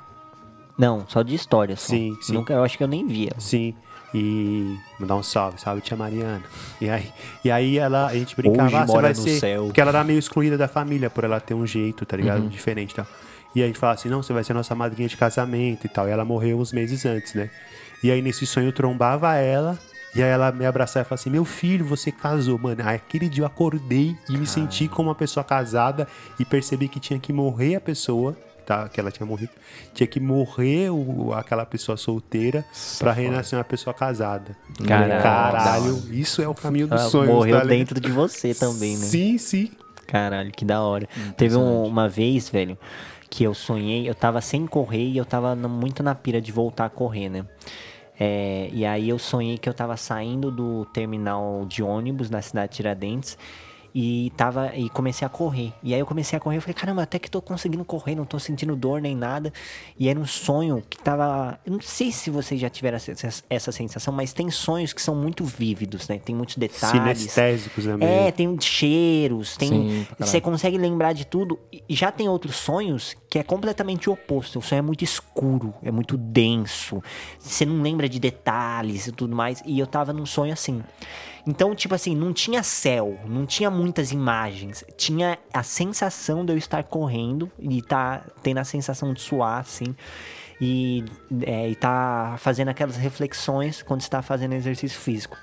[0.77, 1.75] Não, só de história.
[1.75, 1.87] Só.
[1.87, 2.33] Sim, sim.
[2.33, 3.31] Nunca, eu acho que eu nem via.
[3.37, 3.75] Sim.
[4.13, 6.41] E mandar um salve, salve tia Mariana.
[6.81, 7.11] E aí,
[7.43, 9.39] e aí ela, a gente brincava, Hoje ah, você mora vai no ser.
[9.39, 9.65] céu.
[9.65, 12.41] Porque ela era meio excluída da família por ela ter um jeito, tá ligado?
[12.41, 12.47] Uhum.
[12.47, 13.05] Diferente e tal.
[13.53, 16.07] E a gente falava assim, não, você vai ser nossa madrinha de casamento e tal.
[16.07, 17.49] E ela morreu uns meses antes, né?
[18.03, 19.77] E aí nesse sonho eu trombava ela.
[20.15, 22.81] E aí ela me abraçava e falava assim, meu filho, você casou, mano.
[22.83, 26.07] Aí aquele dia eu acordei e me senti como uma pessoa casada
[26.39, 28.89] e percebi que tinha que morrer a pessoa, tá?
[28.89, 29.51] Que ela tinha morrido.
[29.93, 32.65] Tinha que morrer o, aquela pessoa solteira
[32.97, 34.57] pra renascer uma pessoa casada.
[34.87, 35.21] Caralho.
[35.21, 39.03] Caralho, isso é o caminho dos Ela sonhos, morreu tá dentro de você também, né?
[39.05, 39.71] Sim, sim.
[40.07, 41.07] Caralho, que da hora.
[41.37, 42.75] Teve um- uma vez, velho,
[43.29, 46.85] que eu sonhei, eu tava sem correr e eu tava muito na pira de voltar
[46.85, 47.45] a correr, né?
[48.19, 52.71] É, e aí eu sonhei que eu tava saindo do terminal de ônibus na cidade
[52.71, 53.37] de Tiradentes
[53.93, 55.73] e tava e comecei a correr.
[55.81, 58.25] E aí eu comecei a correr, eu falei, caramba, até que tô conseguindo correr, não
[58.25, 59.51] tô sentindo dor nem nada.
[59.97, 63.71] E era um sonho que tava, eu não sei se vocês já tiveram essa, essa
[63.71, 66.19] sensação, mas tem sonhos que são muito vívidos, né?
[66.19, 67.19] Tem muitos detalhes.
[67.19, 67.93] Sinestésicos, né?
[67.93, 68.31] É, meio?
[68.31, 69.69] tem cheiros, tem.
[69.69, 70.07] Sim.
[70.17, 71.59] Você consegue lembrar de tudo.
[71.71, 74.59] E já tem outros sonhos que é completamente o oposto.
[74.59, 77.01] O sonho é muito escuro, é muito denso.
[77.39, 79.61] Você não lembra de detalhes e tudo mais.
[79.65, 80.83] E eu tava num sonho assim.
[81.49, 84.85] Então, tipo assim, não tinha céu, não tinha muitas imagens.
[84.95, 89.95] Tinha a sensação de eu estar correndo e tá tendo a sensação de suar, assim.
[90.61, 91.03] E,
[91.41, 95.35] é, e tá fazendo aquelas reflexões quando você tá fazendo exercício físico.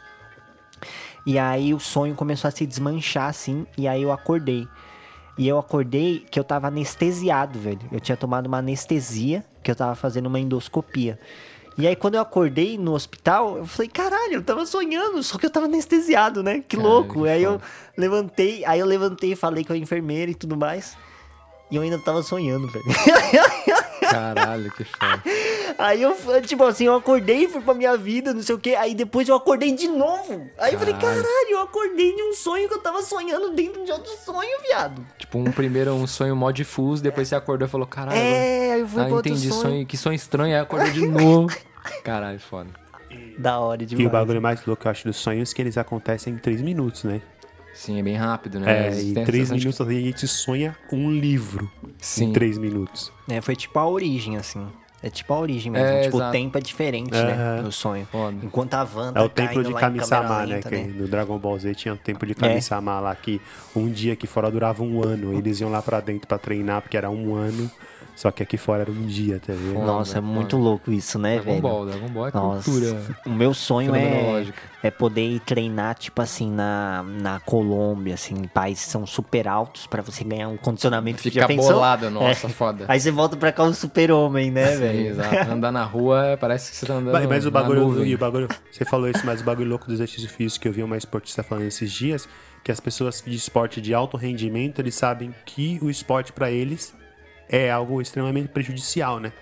[1.26, 4.68] E aí o sonho começou a se desmanchar assim, e aí eu acordei.
[5.36, 7.80] E eu acordei que eu tava anestesiado, velho.
[7.90, 11.18] Eu tinha tomado uma anestesia, que eu tava fazendo uma endoscopia.
[11.78, 15.44] E aí, quando eu acordei no hospital, eu falei, caralho, eu tava sonhando, só que
[15.44, 16.62] eu tava anestesiado, né?
[16.66, 17.22] Que Caralho, louco.
[17.22, 17.64] que aí eu foda.
[17.98, 20.96] levantei, aí eu levantei e falei com a enfermeira e tudo mais.
[21.70, 22.84] E eu ainda tava sonhando, velho.
[24.00, 25.22] Caralho, que foda.
[25.78, 28.74] Aí eu, tipo assim, eu acordei, fui pra minha vida, não sei o quê.
[28.74, 30.48] Aí depois eu acordei de novo.
[30.58, 31.26] Aí eu falei, Caralho.
[31.50, 35.04] eu acordei de um sonho que eu tava sonhando dentro de outro sonho, viado.
[35.18, 38.18] Tipo, um primeiro um sonho mó difuso, depois você acordou e falou, caralho.
[38.18, 39.62] É, aí eu fui ah, pra outro entendi, sonho.
[39.62, 39.86] sonho.
[39.86, 41.54] que sonho estranho, aí acordou de novo.
[42.02, 42.70] Caralho, foda.
[43.38, 44.08] Da hora E demais.
[44.08, 46.60] o bagulho mais louco que eu acho dos sonhos é que eles acontecem em três
[46.60, 47.22] minutos, né?
[47.72, 48.88] Sim, é bem rápido, né?
[48.88, 51.70] É, em três minutos a gente sonha um livro.
[51.98, 52.30] Sim.
[52.30, 53.12] Em três minutos.
[53.28, 54.66] É, foi tipo a origem, assim.
[55.02, 55.86] É tipo a origem mesmo.
[55.86, 56.30] É, tipo, exato.
[56.30, 57.60] o tempo é diferente, né?
[57.62, 58.06] No sonho.
[58.10, 58.36] Foda.
[58.42, 60.60] Enquanto a Wanda É o templo de Kami-sama, né?
[60.60, 62.34] Que no Dragon Ball Z tinha o tempo de É.
[62.34, 63.40] Kami-sama lá, que
[63.74, 65.36] um dia aqui fora durava um ano.
[65.36, 67.70] Eles iam lá pra dentro pra treinar, porque era um ano.
[68.16, 69.84] Só que aqui fora era um dia, tá vendo?
[69.84, 71.62] Nossa, é muito louco isso, né, Dragon velho?
[71.62, 73.02] Ball, Dragon Ball é Nossa, cultura.
[73.26, 74.46] o meu sonho é,
[74.82, 79.46] é poder ir treinar, tipo assim, na, na Colômbia, assim, em países que são super
[79.46, 81.18] altos pra você ganhar um condicionamento.
[81.24, 81.74] Já Fica pensou?
[81.74, 82.50] bolado, nossa, É.
[82.50, 82.86] foda.
[82.88, 85.06] Aí você volta pra cá um super-homem, né, Sim, velho?
[85.08, 85.50] exato.
[85.50, 88.06] Andar na rua parece que você tá andando Mas, mas o na bagulho, nuvem.
[88.08, 90.72] e o bagulho, você falou isso, mas o bagulho louco do exercício físico que eu
[90.72, 92.26] vi uma esportista falando esses dias,
[92.64, 96.94] que as pessoas de esporte de alto rendimento, eles sabem que o esporte pra eles
[97.48, 99.32] é algo extremamente prejudicial, né?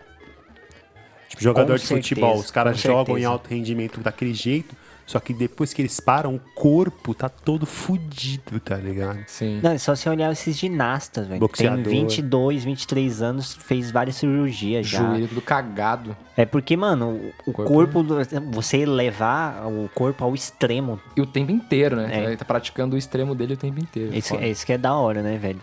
[1.28, 3.28] Tipo, jogador Com de futebol, certeza, os caras jogam em certeza.
[3.28, 4.76] alto rendimento daquele jeito,
[5.06, 9.18] só que depois que eles param, o corpo tá todo fudido, tá ligado?
[9.26, 9.60] Sim.
[9.62, 11.40] Não, é só você olhar esses ginastas, velho.
[11.40, 11.84] Tem Boxeador.
[11.84, 14.98] 22, 23 anos, fez várias cirurgias já.
[15.00, 16.16] Joelho tudo cagado.
[16.36, 18.16] É porque, mano, o Corpo- corpo, do-
[18.50, 22.08] você levar o corpo ao extremo, E o tempo inteiro, né?
[22.10, 22.24] É.
[22.24, 24.14] Ele tá praticando o extremo dele o tempo inteiro.
[24.14, 24.46] esse, Foda.
[24.46, 25.60] esse que é da hora, né, velho?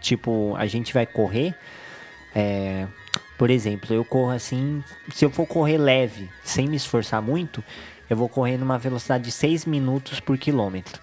[0.00, 1.54] Tipo, a gente vai correr,
[2.34, 2.86] é,
[3.36, 4.82] por exemplo, eu corro assim,
[5.12, 7.62] se eu for correr leve, sem me esforçar muito,
[8.08, 11.00] eu vou correr numa velocidade de 6 minutos por quilômetro.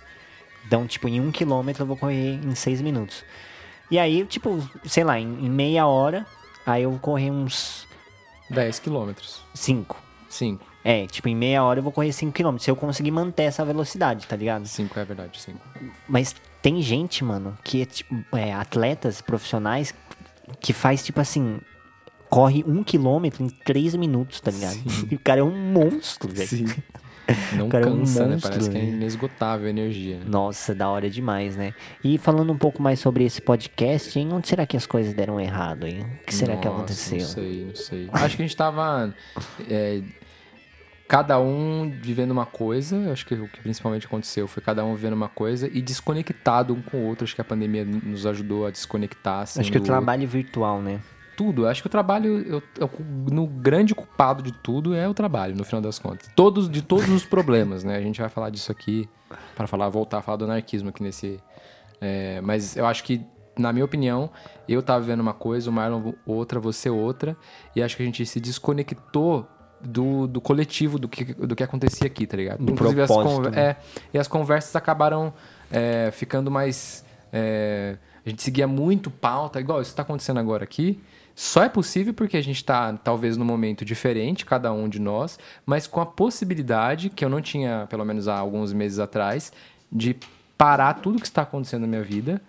[0.65, 3.23] Então, tipo, em um quilômetro eu vou correr em 6 minutos.
[3.89, 6.25] E aí, tipo, sei lá, em, em meia hora,
[6.65, 7.87] aí eu vou correr uns
[8.49, 9.41] 10 quilômetros.
[9.53, 9.95] 5.
[10.29, 10.65] 5.
[10.83, 12.57] É, tipo, em meia hora eu vou correr 5 km.
[12.57, 14.67] Se eu conseguir manter essa velocidade, tá ligado?
[14.67, 15.59] 5 é verdade, 5.
[16.07, 19.93] Mas tem gente, mano, que é, tipo, é, atletas profissionais
[20.59, 21.59] que faz, tipo assim,
[22.29, 24.77] corre um quilômetro em 3 minutos, tá ligado?
[25.11, 26.47] E o cara é um monstro, velho.
[26.47, 26.65] Sim.
[27.57, 28.33] Não cara é um cansa, né?
[28.33, 30.19] monstro, Parece que é inesgotável a energia.
[30.19, 30.25] né?
[30.27, 31.73] Nossa, da hora demais, né?
[32.03, 34.29] E falando um pouco mais sobre esse podcast, hein?
[34.31, 36.05] Onde será que as coisas deram errado, hein?
[36.21, 37.17] O que será que Nossa, aconteceu?
[37.17, 38.09] Não sei, não sei.
[38.13, 39.15] Acho que a gente tava.
[39.67, 40.03] é,
[41.07, 43.11] cada um vivendo uma coisa.
[43.11, 46.81] Acho que o que principalmente aconteceu foi cada um vivendo uma coisa e desconectado um
[46.81, 47.23] com o outro.
[47.23, 49.41] Acho que a pandemia nos ajudou a desconectar.
[49.41, 50.99] Assim, Acho que o trabalho virtual, né?
[51.35, 51.67] Tudo.
[51.67, 52.39] Acho que o trabalho.
[52.47, 52.89] eu- eu-
[53.31, 56.29] no grande culpado de tudo é o trabalho, no final das contas.
[56.35, 57.95] Todos, de todos os problemas, né?
[57.97, 59.09] A gente vai falar disso aqui
[59.55, 61.39] para falar, voltar a falar do anarquismo aqui nesse.
[62.01, 63.21] é, mas eu acho que,
[63.57, 64.29] na minha opinião,
[64.67, 67.35] eu tava vivendo uma coisa, o Marlon outra, você outra,
[67.75, 69.47] e acho que a gente se desconectou
[69.81, 72.63] do, do coletivo, do que, do que acontecia aqui, tá ligado?
[72.63, 73.61] Do as propósito, conver- né?
[73.61, 73.75] é,
[74.13, 75.33] e as conversas acabaram
[75.71, 77.03] é, ficando mais.
[77.31, 80.99] é, a gente seguia muito pauta, igual isso está acontecendo agora aqui.
[81.35, 85.37] Só é possível porque a gente está, talvez, num momento diferente, cada um de nós,
[85.65, 89.51] mas com a possibilidade, que eu não tinha, pelo menos há alguns meses atrás,
[89.91, 90.15] de
[90.57, 92.41] parar tudo que está acontecendo na minha vida,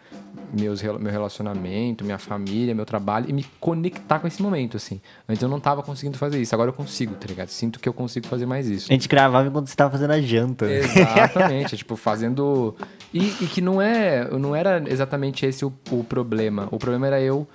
[0.52, 5.00] meus, meu relacionamento, minha família, meu trabalho, e me conectar com esse momento, assim.
[5.28, 7.48] Antes eu não estava conseguindo fazer isso, agora eu consigo, tá ligado?
[7.48, 8.86] Sinto que eu consigo fazer mais isso.
[8.88, 10.66] A gente gravava enquanto você tava fazendo a janta.
[10.66, 10.78] né?
[10.78, 12.76] Exatamente, é, tipo, fazendo.
[13.12, 14.28] E, e que não é.
[14.38, 16.68] Não era exatamente esse o, o problema.
[16.70, 17.48] O problema era eu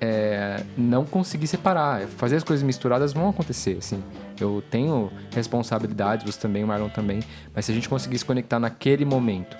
[0.00, 2.02] é, não conseguir separar.
[2.06, 4.02] Fazer as coisas misturadas vão acontecer, assim.
[4.40, 7.20] Eu tenho responsabilidades, você também, o Marlon também.
[7.54, 9.56] Mas se a gente conseguir se conectar naquele momento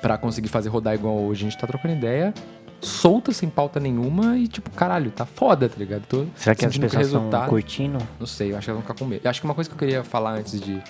[0.00, 2.32] pra conseguir fazer rodar igual hoje, a gente tá trocando ideia.
[2.80, 6.06] Solta, sem pauta nenhuma e, tipo, caralho, tá foda, tá ligado?
[6.06, 7.98] Tô Será que as pessoas estão resultado- curtindo?
[8.18, 9.20] não sei, eu acho que elas vão ficar com medo.
[9.22, 10.82] Eu acho que uma coisa que eu queria falar antes de.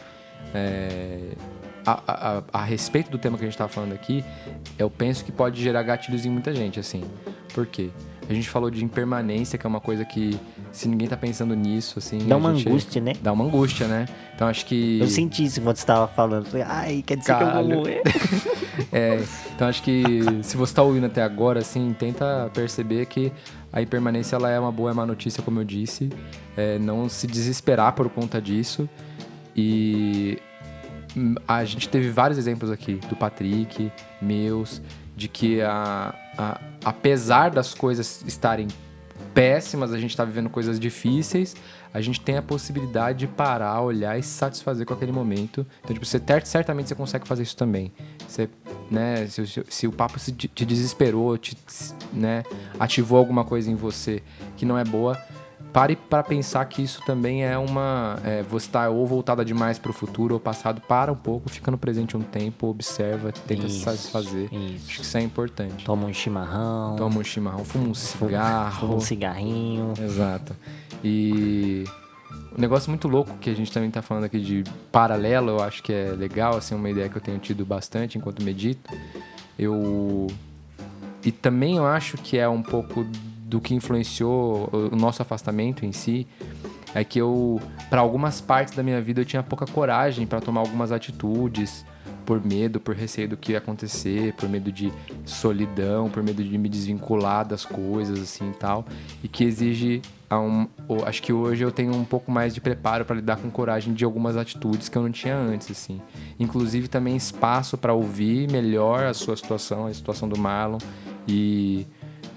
[0.54, 1.32] é,
[1.84, 2.00] a,
[2.38, 4.24] a- a- respeito do tema que a gente tava falando aqui,
[4.78, 7.02] eu penso que pode gerar gatilhos em muita gente, assim.
[7.54, 7.90] Por quê?
[8.30, 10.38] A gente falou de impermanência, que é uma coisa que,
[10.70, 12.18] se ninguém tá pensando nisso, assim.
[12.28, 13.12] Dá uma gente- angústia, né?
[13.20, 14.06] Dá uma angústia, né?
[14.34, 15.00] Então acho que.
[15.00, 16.46] Eu senti isso enquanto você tava falando.
[16.46, 17.68] Falei, ai, quer dizer que eu Caralho.
[17.68, 18.02] vou morrer.
[18.92, 19.22] É,
[19.54, 20.02] então acho que
[20.42, 23.30] se você tá ouvindo até agora, assim, tenta perceber que
[23.72, 26.08] a impermanência ela é uma boa, é uma notícia, como eu disse.
[26.56, 28.88] É, não se desesperar por conta disso.
[29.54, 30.38] E
[31.46, 33.92] a gente teve vários exemplos aqui, do Patrick,
[34.22, 34.80] meus,
[35.16, 36.14] de que a,
[36.84, 38.68] apesar das coisas estarem
[39.34, 41.54] péssimas, a gente tá vivendo coisas difíceis,
[41.92, 45.66] a gente tem a possibilidade de parar, olhar e se satisfazer com aquele momento.
[45.82, 47.92] Então, tipo, você certamente você consegue fazer isso também.
[48.26, 48.48] Você,
[48.90, 51.56] né, se, se- se o papo se- te desesperou, te,
[52.12, 52.42] né,
[52.78, 54.22] ativou alguma coisa em você
[54.56, 55.18] que não é boa,
[55.72, 58.18] pare para pensar que isso também é uma.
[58.24, 60.80] É, você está ou voltada demais para o futuro ou passado.
[60.80, 64.48] Para um pouco, fica no presente um tempo, observa, tenta se Isso, satisfazer.
[64.52, 64.84] isso.
[64.88, 65.84] Acho que isso é importante.
[65.84, 68.80] Toma um chimarrão, Toma um chimarrão, fuma um cigarro.
[68.80, 69.92] fuma um cigarrinho.
[70.00, 70.54] Exato.
[71.02, 71.84] E
[72.56, 75.82] um negócio muito louco que a gente também tá falando aqui de paralelo, eu acho
[75.82, 78.90] que é legal, assim, uma ideia que eu tenho tido bastante enquanto medito.
[79.58, 80.26] Eu
[81.24, 83.06] e também eu acho que é um pouco
[83.50, 86.26] do que influenciou o nosso afastamento em si,
[86.94, 87.60] é que eu
[87.90, 91.84] para algumas partes da minha vida eu tinha pouca coragem para tomar algumas atitudes
[92.24, 94.92] por medo, por receio do que ia acontecer, por medo de
[95.24, 98.86] solidão, por medo de me desvincular das coisas assim e tal,
[99.24, 100.00] e que exige
[100.30, 100.68] um,
[101.04, 104.04] acho que hoje eu tenho um pouco mais de preparo para lidar com coragem de
[104.04, 106.00] algumas atitudes que eu não tinha antes assim.
[106.38, 110.78] Inclusive também espaço para ouvir melhor a sua situação, a situação do Marlon
[111.26, 111.84] e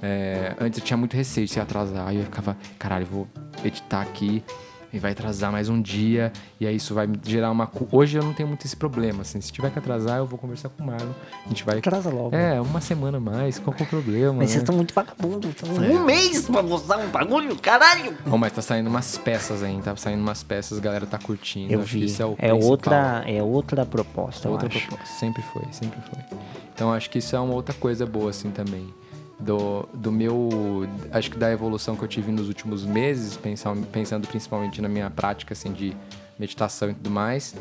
[0.03, 2.07] é, antes eu tinha muito receio de se atrasar.
[2.09, 3.27] Aí eu ficava, caralho, eu vou
[3.63, 4.43] editar aqui
[4.91, 6.31] e vai atrasar mais um dia.
[6.59, 7.71] E aí isso vai gerar uma.
[7.89, 9.21] Hoje eu não tenho muito esse problema.
[9.21, 11.13] Assim, se tiver que atrasar, eu vou conversar com o Marlon.
[11.45, 11.77] A gente vai.
[11.77, 12.35] Atrasa logo.
[12.35, 13.57] É, uma semana a mais.
[13.59, 14.33] Qual que é o problema?
[14.33, 14.63] Mas vocês né?
[14.63, 15.55] estão muito vagabundos.
[15.63, 18.13] Um mês pra mostrar um bagulho, caralho!
[18.25, 21.71] Bom, mas tá saindo umas peças aí, tá saindo umas peças, a galera tá curtindo.
[21.73, 22.05] Eu Acho que vi.
[22.05, 24.87] isso é o É outra, é outra proposta, outra eu acho.
[24.87, 25.15] proposta.
[25.17, 26.37] Sempre foi, sempre foi.
[26.75, 28.93] Então acho que isso é uma outra coisa boa, assim, também.
[29.43, 30.49] Do, do meu.
[31.11, 35.09] Acho que da evolução que eu tive nos últimos meses, pensando, pensando principalmente na minha
[35.09, 35.95] prática, assim, de
[36.39, 37.53] meditação e tudo mais,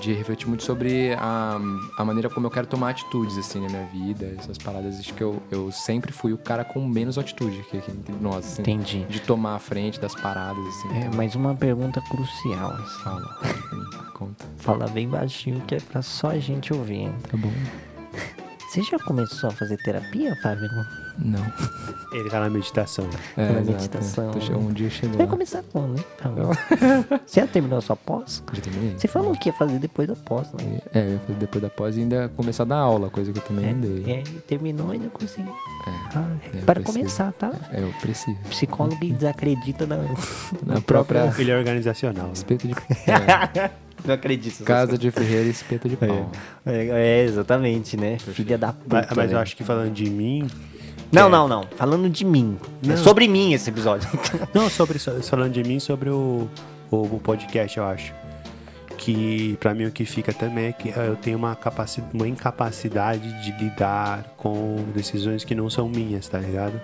[0.00, 1.58] de refletir muito sobre a,
[1.98, 4.98] a maneira como eu quero tomar atitudes, assim, na minha vida, essas paradas.
[4.98, 8.44] Acho que eu, eu sempre fui o cara com menos atitude que, que entre nós,
[8.44, 9.04] assim, Entendi.
[9.08, 10.88] De tomar a frente das paradas, assim.
[10.98, 12.72] É, mas uma pergunta crucial.
[12.72, 13.02] assim.
[13.02, 13.38] Fala,
[14.12, 14.44] conta.
[14.58, 16.96] Fala bem baixinho que é pra só a gente ouvir.
[16.96, 17.14] hein?
[17.30, 17.50] Tá bom.
[18.68, 20.68] Você já começou a fazer terapia, Fábio?
[21.18, 21.40] Não.
[22.12, 23.08] Ele tá na meditação.
[23.36, 23.70] É, Pela exato.
[23.78, 24.40] meditação.
[24.40, 25.16] Che- Um dia chegou.
[25.16, 26.04] Vai começar quando, né?
[26.18, 26.28] Tá.
[27.26, 28.42] Você já terminou a sua pós?
[28.52, 28.94] Já terminei?
[28.98, 30.80] Você falou que ia fazer depois da pós, né?
[30.94, 33.38] É, eu ia fazer depois da pós e ainda começar a dar aula, coisa que
[33.38, 34.12] eu também não dei.
[34.12, 35.54] É, terminou e não conseguiu.
[36.14, 37.50] Ah, é, para começar, tá?
[37.72, 38.36] É, eu preciso.
[38.50, 39.96] Psicólogo desacredita na,
[40.66, 42.26] Na própria Ele é organizacional.
[42.26, 42.32] né?
[42.34, 42.74] espeto de
[43.58, 43.70] é,
[44.04, 44.64] Não acredito.
[44.64, 46.30] casa de ferreira e espeto de pau.
[46.64, 48.18] É, é, exatamente, né?
[48.18, 48.86] Filha da puta.
[49.08, 49.42] Mas, mas eu né?
[49.42, 50.46] acho que falando de mim.
[51.10, 51.64] Não, é- não, não.
[51.76, 52.58] Falando de mim.
[52.84, 52.96] É Não.
[52.98, 54.08] sobre mim esse episódio.
[54.52, 56.48] Não, sobre so- falando de mim, sobre o,
[56.90, 58.12] o, o podcast, eu acho.
[58.98, 63.42] Que pra mim o que fica também é que eu tenho uma, capaci uma incapacidade
[63.42, 66.78] de lidar com decisões que não são minhas, tá ligado?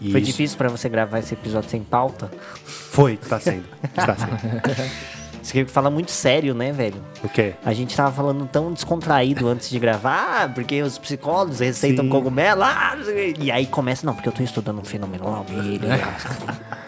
[0.00, 2.30] E Foi isso- difícil pra você gravar esse episódio sem pauta?
[2.64, 3.64] Foi, tá sendo.
[3.96, 4.36] Está sendo.
[5.42, 7.02] Você fala muito sério, né, velho?
[7.24, 7.54] O quê?
[7.64, 12.10] A gente tava falando tão descontraído antes de gravar, ah, porque os psicólogos receitam Sim.
[12.10, 13.40] cogumelo, ah, não sei o quê.
[13.44, 15.80] e aí começa, não, porque eu tô estudando um fenomenologia.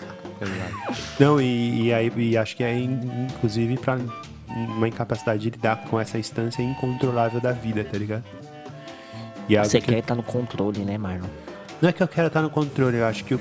[1.20, 3.97] Não, e, e aí e acho que é in- inclusive pra
[4.49, 8.24] uma incapacidade de lidar com essa instância incontrolável da vida, tá ligado?
[9.49, 11.29] E é Você que- quer estar no controle, né, Marlon?
[11.81, 13.41] Não é que eu quero estar no controle, eu acho que o-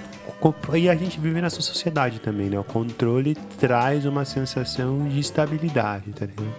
[0.74, 2.60] e a gente vive nessa sociedade também, né?
[2.60, 6.56] O controle traz uma sensação de estabilidade, tá ligado?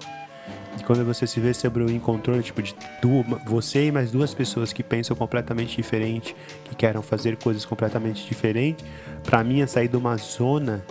[0.78, 4.32] E quando você se vê sobre o incontrole, tipo, de du- você e mais duas
[4.32, 6.34] pessoas que pensam completamente diferente,
[6.64, 8.84] que querem fazer coisas completamente diferentes,
[9.22, 10.84] pra mim é sair de uma zona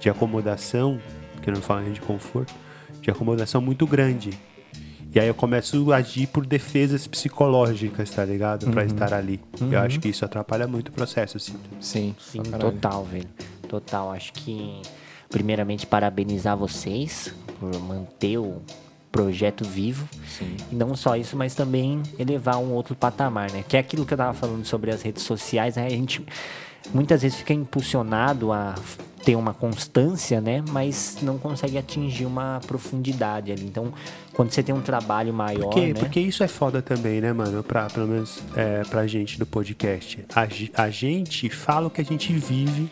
[0.00, 0.98] de acomodação,
[1.42, 2.52] que eu não falo de conforto,
[3.00, 4.30] de acomodação muito grande.
[5.12, 8.70] E aí eu começo a agir por defesas psicológicas, tá ligado?
[8.70, 9.40] Pra estar ali.
[9.60, 11.54] Eu acho que isso atrapalha muito o processo, assim.
[11.80, 13.28] Sim, Sim, total, velho.
[13.68, 14.12] Total.
[14.12, 14.80] Acho que,
[15.28, 18.62] primeiramente, parabenizar vocês por manter o
[19.10, 20.08] projeto vivo.
[20.28, 20.56] Sim.
[20.70, 23.64] E não só isso, mas também elevar um outro patamar, né?
[23.68, 25.86] Que é aquilo que eu tava falando sobre as redes sociais, né?
[25.86, 26.24] a gente
[26.94, 28.74] muitas vezes fica impulsionado a
[29.24, 30.62] ter uma constância, né?
[30.70, 33.64] Mas não consegue atingir uma profundidade ali.
[33.64, 33.92] Então,
[34.32, 35.94] quando você tem um trabalho maior, Porque, né?
[35.94, 37.62] porque isso é foda também, né, mano?
[37.62, 40.24] Pra, pelo menos é, pra gente do podcast.
[40.34, 42.90] A, a gente fala o que a gente vive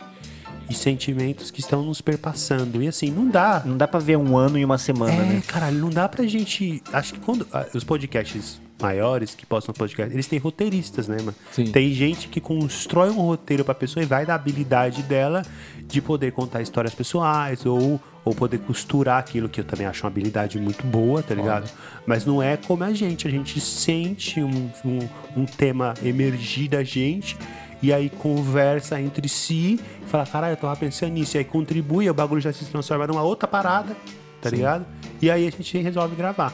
[0.69, 2.83] e sentimentos que estão nos perpassando.
[2.83, 3.63] E assim, não dá.
[3.65, 5.43] Não dá pra ver um ano e uma semana, É, né?
[5.47, 6.83] caralho, não dá pra gente.
[6.93, 7.47] Acho que quando.
[7.51, 11.35] ah, Os podcasts maiores que postam podcast, eles têm roteiristas, né, mano?
[11.51, 11.73] Sim.
[11.73, 15.43] Tem gente que constrói um roteiro pra pessoa e vai da habilidade dela
[15.83, 20.11] de poder contar histórias pessoais ou, ou poder costurar aquilo que eu também acho uma
[20.11, 21.69] habilidade muito boa, tá ligado?
[22.07, 23.27] Mas não é como a gente.
[23.27, 27.37] A gente sente um, um, um tema emergir da gente
[27.83, 32.15] e aí conversa entre si, fala, caralho, eu tava pensando nisso, e aí contribui, o
[32.15, 33.97] bagulho já se transforma numa outra parada,
[34.43, 34.85] tá ligado?
[35.23, 36.53] E aí a gente resolve gravar,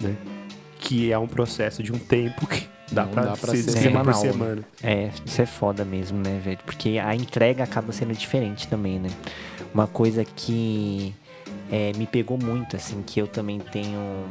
[0.00, 0.16] né?
[0.84, 3.70] Que é um processo de um tempo que dá Não pra, dá pra ser, ser
[3.70, 4.62] semana por semanal, né?
[4.62, 4.64] semana.
[4.82, 6.58] É, isso é foda mesmo, né, velho?
[6.64, 9.08] Porque a entrega acaba sendo diferente também, né?
[9.72, 11.14] Uma coisa que
[11.72, 14.26] é, me pegou muito, assim, que eu também tenho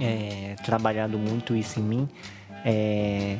[0.00, 2.08] é, trabalhado muito isso em mim,
[2.64, 3.38] é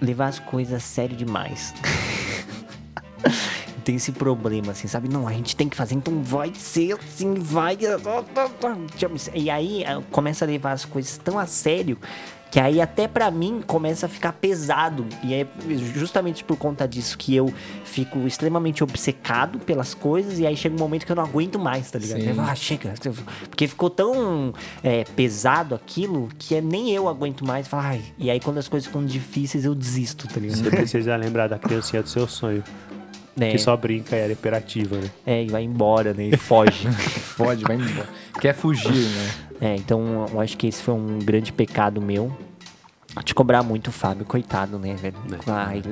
[0.00, 1.74] levar as coisas a sério demais.
[3.88, 5.08] tem esse problema, assim, sabe?
[5.08, 7.78] Não, a gente tem que fazer, então vai ser assim, vai.
[9.32, 11.96] E aí eh, começa a levar as coisas tão a sério
[12.50, 15.06] que aí até pra mim começa a ficar pesado.
[15.22, 15.46] E é
[15.94, 17.52] justamente por conta disso que eu
[17.84, 21.90] fico extremamente obcecado pelas coisas e aí chega um momento que eu não aguento mais,
[21.90, 22.22] tá ligado?
[22.34, 22.94] Falo, ah, chega.
[23.48, 24.52] Porque ficou tão
[24.82, 27.68] é, pesado aquilo que é, nem eu aguento mais.
[27.68, 28.02] Falo, Ai.
[28.18, 30.58] E aí quando as coisas ficam difíceis eu desisto, tá ligado?
[30.58, 32.64] Você precisa lembrar da criancinha do seu sonho,
[33.40, 35.10] É, que só brinca e era imperativa, né?
[35.26, 36.24] é, e vai embora, né?
[36.24, 36.88] E foge.
[37.36, 38.08] Pode, vai embora.
[38.40, 39.30] Quer fugir, né?
[39.60, 42.36] É, então eu acho que esse foi um grande pecado meu.
[43.24, 45.16] De cobrar muito o Fábio, coitado, né, velho?
[45.46, 45.82] Ai,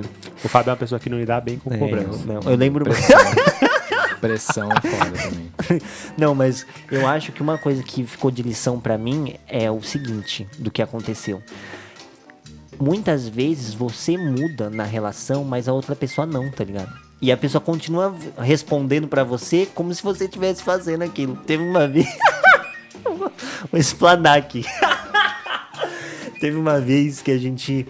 [0.45, 2.25] O Fábio é uma pessoa que não lidar bem com é, cobrança.
[2.25, 2.85] não, eu lembro.
[4.21, 5.83] Pressão é foda também.
[6.17, 9.83] não, mas eu acho que uma coisa que ficou de lição pra mim é o
[9.83, 11.43] seguinte do que aconteceu.
[12.79, 17.06] Muitas vezes você muda na relação, mas a outra pessoa não, tá ligado?
[17.21, 21.37] E a pessoa continua respondendo pra você como se você estivesse fazendo aquilo.
[21.37, 22.07] Teve uma vez.
[23.05, 24.65] Vou explanar aqui.
[26.41, 27.87] Teve uma vez que a gente.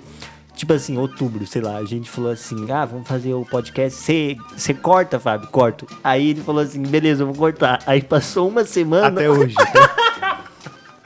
[0.55, 4.39] Tipo assim, outubro, sei lá, a gente falou assim: ah, vamos fazer o podcast.
[4.57, 5.48] Você corta, Fábio?
[5.48, 5.86] Corto.
[6.03, 7.82] Aí ele falou assim: beleza, eu vou cortar.
[7.86, 9.09] Aí passou uma semana.
[9.09, 9.55] Até hoje.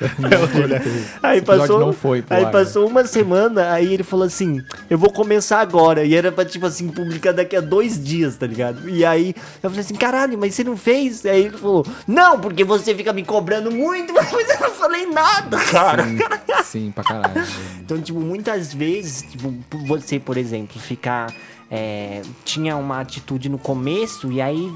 [1.22, 5.60] Aí passou, foi aí ar, passou uma semana, aí ele falou assim: Eu vou começar
[5.60, 6.04] agora.
[6.04, 8.88] E era pra, tipo assim, publicar daqui a dois dias, tá ligado?
[8.88, 11.26] E aí eu falei assim: Caralho, mas você não fez?
[11.26, 15.58] Aí ele falou: Não, porque você fica me cobrando muito, mas eu não falei nada,
[15.58, 16.04] cara.
[16.04, 16.18] Sim,
[16.64, 17.46] sim, pra caralho.
[17.80, 19.54] Então, tipo, muitas vezes, tipo,
[19.86, 21.32] você, por exemplo, ficar.
[21.70, 24.72] É, tinha uma atitude no começo e aí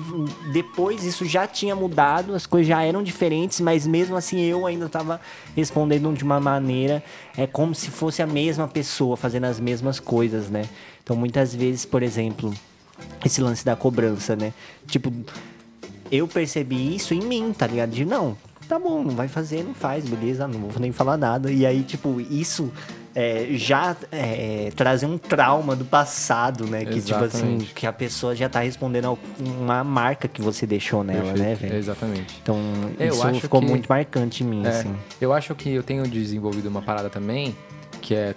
[0.52, 4.88] depois isso já tinha mudado, as coisas já eram diferentes, mas mesmo assim eu ainda
[4.88, 5.20] tava
[5.56, 7.02] respondendo de uma maneira
[7.36, 10.68] é como se fosse a mesma pessoa fazendo as mesmas coisas, né?
[11.02, 12.54] Então muitas vezes, por exemplo,
[13.24, 14.54] esse lance da cobrança, né?
[14.86, 15.12] Tipo,
[16.12, 17.90] eu percebi isso em mim, tá ligado?
[17.90, 18.36] De não,
[18.68, 21.50] tá bom, não vai fazer, não faz, beleza, não vou nem falar nada.
[21.50, 22.72] E aí, tipo, isso
[23.14, 26.84] é, já é, trazer um trauma do passado, né?
[26.84, 27.74] Que, tipo assim, Exatamente.
[27.74, 31.60] que a pessoa já tá respondendo a uma marca que você deixou nela, né, Perfeito,
[31.60, 31.76] velho?
[31.78, 32.38] Exatamente.
[32.42, 32.58] Então,
[32.98, 34.94] É, isso ficou que- muito marcante em mim, É, assim.
[35.20, 37.54] eu acho que eu tenho desenvolvido uma parada também,
[38.00, 38.34] que é,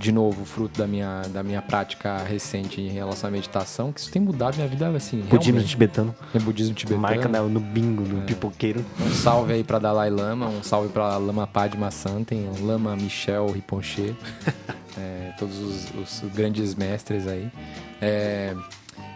[0.00, 4.10] de novo, fruto da minha, da minha prática recente em relação à meditação, que isso
[4.10, 5.68] tem mudado minha vida, assim, Budismo realmente.
[5.68, 6.14] tibetano.
[6.34, 7.02] É budismo tibetano.
[7.02, 8.08] Marca no bingo, É.
[8.08, 8.84] no pipoqueiro.
[8.98, 14.16] Um salve aí pra Dalai Lama, um salve pra Lama Padma Santen, Lama Michel Rinpoche,
[14.96, 17.50] é, todos os, os grandes mestres aí.
[18.00, 18.54] É,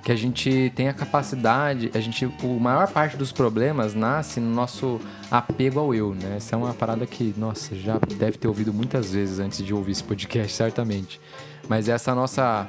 [0.03, 4.55] que a gente tem a capacidade, a gente, o maior parte dos problemas nasce no
[4.55, 5.01] nosso
[5.31, 6.35] apego ao eu, né?
[6.37, 9.93] Essa é uma parada que, nossa, já deve ter ouvido muitas vezes antes de ouvir
[9.93, 11.21] esse podcast, certamente.
[11.69, 12.69] Mas essa nossa,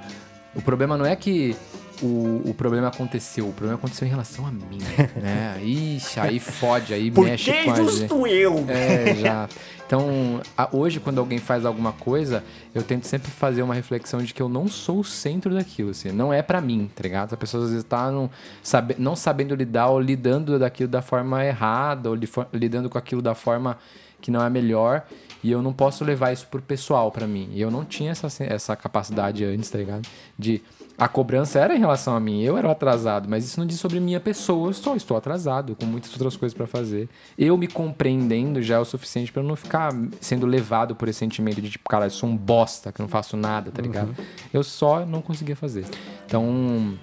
[0.55, 1.55] o problema não é que
[2.01, 4.79] o, o problema aconteceu, o problema aconteceu em relação a mim,
[5.21, 5.59] né?
[5.63, 7.91] Ixi, aí fode, aí Por mexe que com a gente.
[7.91, 8.65] justo eu?
[8.67, 9.49] É, já.
[9.85, 10.41] Então,
[10.71, 12.43] hoje, quando alguém faz alguma coisa,
[12.73, 16.11] eu tento sempre fazer uma reflexão de que eu não sou o centro daquilo, assim.
[16.11, 17.33] Não é pra mim, tá ligado?
[17.33, 18.29] A pessoa às vezes tá num-
[18.63, 22.17] sabe, não sabendo lidar ou lidando daquilo da forma errada, ou
[22.51, 23.77] lidando com aquilo da forma
[24.19, 25.03] que não é melhor.
[25.43, 27.49] E eu não posso levar isso pro pessoal pra mim.
[27.53, 30.07] E eu não tinha essa, essa capacidade antes, tá ligado?
[30.39, 30.63] De.
[30.97, 33.79] A cobrança era em relação a mim, eu era o atrasado, mas isso não diz
[33.79, 37.09] sobre minha pessoa, eu só estou atrasado, com muitas outras coisas pra fazer.
[37.37, 39.91] Eu me compreendendo já é o suficiente pra eu não ficar
[40.21, 43.35] sendo levado por esse sentimento de tipo, cara, eu sou um bosta, que não faço
[43.35, 44.15] nada, tá ligado?
[44.53, 45.85] Eu só não conseguia fazer.
[46.25, 46.97] Então,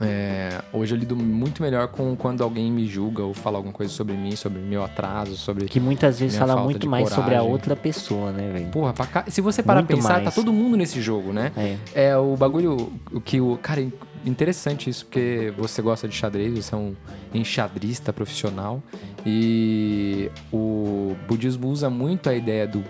[0.00, 3.92] é, hoje eu lido muito melhor com quando alguém me julga ou fala alguma coisa
[3.92, 5.66] sobre mim, sobre meu atraso, sobre.
[5.66, 7.50] Que muitas vezes fala muito mais sobre a coragem.
[7.50, 8.66] outra pessoa, né, velho?
[8.68, 10.24] Porra, pra cá- se você parar pra Muito pensar, mais.
[10.24, 11.52] tá todo mundo nesse jogo, né?
[11.56, 11.76] É.
[12.10, 13.56] É o bagulho o que o.
[13.62, 13.84] Cara,
[14.24, 16.94] interessante isso, porque você gosta de xadrez, você é um
[17.34, 18.82] enxadrista profissional.
[19.26, 22.84] E o budismo usa muito a ideia do.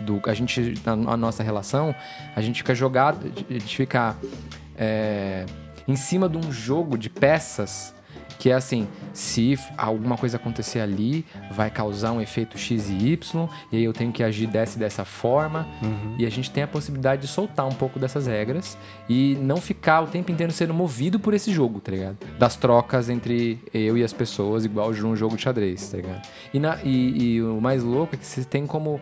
[0.00, 1.94] do a gente, na, na nossa relação,
[2.36, 4.16] a gente fica jogado, a gente fica
[4.76, 5.44] é,
[5.92, 7.94] em cima de um jogo de peças
[8.38, 13.48] Que é assim, se alguma coisa acontecer ali, vai causar um efeito X e Y,
[13.70, 15.68] e aí eu tenho que agir dessa e dessa forma.
[15.80, 16.16] Uhum.
[16.18, 18.76] E a gente tem a possibilidade de soltar um pouco dessas regras
[19.08, 22.16] e não ficar o tempo inteiro sendo movido por esse jogo, tá ligado?
[22.36, 26.26] Das trocas entre eu e as pessoas, igual num jogo de xadrez, tá ligado?
[26.52, 29.00] E, na, e, e o mais louco é que você tem como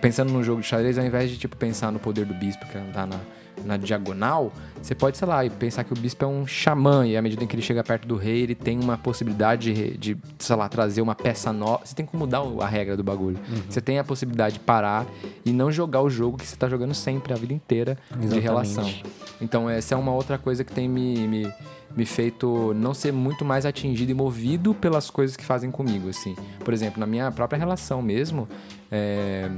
[0.00, 2.78] pensando num jogo de xadrez, ao invés de tipo pensar no poder do bispo que
[2.78, 3.18] andar na,
[3.64, 4.52] na diagonal,
[4.82, 7.54] você pode, sei lá, pensar que o bispo é um xamã e à medida que
[7.54, 11.14] ele chega perto do rei, ele tem uma possibilidade de, de sei lá, trazer uma
[11.14, 11.86] peça nova.
[11.86, 13.38] Você tem que mudar a regra do bagulho.
[13.48, 13.62] Uhum.
[13.68, 15.06] Você tem a possibilidade de parar
[15.44, 18.34] e não jogar o jogo que você está jogando sempre, a vida inteira, Exatamente.
[18.34, 18.94] de relação.
[19.40, 21.52] Então, essa é uma outra coisa que tem me, me,
[21.96, 26.34] me feito não ser muito mais atingido e movido pelas coisas que fazem comigo, assim.
[26.64, 28.48] Por exemplo, na minha própria relação mesmo,
[28.90, 29.48] é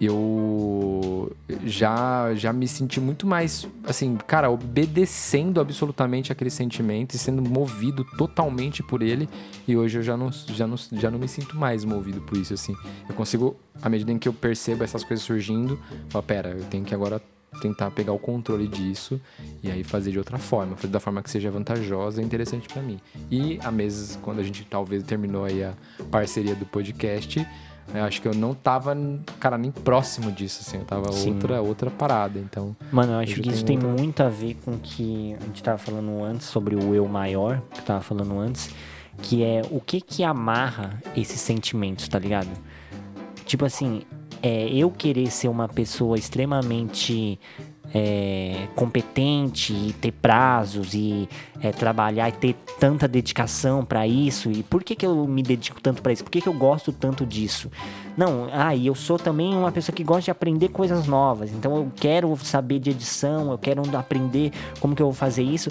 [0.00, 1.34] eu
[1.64, 8.04] já já me senti muito mais assim, cara, obedecendo absolutamente aquele sentimento e sendo movido
[8.16, 9.28] totalmente por ele.
[9.66, 12.54] E hoje eu já não, já não, já não me sinto mais movido por isso
[12.54, 12.74] assim.
[13.08, 16.84] Eu consigo, à medida em que eu percebo essas coisas surgindo, falar, pera, eu tenho
[16.84, 17.20] que agora
[17.60, 19.20] tentar pegar o controle disso
[19.62, 22.82] e aí fazer de outra forma, fazer da forma que seja vantajosa e interessante para
[22.82, 23.00] mim.
[23.30, 25.74] E a meses quando a gente talvez terminou aí a
[26.10, 27.46] parceria do podcast,
[27.92, 28.96] eu acho que eu não tava,
[29.38, 30.78] cara, nem próximo disso, assim.
[30.78, 31.34] Eu tava Sim.
[31.34, 32.74] outra, outra parada, então...
[32.90, 33.92] Mano, eu acho que isso tem outra...
[33.92, 37.60] muito a ver com o que a gente tava falando antes, sobre o eu maior,
[37.72, 38.74] que eu tava falando antes,
[39.18, 42.50] que é o que que amarra esses sentimentos, tá ligado?
[43.44, 44.02] Tipo assim,
[44.42, 47.38] é eu querer ser uma pessoa extremamente
[47.94, 51.28] é, competente e ter prazos e
[51.60, 54.50] é, trabalhar e ter tanta dedicação para isso.
[54.50, 56.24] E por que, que eu me dedico tanto para isso?
[56.24, 57.70] Por que, que eu gosto tanto disso?
[58.16, 61.52] Não, ah, e eu sou também uma pessoa que gosta de aprender coisas novas.
[61.52, 64.50] Então eu quero saber de edição, eu quero aprender
[64.80, 65.70] como que eu vou fazer isso.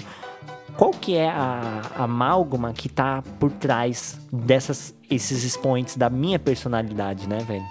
[0.78, 6.38] Qual que é a, a amálgama que tá por trás dessas esses expoentes da minha
[6.38, 7.64] personalidade, né, velho?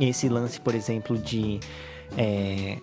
[0.00, 1.60] Esse lance, por exemplo, de
[2.16, 2.78] é,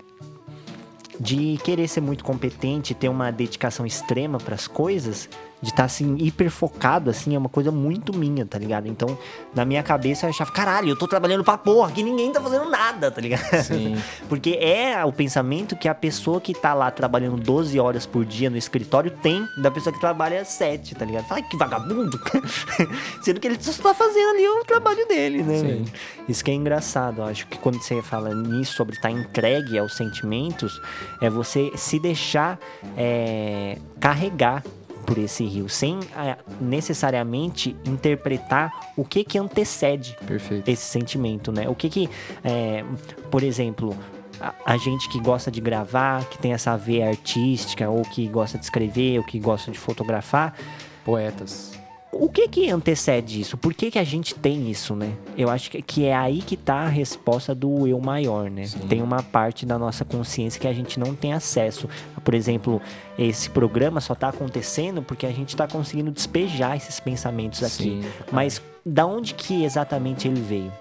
[1.24, 5.30] de querer ser muito competente, ter uma dedicação extrema para as coisas,
[5.64, 8.86] de estar tá, assim hiper focado assim, é uma coisa muito minha, tá ligado?
[8.86, 9.18] Então,
[9.56, 12.70] na minha cabeça eu achava, caralho, eu tô trabalhando pra porra, que ninguém tá fazendo
[12.70, 13.64] nada, tá ligado?
[13.64, 13.96] Sim.
[14.28, 18.50] Porque é o pensamento que a pessoa que tá lá trabalhando 12 horas por dia
[18.50, 21.26] no escritório tem da pessoa que trabalha 7, tá ligado?
[21.28, 22.20] Fala que vagabundo.
[23.24, 25.60] Sendo que ele só tá fazendo ali o trabalho dele, né?
[25.60, 25.86] Sim.
[26.28, 29.80] Isso que é engraçado, eu acho que quando você fala nisso sobre estar tá entregue
[29.80, 30.82] aos sentimentos,
[31.22, 32.60] é você se deixar
[32.98, 34.62] é, carregar
[35.06, 40.68] por esse rio, sem é, necessariamente interpretar o que que antecede Perfeito.
[40.68, 41.68] esse sentimento, né?
[41.68, 42.10] O que que,
[42.44, 42.84] é,
[43.30, 43.96] por exemplo,
[44.40, 48.58] a, a, gente que gosta de gravar, que tem essa veia artística, ou que gosta
[48.58, 50.56] de escrever, ou que gosta de fotografar,
[51.04, 51.73] poetas
[52.14, 53.58] o que que antecede isso?
[53.58, 55.14] Por que que a gente tem isso, né?
[55.38, 58.66] Eu acho que, é aí que tá a resposta do eu maior, né?
[58.66, 58.80] Sim.
[58.88, 61.90] Tem uma parte da nossa consciência que a gente não tem acesso.
[62.24, 62.82] Por exemplo,
[63.18, 68.02] esse programa só tá acontecendo porque a gente tá conseguindo despejar esses pensamentos aqui.
[68.02, 68.04] Sim.
[68.32, 70.72] Mas da onde que exatamente ele veio?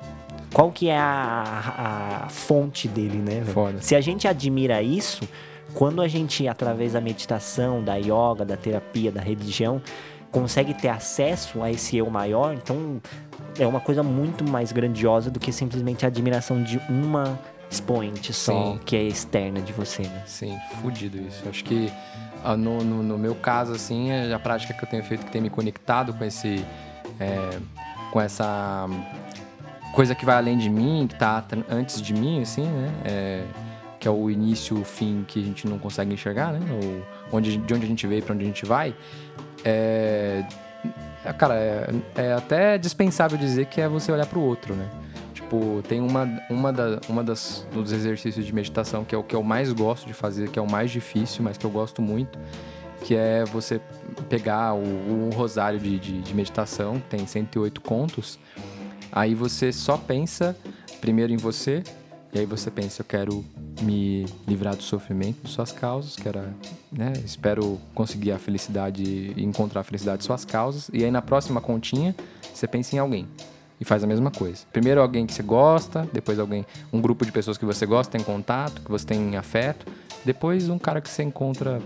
[0.53, 3.43] Qual que é a, a fonte dele, né?
[3.47, 3.81] Foda.
[3.81, 5.27] Se a gente admira isso,
[5.73, 9.81] quando a gente, através da meditação, da yoga, da terapia, da religião,
[10.33, 13.01] consegue ter acesso a esse eu maior, então
[13.59, 17.39] é uma coisa muito mais grandiosa do que simplesmente a admiração de uma
[17.71, 18.81] expoente só, Sim.
[18.85, 20.23] que é externa de você, né?
[20.27, 21.47] Sim, fudido isso.
[21.49, 21.93] Acho que
[22.43, 25.31] ah, no, no, no, meu caso, assim, é a prática que eu tenho feito que
[25.31, 26.65] tem me conectado com esse.
[27.21, 27.59] É,
[28.11, 28.87] com essa
[29.95, 32.93] coisa que vai além de mim, que tá antes de mim, assim, né?
[33.05, 33.45] É,
[33.99, 36.61] que é o início, o fim que a gente não consegue enxergar, né?
[36.83, 38.95] Ou onde, de onde a gente veio para onde a gente vai
[39.65, 40.45] é.
[41.39, 44.89] Cara, é, é até dispensável dizer que é você olhar para o outro, né?
[45.33, 49.37] Tipo, tem uma, uma, da, uma das, dos exercícios de meditação que é o que
[49.37, 52.39] eu mais gosto de fazer, que é o mais difícil, mas que eu gosto muito,
[53.05, 53.81] que é você
[54.29, 58.39] pegar o, o rosário de, de, de meditação, que tem 108 contos,
[59.13, 60.57] aí você só pensa
[61.01, 61.83] primeiro em você,
[62.33, 63.45] e aí você pensa, eu quero
[63.83, 66.55] me livrar do sofrimento de suas causas, que era,
[66.91, 69.03] né, espero conseguir a felicidade
[69.37, 70.89] e encontrar a felicidade de suas causas.
[70.95, 72.15] E aí na próxima continha,
[72.55, 73.29] você pensa em alguém
[73.79, 74.65] e faz a mesma coisa.
[74.73, 78.25] Primeiro alguém que você gosta, depois alguém, um grupo de pessoas que você gosta, tem
[78.25, 79.85] contato, que você tem afeto,
[80.25, 81.83] depois um cara que você encontra,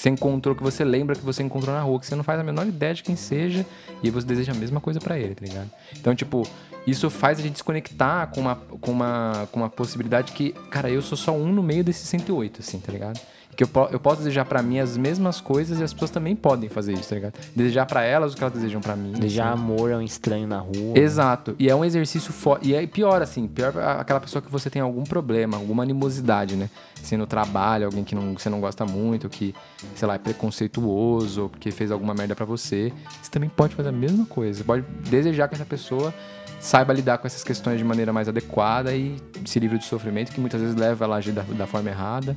[0.00, 2.40] que você encontrou, que você lembra que você encontrou na rua, que você não faz
[2.40, 3.66] a menor ideia de quem seja,
[4.02, 5.70] e você deseja a mesma coisa para ele, tá ligado?
[5.94, 6.48] Então, tipo,
[6.86, 10.90] isso faz a gente se conectar com uma, com uma, com uma possibilidade que, cara,
[10.90, 13.20] eu sou só um no meio desses 108, assim, tá ligado?
[13.60, 16.68] Porque eu, eu posso desejar pra mim as mesmas coisas e as pessoas também podem
[16.68, 17.34] fazer isso, tá ligado?
[17.54, 19.12] Desejar pra elas o que elas desejam pra mim.
[19.12, 19.62] Desejar assim.
[19.62, 20.96] amor a um estranho na rua.
[20.96, 21.54] Exato.
[21.58, 22.68] E é um exercício forte.
[22.68, 26.70] E é pior, assim, pior aquela pessoa que você tem algum problema, alguma animosidade, né?
[27.02, 29.54] Assim, no trabalho, alguém que não, você não gosta muito, que,
[29.94, 32.92] sei lá, é preconceituoso, porque fez alguma merda pra você.
[33.22, 34.58] Você também pode fazer a mesma coisa.
[34.58, 36.14] Você pode desejar que essa pessoa
[36.60, 40.40] saiba lidar com essas questões de maneira mais adequada e se livre do sofrimento, que
[40.40, 42.36] muitas vezes leva ela a agir da, da forma errada.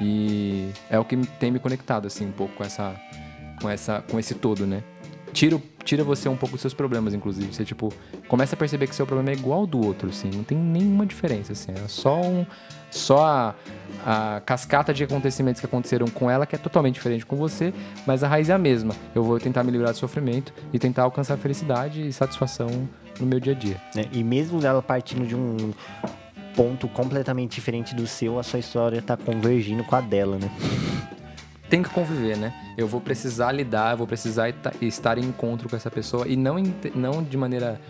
[0.00, 2.94] E é o que tem me conectado, assim, um pouco com essa.
[3.60, 4.84] Com, essa, com esse todo, né?
[5.32, 7.52] tira, tira você um pouco dos seus problemas, inclusive.
[7.52, 7.92] Você, tipo,
[8.26, 10.30] começa a perceber que seu problema é igual ao do outro, assim.
[10.32, 11.72] Não tem nenhuma diferença, assim.
[11.72, 12.46] É só um...
[12.90, 13.54] Só a,
[14.06, 17.74] a cascata de acontecimentos que aconteceram com ela que é totalmente diferente com você,
[18.06, 18.94] mas a raiz é a mesma.
[19.14, 22.88] Eu vou tentar me livrar do sofrimento e tentar alcançar felicidade e satisfação
[23.20, 23.80] no meu dia a dia.
[23.94, 24.04] né?
[24.12, 25.72] E mesmo ela partindo de um
[26.54, 30.50] ponto completamente diferente do seu, a sua história tá convergindo com a dela, né?
[31.68, 32.52] tem que conviver, né?
[32.76, 36.56] Eu vou precisar lidar, eu vou precisar estar em encontro com essa pessoa e não,
[36.94, 37.80] não de maneira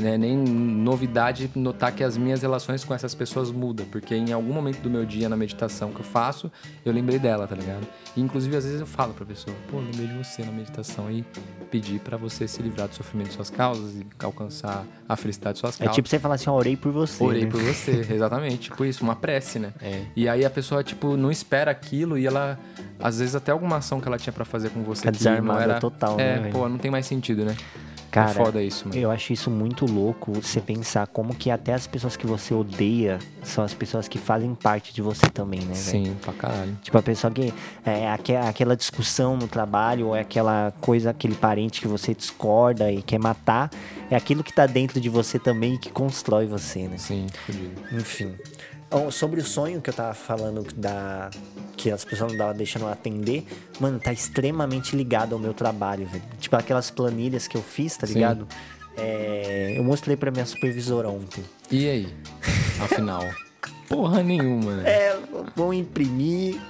[0.00, 4.52] né, nem novidade notar que as minhas relações com essas pessoas mudam, porque em algum
[4.52, 6.50] momento do meu dia na meditação que eu faço,
[6.84, 7.86] eu lembrei dela, tá ligado?
[8.16, 11.10] E inclusive às vezes eu falo pra pessoa, pô, eu lembrei de você na meditação
[11.10, 11.24] e
[11.70, 15.60] pedi pra você se livrar do sofrimento de suas causas e alcançar a felicidade de
[15.60, 15.94] suas É causas.
[15.94, 17.22] tipo você falar assim, ó, orei por você.
[17.22, 17.50] Orei né?
[17.50, 18.58] por você, exatamente.
[18.70, 19.72] Tipo isso, uma prece, né?
[19.80, 20.02] É.
[20.16, 22.58] E aí a pessoa, tipo, não espera aquilo e ela,
[22.98, 25.30] às vezes, até alguma ação que ela tinha pra fazer com você Fica que não
[25.32, 25.80] desarmada era...
[25.80, 27.56] total, é, né, pô, não tem mais sentido, né?
[28.10, 29.00] Cara, é foda isso, mano.
[29.00, 33.18] Eu acho isso muito louco, você pensar como que até as pessoas que você odeia
[33.42, 35.76] são as pessoas que fazem parte de você também, né, velho?
[35.76, 36.76] Sim, pra caralho.
[36.82, 37.52] Tipo, a pessoa que.
[37.84, 42.90] É aque- aquela discussão no trabalho, ou é aquela coisa, aquele parente que você discorda
[42.90, 43.70] e quer matar,
[44.10, 46.98] é aquilo que tá dentro de você também e que constrói você, né?
[46.98, 47.80] Sim, fudido.
[47.92, 48.34] Enfim.
[49.12, 51.30] Sobre o sonho que eu tava falando da.
[51.80, 53.42] Que as pessoas não estavam deixando eu atender,
[53.80, 56.22] mano, tá extremamente ligado ao meu trabalho, velho.
[56.38, 58.46] Tipo, aquelas planilhas que eu fiz, tá ligado?
[58.98, 61.42] É, eu mostrei pra minha supervisora ontem.
[61.70, 62.14] E aí?
[62.82, 63.24] Afinal?
[63.88, 64.90] Porra nenhuma, né?
[64.90, 65.18] É,
[65.56, 66.60] vou imprimir.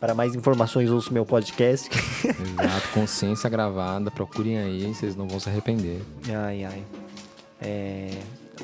[0.00, 1.88] Para mais informações, ouço meu podcast.
[2.26, 6.02] Exato, consciência gravada, procurem aí, vocês não vão se arrepender.
[6.28, 6.82] Ai, ai.
[7.60, 8.10] É...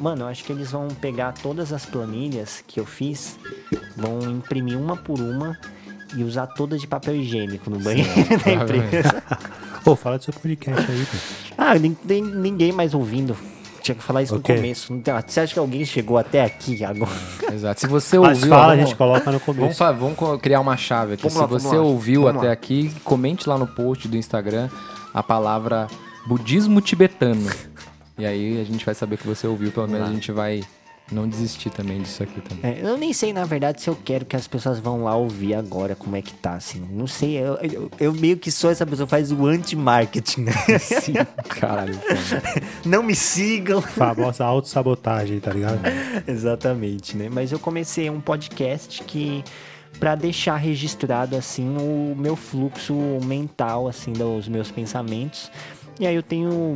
[0.01, 3.37] Mano, eu acho que eles vão pegar todas as planilhas que eu fiz,
[3.97, 5.59] vão imprimir uma por uma
[6.17, 8.87] e usar todas de papel higiênico no banheiro da provavelmente.
[8.87, 9.23] empresa.
[9.85, 11.17] Pô, fala do seu podcast aí, pô.
[11.59, 11.73] Ah,
[12.07, 13.37] tem ninguém mais ouvindo.
[13.83, 14.55] Tinha que falar isso Ok.
[14.55, 14.93] no começo.
[14.93, 17.11] Não tem- Você acha que alguém chegou até aqui agora?
[17.53, 17.81] Exato.
[17.81, 18.49] Se você Mas ouviu...
[18.51, 19.85] fala, a vamos- gente coloca no Vamos, começo.
[19.95, 21.23] vamos co- criar uma chave aqui.
[21.23, 21.83] Vamos Se lá, vamos você lá.
[21.83, 22.53] ouviu Vamos até lá.
[22.53, 24.69] aqui, comente lá no post do Instagram
[25.15, 25.87] a palavra
[26.27, 27.49] budismo tibetano.
[28.19, 30.63] E aí a gente vai saber que você ouviu, pelo menos a gente vai
[31.11, 32.71] não desistir também disso aqui também.
[32.71, 35.55] É, eu nem sei, na verdade, se eu quero que as pessoas vão lá ouvir
[35.55, 36.87] agora como é que tá, assim.
[36.91, 40.53] Não sei, eu, eu, eu meio que sou essa pessoa faz o anti-marketing, né?
[40.79, 41.15] Sim,
[41.49, 41.95] caralho.
[42.17, 42.43] foda.
[42.85, 43.81] Não me sigam.
[43.81, 45.81] Famosa autossabotagem, tá ligado?
[46.27, 47.29] Exatamente, né?
[47.31, 49.43] Mas eu comecei um podcast que
[49.99, 55.51] para deixar registrado assim o meu fluxo mental assim dos meus pensamentos.
[55.99, 56.75] E aí eu tenho,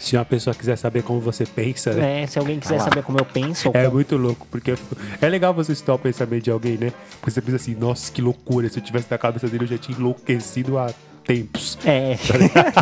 [0.00, 2.22] Se uma pessoa quiser saber como você pensa, né?
[2.22, 4.74] é, se alguém quiser saber como eu penso, É como- muito louco, porque
[5.20, 6.90] é legal você citar o pensamento de alguém, né?
[7.20, 8.68] Porque você pensa assim, nossa, que loucura.
[8.70, 10.90] Se eu tivesse na cabeça dele, eu já tinha enlouquecido há
[11.30, 11.78] tempos.
[11.84, 12.16] É.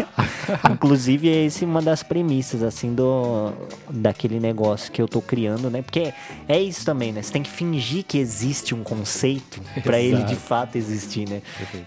[0.73, 3.53] Inclusive, é esse uma das premissas, assim, do
[3.91, 5.83] daquele negócio que eu tô criando, né?
[5.83, 6.13] Porque
[6.49, 7.21] é isso também, né?
[7.21, 11.43] Você tem que fingir que existe um conceito pra ele de fato existir, né?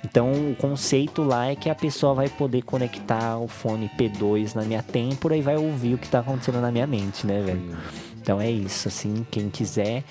[0.05, 4.61] Então, o conceito lá é que a pessoa vai poder conectar o fone P2 na
[4.61, 7.75] minha têmpora e vai ouvir o que tá acontecendo na minha mente, né, velho?
[8.21, 10.03] Então é isso, assim, quem quiser,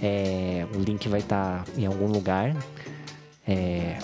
[0.00, 2.56] é, o link vai estar em algum lugar.
[3.48, 3.96] É,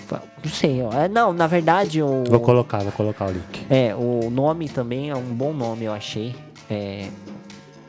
[0.43, 0.91] não sei, ó.
[0.93, 2.25] É, não, na verdade, o.
[2.29, 3.67] Vou colocar, vou colocar o link.
[3.69, 6.35] É, o nome também é um bom nome, eu achei.
[6.71, 7.09] É,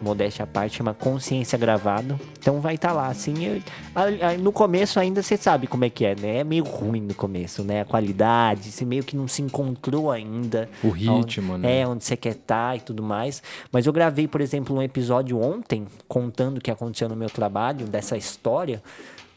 [0.01, 2.19] modéstia à parte, chama Consciência Gravado.
[2.37, 3.45] Então vai estar lá, assim.
[3.45, 3.61] eu-
[3.95, 6.37] a- a- no começo ainda você sabe como é que é, né?
[6.39, 7.81] É meio ruim no começo, né?
[7.81, 10.69] A qualidade, você meio que não se encontrou ainda.
[10.83, 11.79] O ritmo, Onde- né?
[11.79, 13.41] É, onde você quer estar e tudo mais.
[13.71, 17.87] Mas eu gravei, por exemplo, um episódio ontem, contando o que aconteceu no meu trabalho,
[17.87, 18.83] dessa história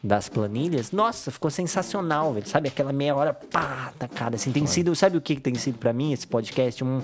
[0.03, 0.91] das planilhas.
[0.91, 2.47] Nossa, ficou sensacional, velho.
[2.47, 4.51] Sabe, aquela meia hora, pá, tacada, assim.
[4.51, 6.83] Tem sido, sabe o que tem sido pra mim esse podcast?
[6.83, 7.01] Um,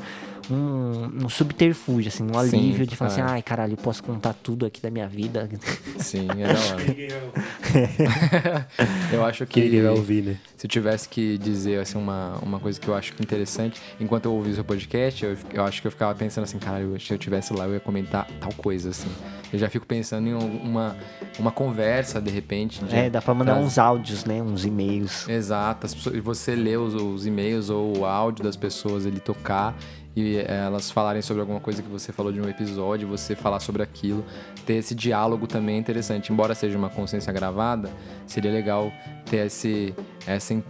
[0.50, 3.14] um, um subterfúgio, assim, um Sim, alívio de falar é.
[3.14, 5.50] assim, ai, caralho, eu posso contar tudo aqui da minha vida.
[6.00, 6.86] Sim, é da hora.
[9.12, 10.38] eu acho que Quem vai ouvir, né?
[10.58, 14.34] se eu tivesse que dizer assim, uma, uma coisa que eu acho interessante, enquanto eu
[14.34, 17.14] ouvi o seu podcast, eu, eu acho que eu ficava pensando assim, cara, eu- se
[17.14, 19.10] eu tivesse lá, eu ia comentar tal coisa, assim.
[19.54, 20.96] Eu já fico pensando em uma.
[21.40, 22.84] uma conversa, de repente.
[22.84, 24.42] de- É, dá pra mandar traz- uns áudios, né?
[24.42, 25.28] Uns e-mails.
[25.30, 29.76] Exato, pessoas- e você lê os, os e-mails ou o áudio das pessoas, ele tocar
[30.16, 33.60] e eh, elas falarem sobre alguma coisa que você falou de um episódio, você falar
[33.60, 34.24] sobre aquilo,
[34.66, 36.32] ter esse diálogo também é interessante.
[36.32, 37.90] Embora seja uma consciência gravada,
[38.26, 38.92] seria legal
[39.26, 39.94] ter esse,
[40.26, 40.64] essa in-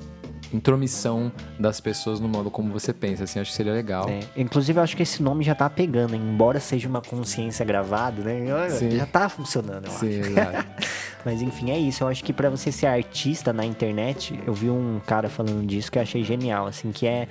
[0.53, 4.07] intromissão das pessoas no modo como você pensa, assim, acho que seria legal.
[4.09, 8.21] É, inclusive, eu acho que esse nome já tá pegando, embora seja uma consciência gravada,
[8.23, 8.69] né?
[8.69, 8.91] Sim.
[8.91, 9.99] Já tá funcionando, eu acho.
[9.99, 10.65] Sim, exato.
[11.23, 12.03] Mas enfim, é isso.
[12.03, 15.91] Eu acho que pra você ser artista na internet, eu vi um cara falando disso
[15.91, 17.27] que eu achei genial, assim, que é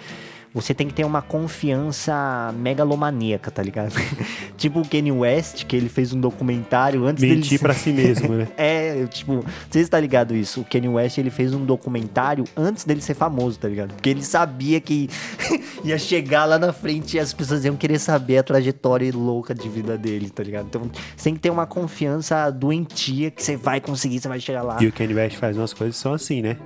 [0.54, 3.92] você tem que ter uma confiança megalomaníaca, tá ligado?
[4.56, 7.92] tipo o Kanye West, que ele fez um documentário antes dele Mentir ser- pra si
[7.92, 8.48] mesmo, né?
[8.56, 10.60] É, tipo, não sei se tá ligado isso.
[10.60, 13.94] O Kanye West, ele fez um documentário antes dele ser famoso, tá ligado?
[13.94, 15.08] Porque ele sabia que
[15.84, 19.68] ia chegar lá na frente e as pessoas iam querer saber a trajetória louca de
[19.68, 20.66] vida dele, tá ligado?
[20.66, 20.82] Então,
[21.16, 24.76] você tem que ter uma confiança doentia que você vai conseguir, você vai chegar lá.
[24.80, 26.56] E o Kanye West faz umas coisas são assim, né?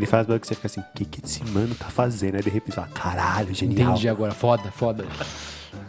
[0.00, 2.36] Ele faz bagulho que você fica assim, o que, que esse mano tá fazendo?
[2.36, 3.90] Aí de repente você fala, caralho, genial.
[3.90, 5.04] Entendi agora, foda, foda.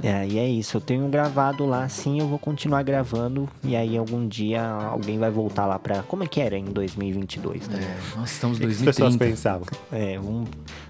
[0.04, 0.76] É, e é isso.
[0.76, 3.48] Eu tenho gravado lá, sim, eu vou continuar gravando.
[3.64, 6.04] E aí, algum dia, alguém vai voltar lá pra...
[6.04, 7.98] Como é que era em 2022, né?
[8.18, 9.26] Nossa, estamos em O que as pessoas 2030.
[9.26, 9.68] pensavam?
[9.92, 10.50] É, vamos...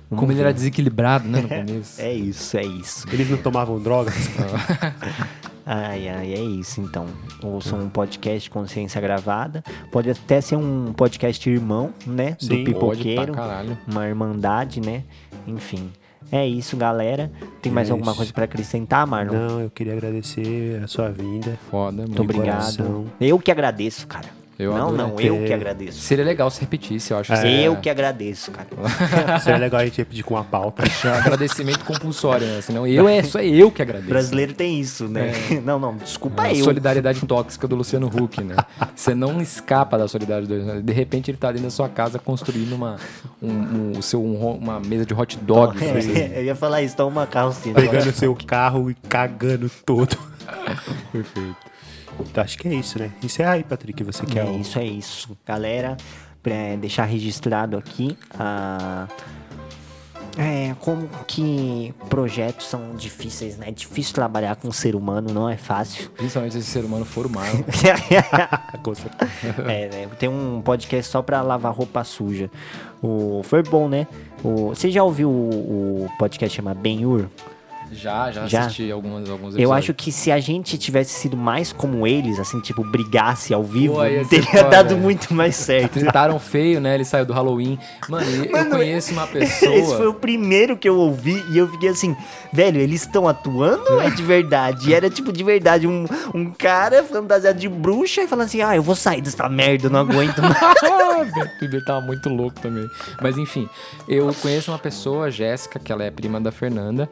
[0.09, 2.01] vamos Como ele era desequilibrado, né, no começo.
[2.01, 3.05] É isso, é isso.
[3.11, 4.15] Eles não tomavam drogas?
[5.73, 7.05] Ai, ai, é isso então.
[7.41, 9.63] Ouçam um podcast Consciência Gravada.
[9.89, 12.35] Pode até ser um podcast irmão, né?
[12.37, 13.33] Sim, do Pode pra pipoqueiro.
[13.33, 13.77] caralho.
[13.89, 15.03] Uma irmandade, né?
[15.47, 15.89] Enfim.
[16.29, 17.31] É isso, galera.
[17.61, 18.17] Tem mais É alguma isso.
[18.17, 19.33] coisa pra acrescentar, Marlon?
[19.33, 21.57] Não, eu queria agradecer a sua vinda.
[21.69, 22.75] Foda, Muito obrigado.
[22.75, 23.05] coração.
[23.19, 24.27] Eu que agradeço, cara.
[24.61, 25.99] Eu não, adorei não, ter- eu que agradeço.
[25.99, 27.33] Seria legal se repetisse, eu acho.
[27.33, 28.67] Eu que agradeço, cara.
[29.39, 30.83] Seria legal a gente repetir com uma pauta.
[30.83, 32.61] É um agradecimento compulsório, né?
[32.61, 34.09] Senão eu é só eu que agradeço.
[34.09, 35.31] Brasileiro tem isso, né?
[35.63, 36.63] Não, não, desculpa É A eu.
[36.63, 38.55] solidariedade tóxica do Luciano Huck, né?
[38.95, 40.81] Você não escapa da solidariedade.
[40.81, 42.97] De repente ele tá dentro da sua casa construindo uma,
[43.41, 45.77] um, um- o seu, um uma mesa de hot dog.
[45.77, 46.11] você.
[46.33, 47.73] É, eu ia falar isso, toma uma carrocinha.
[47.75, 50.17] Pegando seu carro e cagando todo.
[51.11, 51.55] Perfeito.
[52.19, 53.11] Então, acho que é isso, né?
[53.23, 55.37] Encerra aí, Patrick, você quer É o- isso, é isso.
[55.45, 55.97] Galera,
[56.43, 59.07] pra deixar registrado aqui a.
[60.37, 63.67] É, como que projetos são difíceis, né?
[63.67, 66.09] É difícil trabalhar com um ser humano, não é fácil.
[66.11, 67.25] Principalmente se esse ser humano for
[68.95, 69.61] certeza.
[69.69, 70.07] é, né?
[70.17, 72.49] Tem um podcast só pra lavar roupa suja.
[73.03, 74.07] O, foi bom, né?
[74.41, 77.25] O, você já ouviu o, o podcast chama Ben-Hur?
[77.91, 78.61] Já, já, Já?
[78.61, 79.61] assisti algumas, alguns episódios.
[79.63, 83.63] Eu acho que se a gente tivesse sido mais como eles, assim, tipo, brigasse ao
[83.63, 85.01] vivo, Pô, teria dado velho.
[85.01, 85.93] muito mais certo.
[85.99, 86.95] Tritaram feio, né?
[86.95, 87.77] Ele saiu do Halloween.
[88.07, 89.73] Mano, eu- eu Mano, conheço uma pessoa.
[89.75, 92.15] Esse foi o primeiro que eu ouvi e eu fiquei assim,
[92.53, 94.89] velho, eles estão atuando ou é de verdade?
[94.89, 98.75] E era tipo de verdade, um, um cara fantasiado de bruxa e falando assim, ah,
[98.75, 101.49] eu vou sair dessa merda, eu não aguento mais.
[101.59, 102.87] bebê tava muito louco também.
[103.21, 103.67] Mas enfim,
[104.07, 107.09] eu conheço uma pessoa, Jéssica, que ela é prima da Fernanda,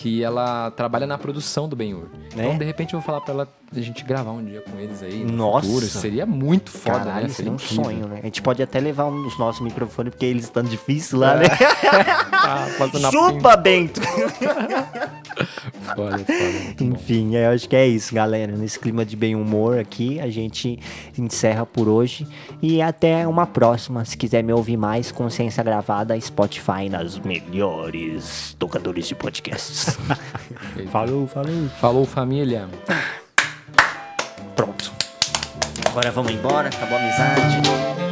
[0.00, 2.06] que ela trabalha na produção do Ben-Hur.
[2.32, 2.56] Então, É?
[2.56, 3.48] de repente, eu vou falar pra ela
[3.78, 5.24] a gente gravar um dia com eles aí.
[5.24, 5.66] no Nossa!
[5.66, 5.86] futuro.
[5.86, 7.28] Seria muito foda, Caralho, né?
[7.28, 7.84] seria um incrível.
[7.84, 8.18] sonho, né?
[8.20, 11.44] A gente pode até levar um dos nossos microfones, porque eles estão difíceis lá, né?
[12.42, 12.66] Ah,
[13.12, 14.00] Chupa, Bento!
[15.94, 16.24] Foda, foda.
[16.80, 18.56] Enfim, eu acho que é isso, galera.
[18.56, 20.78] Nesse clima de bem humor aqui, a gente
[21.18, 22.26] encerra por hoje.
[22.62, 24.04] E até uma próxima.
[24.04, 29.98] Se quiser me ouvir mais, consciência gravada, Spotify nas melhores tocadores de podcasts.
[30.90, 31.68] Falou, falou.
[31.80, 32.68] Falou, família.
[34.60, 34.92] Pronto.
[35.88, 38.09] Agora vamos embora, acabou a amizade.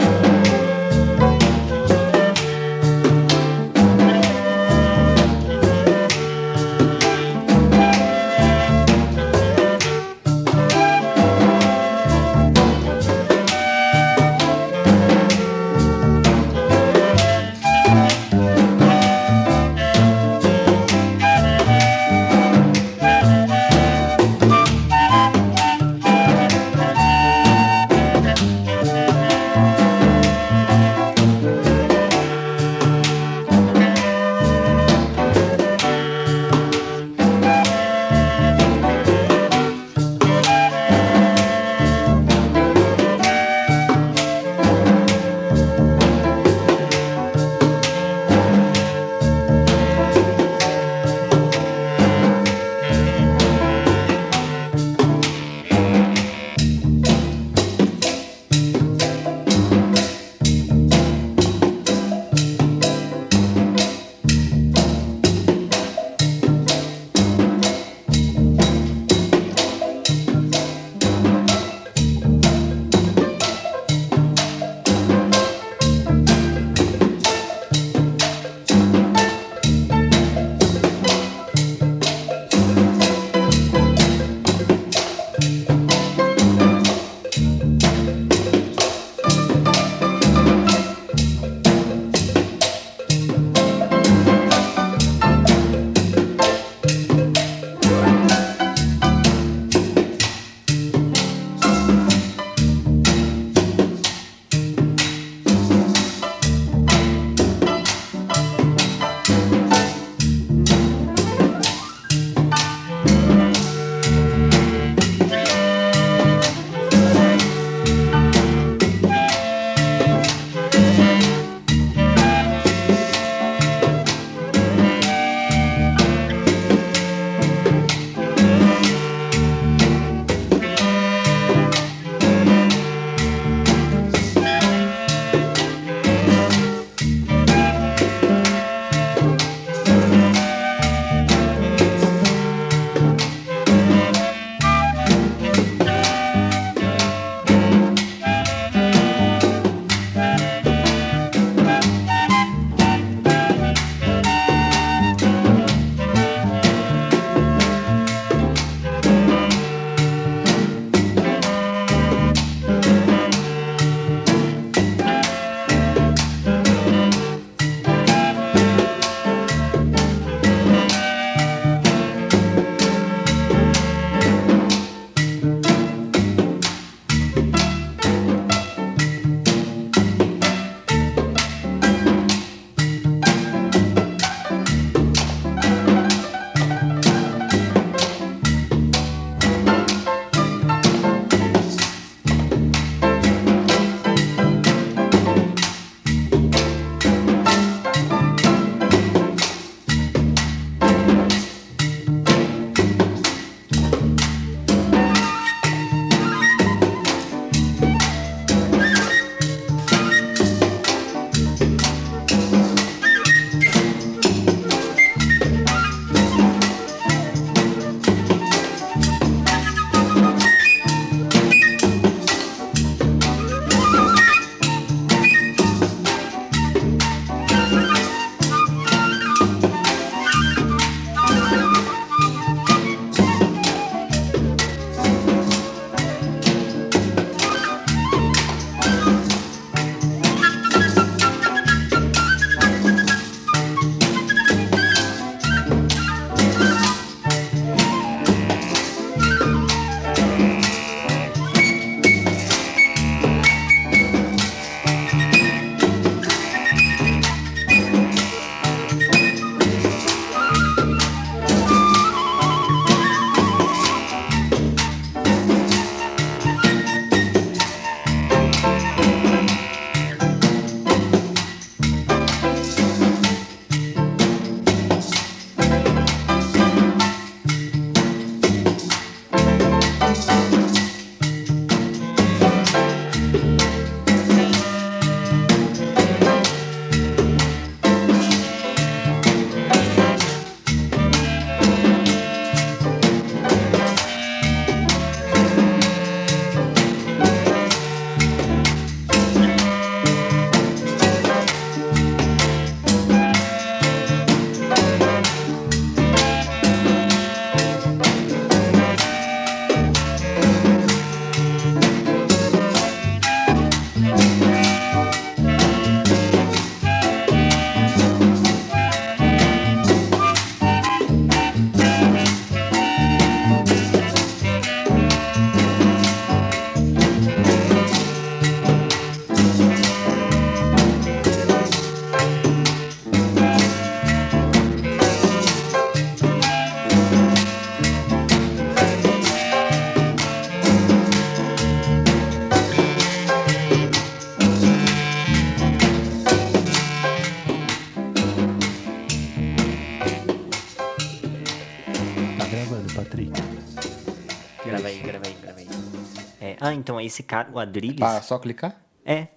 [356.69, 358.03] Ah, então, esse cara, o Adriles...
[358.03, 358.81] Ah, só clicar?
[359.05, 359.29] É.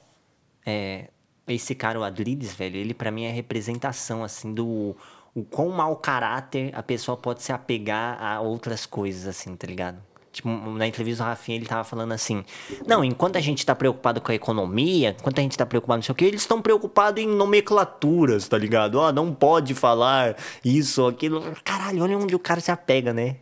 [0.66, 1.10] É.
[1.48, 4.96] Esse cara, o Adriles, velho, ele pra mim é representação, assim, do.
[5.34, 9.98] O quão mau caráter a pessoa pode se apegar a outras coisas, assim, tá ligado?
[10.32, 12.44] Tipo, na entrevista do Rafinha, ele tava falando assim:
[12.86, 16.04] Não, enquanto a gente tá preocupado com a economia, enquanto a gente tá preocupado não
[16.04, 18.96] sei o que, eles estão preocupados em nomenclaturas, tá ligado?
[18.96, 21.42] Ó, não pode falar isso, aquilo.
[21.64, 23.38] Caralho, olha onde o cara se apega, né?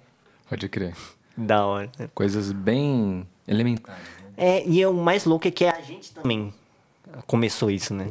[0.47, 0.95] Pode crer.
[1.37, 1.91] Da hora.
[2.13, 4.01] Coisas bem elementares.
[4.01, 4.33] né?
[4.37, 6.53] É, e é o mais louco é que a gente também
[7.27, 8.07] começou isso, né?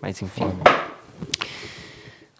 [0.00, 0.44] Mas enfim.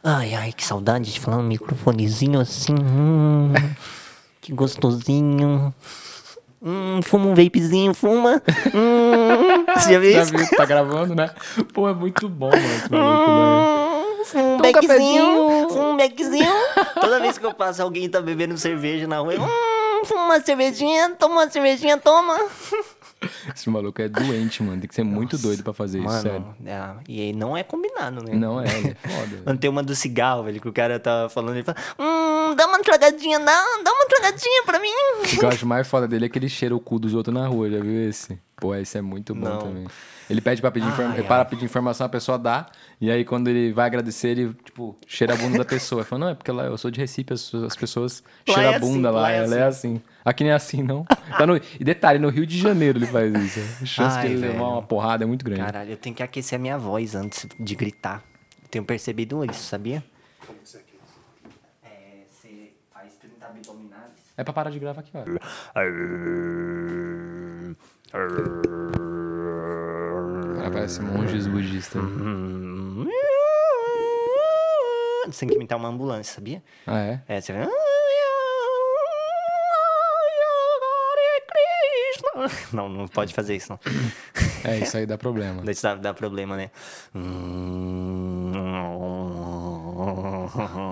[0.03, 2.75] Ai, ai, que saudade de falar um microfonezinho assim.
[2.75, 3.53] hum,
[4.41, 5.75] que gostosinho.
[6.63, 8.43] Hum, fuma um vapezinho, fuma.
[8.75, 10.33] Hum, você já viu Já isso?
[10.37, 10.47] viu?
[10.57, 11.31] Tá gravando, né?
[11.73, 14.21] Pô, é muito bom, mano, esse maluco, velho.
[14.21, 16.53] Hum, fuma um um beckzinho, um beckzinho.
[17.01, 19.35] Toda vez que eu passo, alguém tá bebendo cerveja na rua.
[19.35, 19.49] eu, Hum,
[20.05, 22.39] fuma uma cervejinha, toma uma cervejinha, toma.
[23.55, 24.81] Esse maluco é doente, mano.
[24.81, 26.41] Tem que ser muito doido pra fazer isso, sério.
[26.41, 28.35] Mano, é, e aí não é combinado, né?
[28.35, 29.43] Não é, é foda.
[29.45, 32.67] Mano, tem uma do cigarro, velho, que o cara tá falando, ele fala, hum, dá
[32.67, 34.89] uma tragadinha, não, dá uma tragadinha pra mim.
[35.23, 37.35] O que eu acho mais foda dele é que ele cheira o cu dos outros
[37.35, 38.39] na rua, já viu esse?
[38.61, 39.59] Pô, esse é muito bom Não.
[39.59, 39.87] também.
[40.29, 41.27] Ele pede pra pedir informação, ai.
[41.27, 42.67] para pedir informação, a pessoa dá,
[43.01, 46.03] e aí quando ele vai agradecer, ele, tipo, cheira a bunda da pessoa.
[46.03, 48.77] Ele fala, não, é porque lá eu sou de Recife, as, as pessoas cheiram é
[48.77, 50.01] a bunda assim, lá, lá é ela é assim.
[50.25, 51.05] Aqui nem é assim, não.
[51.37, 51.57] Tá no...
[51.57, 53.83] E detalhe, no Rio de Janeiro ele faz isso.
[53.83, 55.63] A chance Ai, de ele levar uma porrada é muito grande.
[55.63, 58.23] Caralho, eu tenho que aquecer a minha voz antes de gritar.
[58.63, 60.05] Eu tenho percebido isso, sabia?
[61.83, 64.13] É, você faz 30 abdominais.
[64.37, 65.25] É pra parar de gravar aqui, ó.
[70.73, 72.03] Parece monges budistas.
[75.27, 76.63] Você tem que imitar uma ambulância, sabia?
[76.87, 77.21] Ah, é?
[77.29, 77.69] É, você vai.
[82.73, 83.79] Não, não pode fazer isso, não.
[84.65, 85.63] É, isso aí dá problema.
[85.71, 86.71] Isso dá, dá problema, né?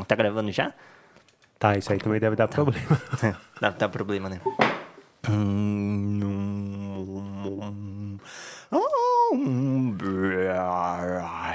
[0.06, 0.72] Tá gravando já?
[1.58, 3.00] Tá, isso aí também deve dar problema.
[3.60, 4.40] Dá, dá problema, né?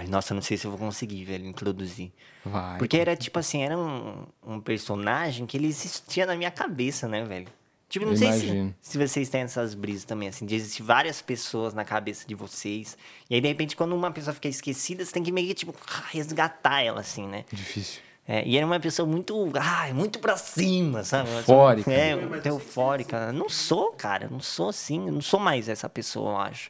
[0.10, 2.12] Nossa, não sei se eu vou conseguir, velho, introduzir.
[2.46, 2.78] Vai.
[2.78, 7.24] Porque era tipo assim, era um, um personagem que ele existia na minha cabeça, né,
[7.24, 7.48] velho?
[7.90, 11.22] Tipo, não Eu sei se, se vocês têm essas brisas também, assim, de existir várias
[11.22, 12.98] pessoas na cabeça de vocês.
[13.30, 15.76] E aí, de repente, quando uma pessoa fica esquecida, você tem que meio que, tipo,
[16.12, 17.46] resgatar ela, assim, né?
[17.52, 18.02] Difícil.
[18.26, 21.30] É, e era uma pessoa muito, ai, muito pra cima, sabe?
[21.30, 21.92] Eufórica.
[21.92, 22.14] É,
[22.46, 23.34] eufórica.
[23.34, 26.70] Não sou, cara, não sou assim, eu não sou mais essa pessoa, eu acho.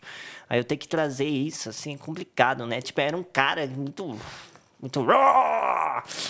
[0.50, 2.82] Aí eu tenho que trazer isso, assim, é complicado, né?
[2.82, 4.18] Tipo, era um cara muito,
[4.82, 5.06] muito,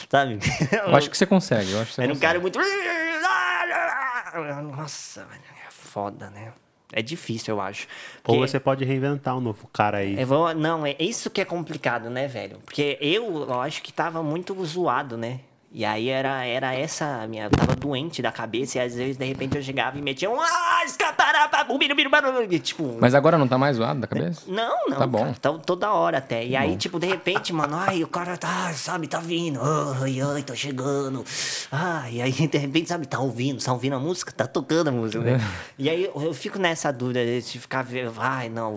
[0.10, 0.40] sabe?
[0.72, 2.28] Eu acho que você consegue, eu acho que você Era um consegue.
[2.28, 2.60] cara muito,
[4.76, 6.54] nossa, velho, é foda, né?
[6.96, 7.88] É difícil, eu acho.
[8.26, 10.18] Ou Porque- você pode reinventar um novo cara aí.
[10.20, 12.60] é, vou- não, é isso que é complicado, né, velho?
[12.64, 15.40] Porque eu, eu acho que tava muito zoado, né?
[15.76, 17.46] E aí era, era essa a minha.
[17.46, 20.40] Eu tava doente da cabeça e às vezes, de repente, eu chegava e metia um.
[20.40, 22.96] Ah, escatarapa, bubiru, biru, baru", e, tipo.
[23.02, 24.42] Mas agora não tá mais zoado da cabeça?
[24.46, 24.98] Não, não.
[25.00, 25.22] Tá bom.
[25.22, 26.46] Cara, tá toda hora até.
[26.46, 29.60] E aí, tipo, de repente, mano, ai, o cara tá, sabe, tá vindo.
[30.00, 31.26] Ai, ai, tô chegando.
[31.72, 34.32] Ai, e aí, de repente, sabe, tá ouvindo, tá ouvindo a música?
[34.32, 35.40] Tá tocando a música, né?
[35.42, 35.74] É.
[35.84, 37.86] E aí eu, fico nessa dúvida de ficar,
[38.20, 38.72] ai, não,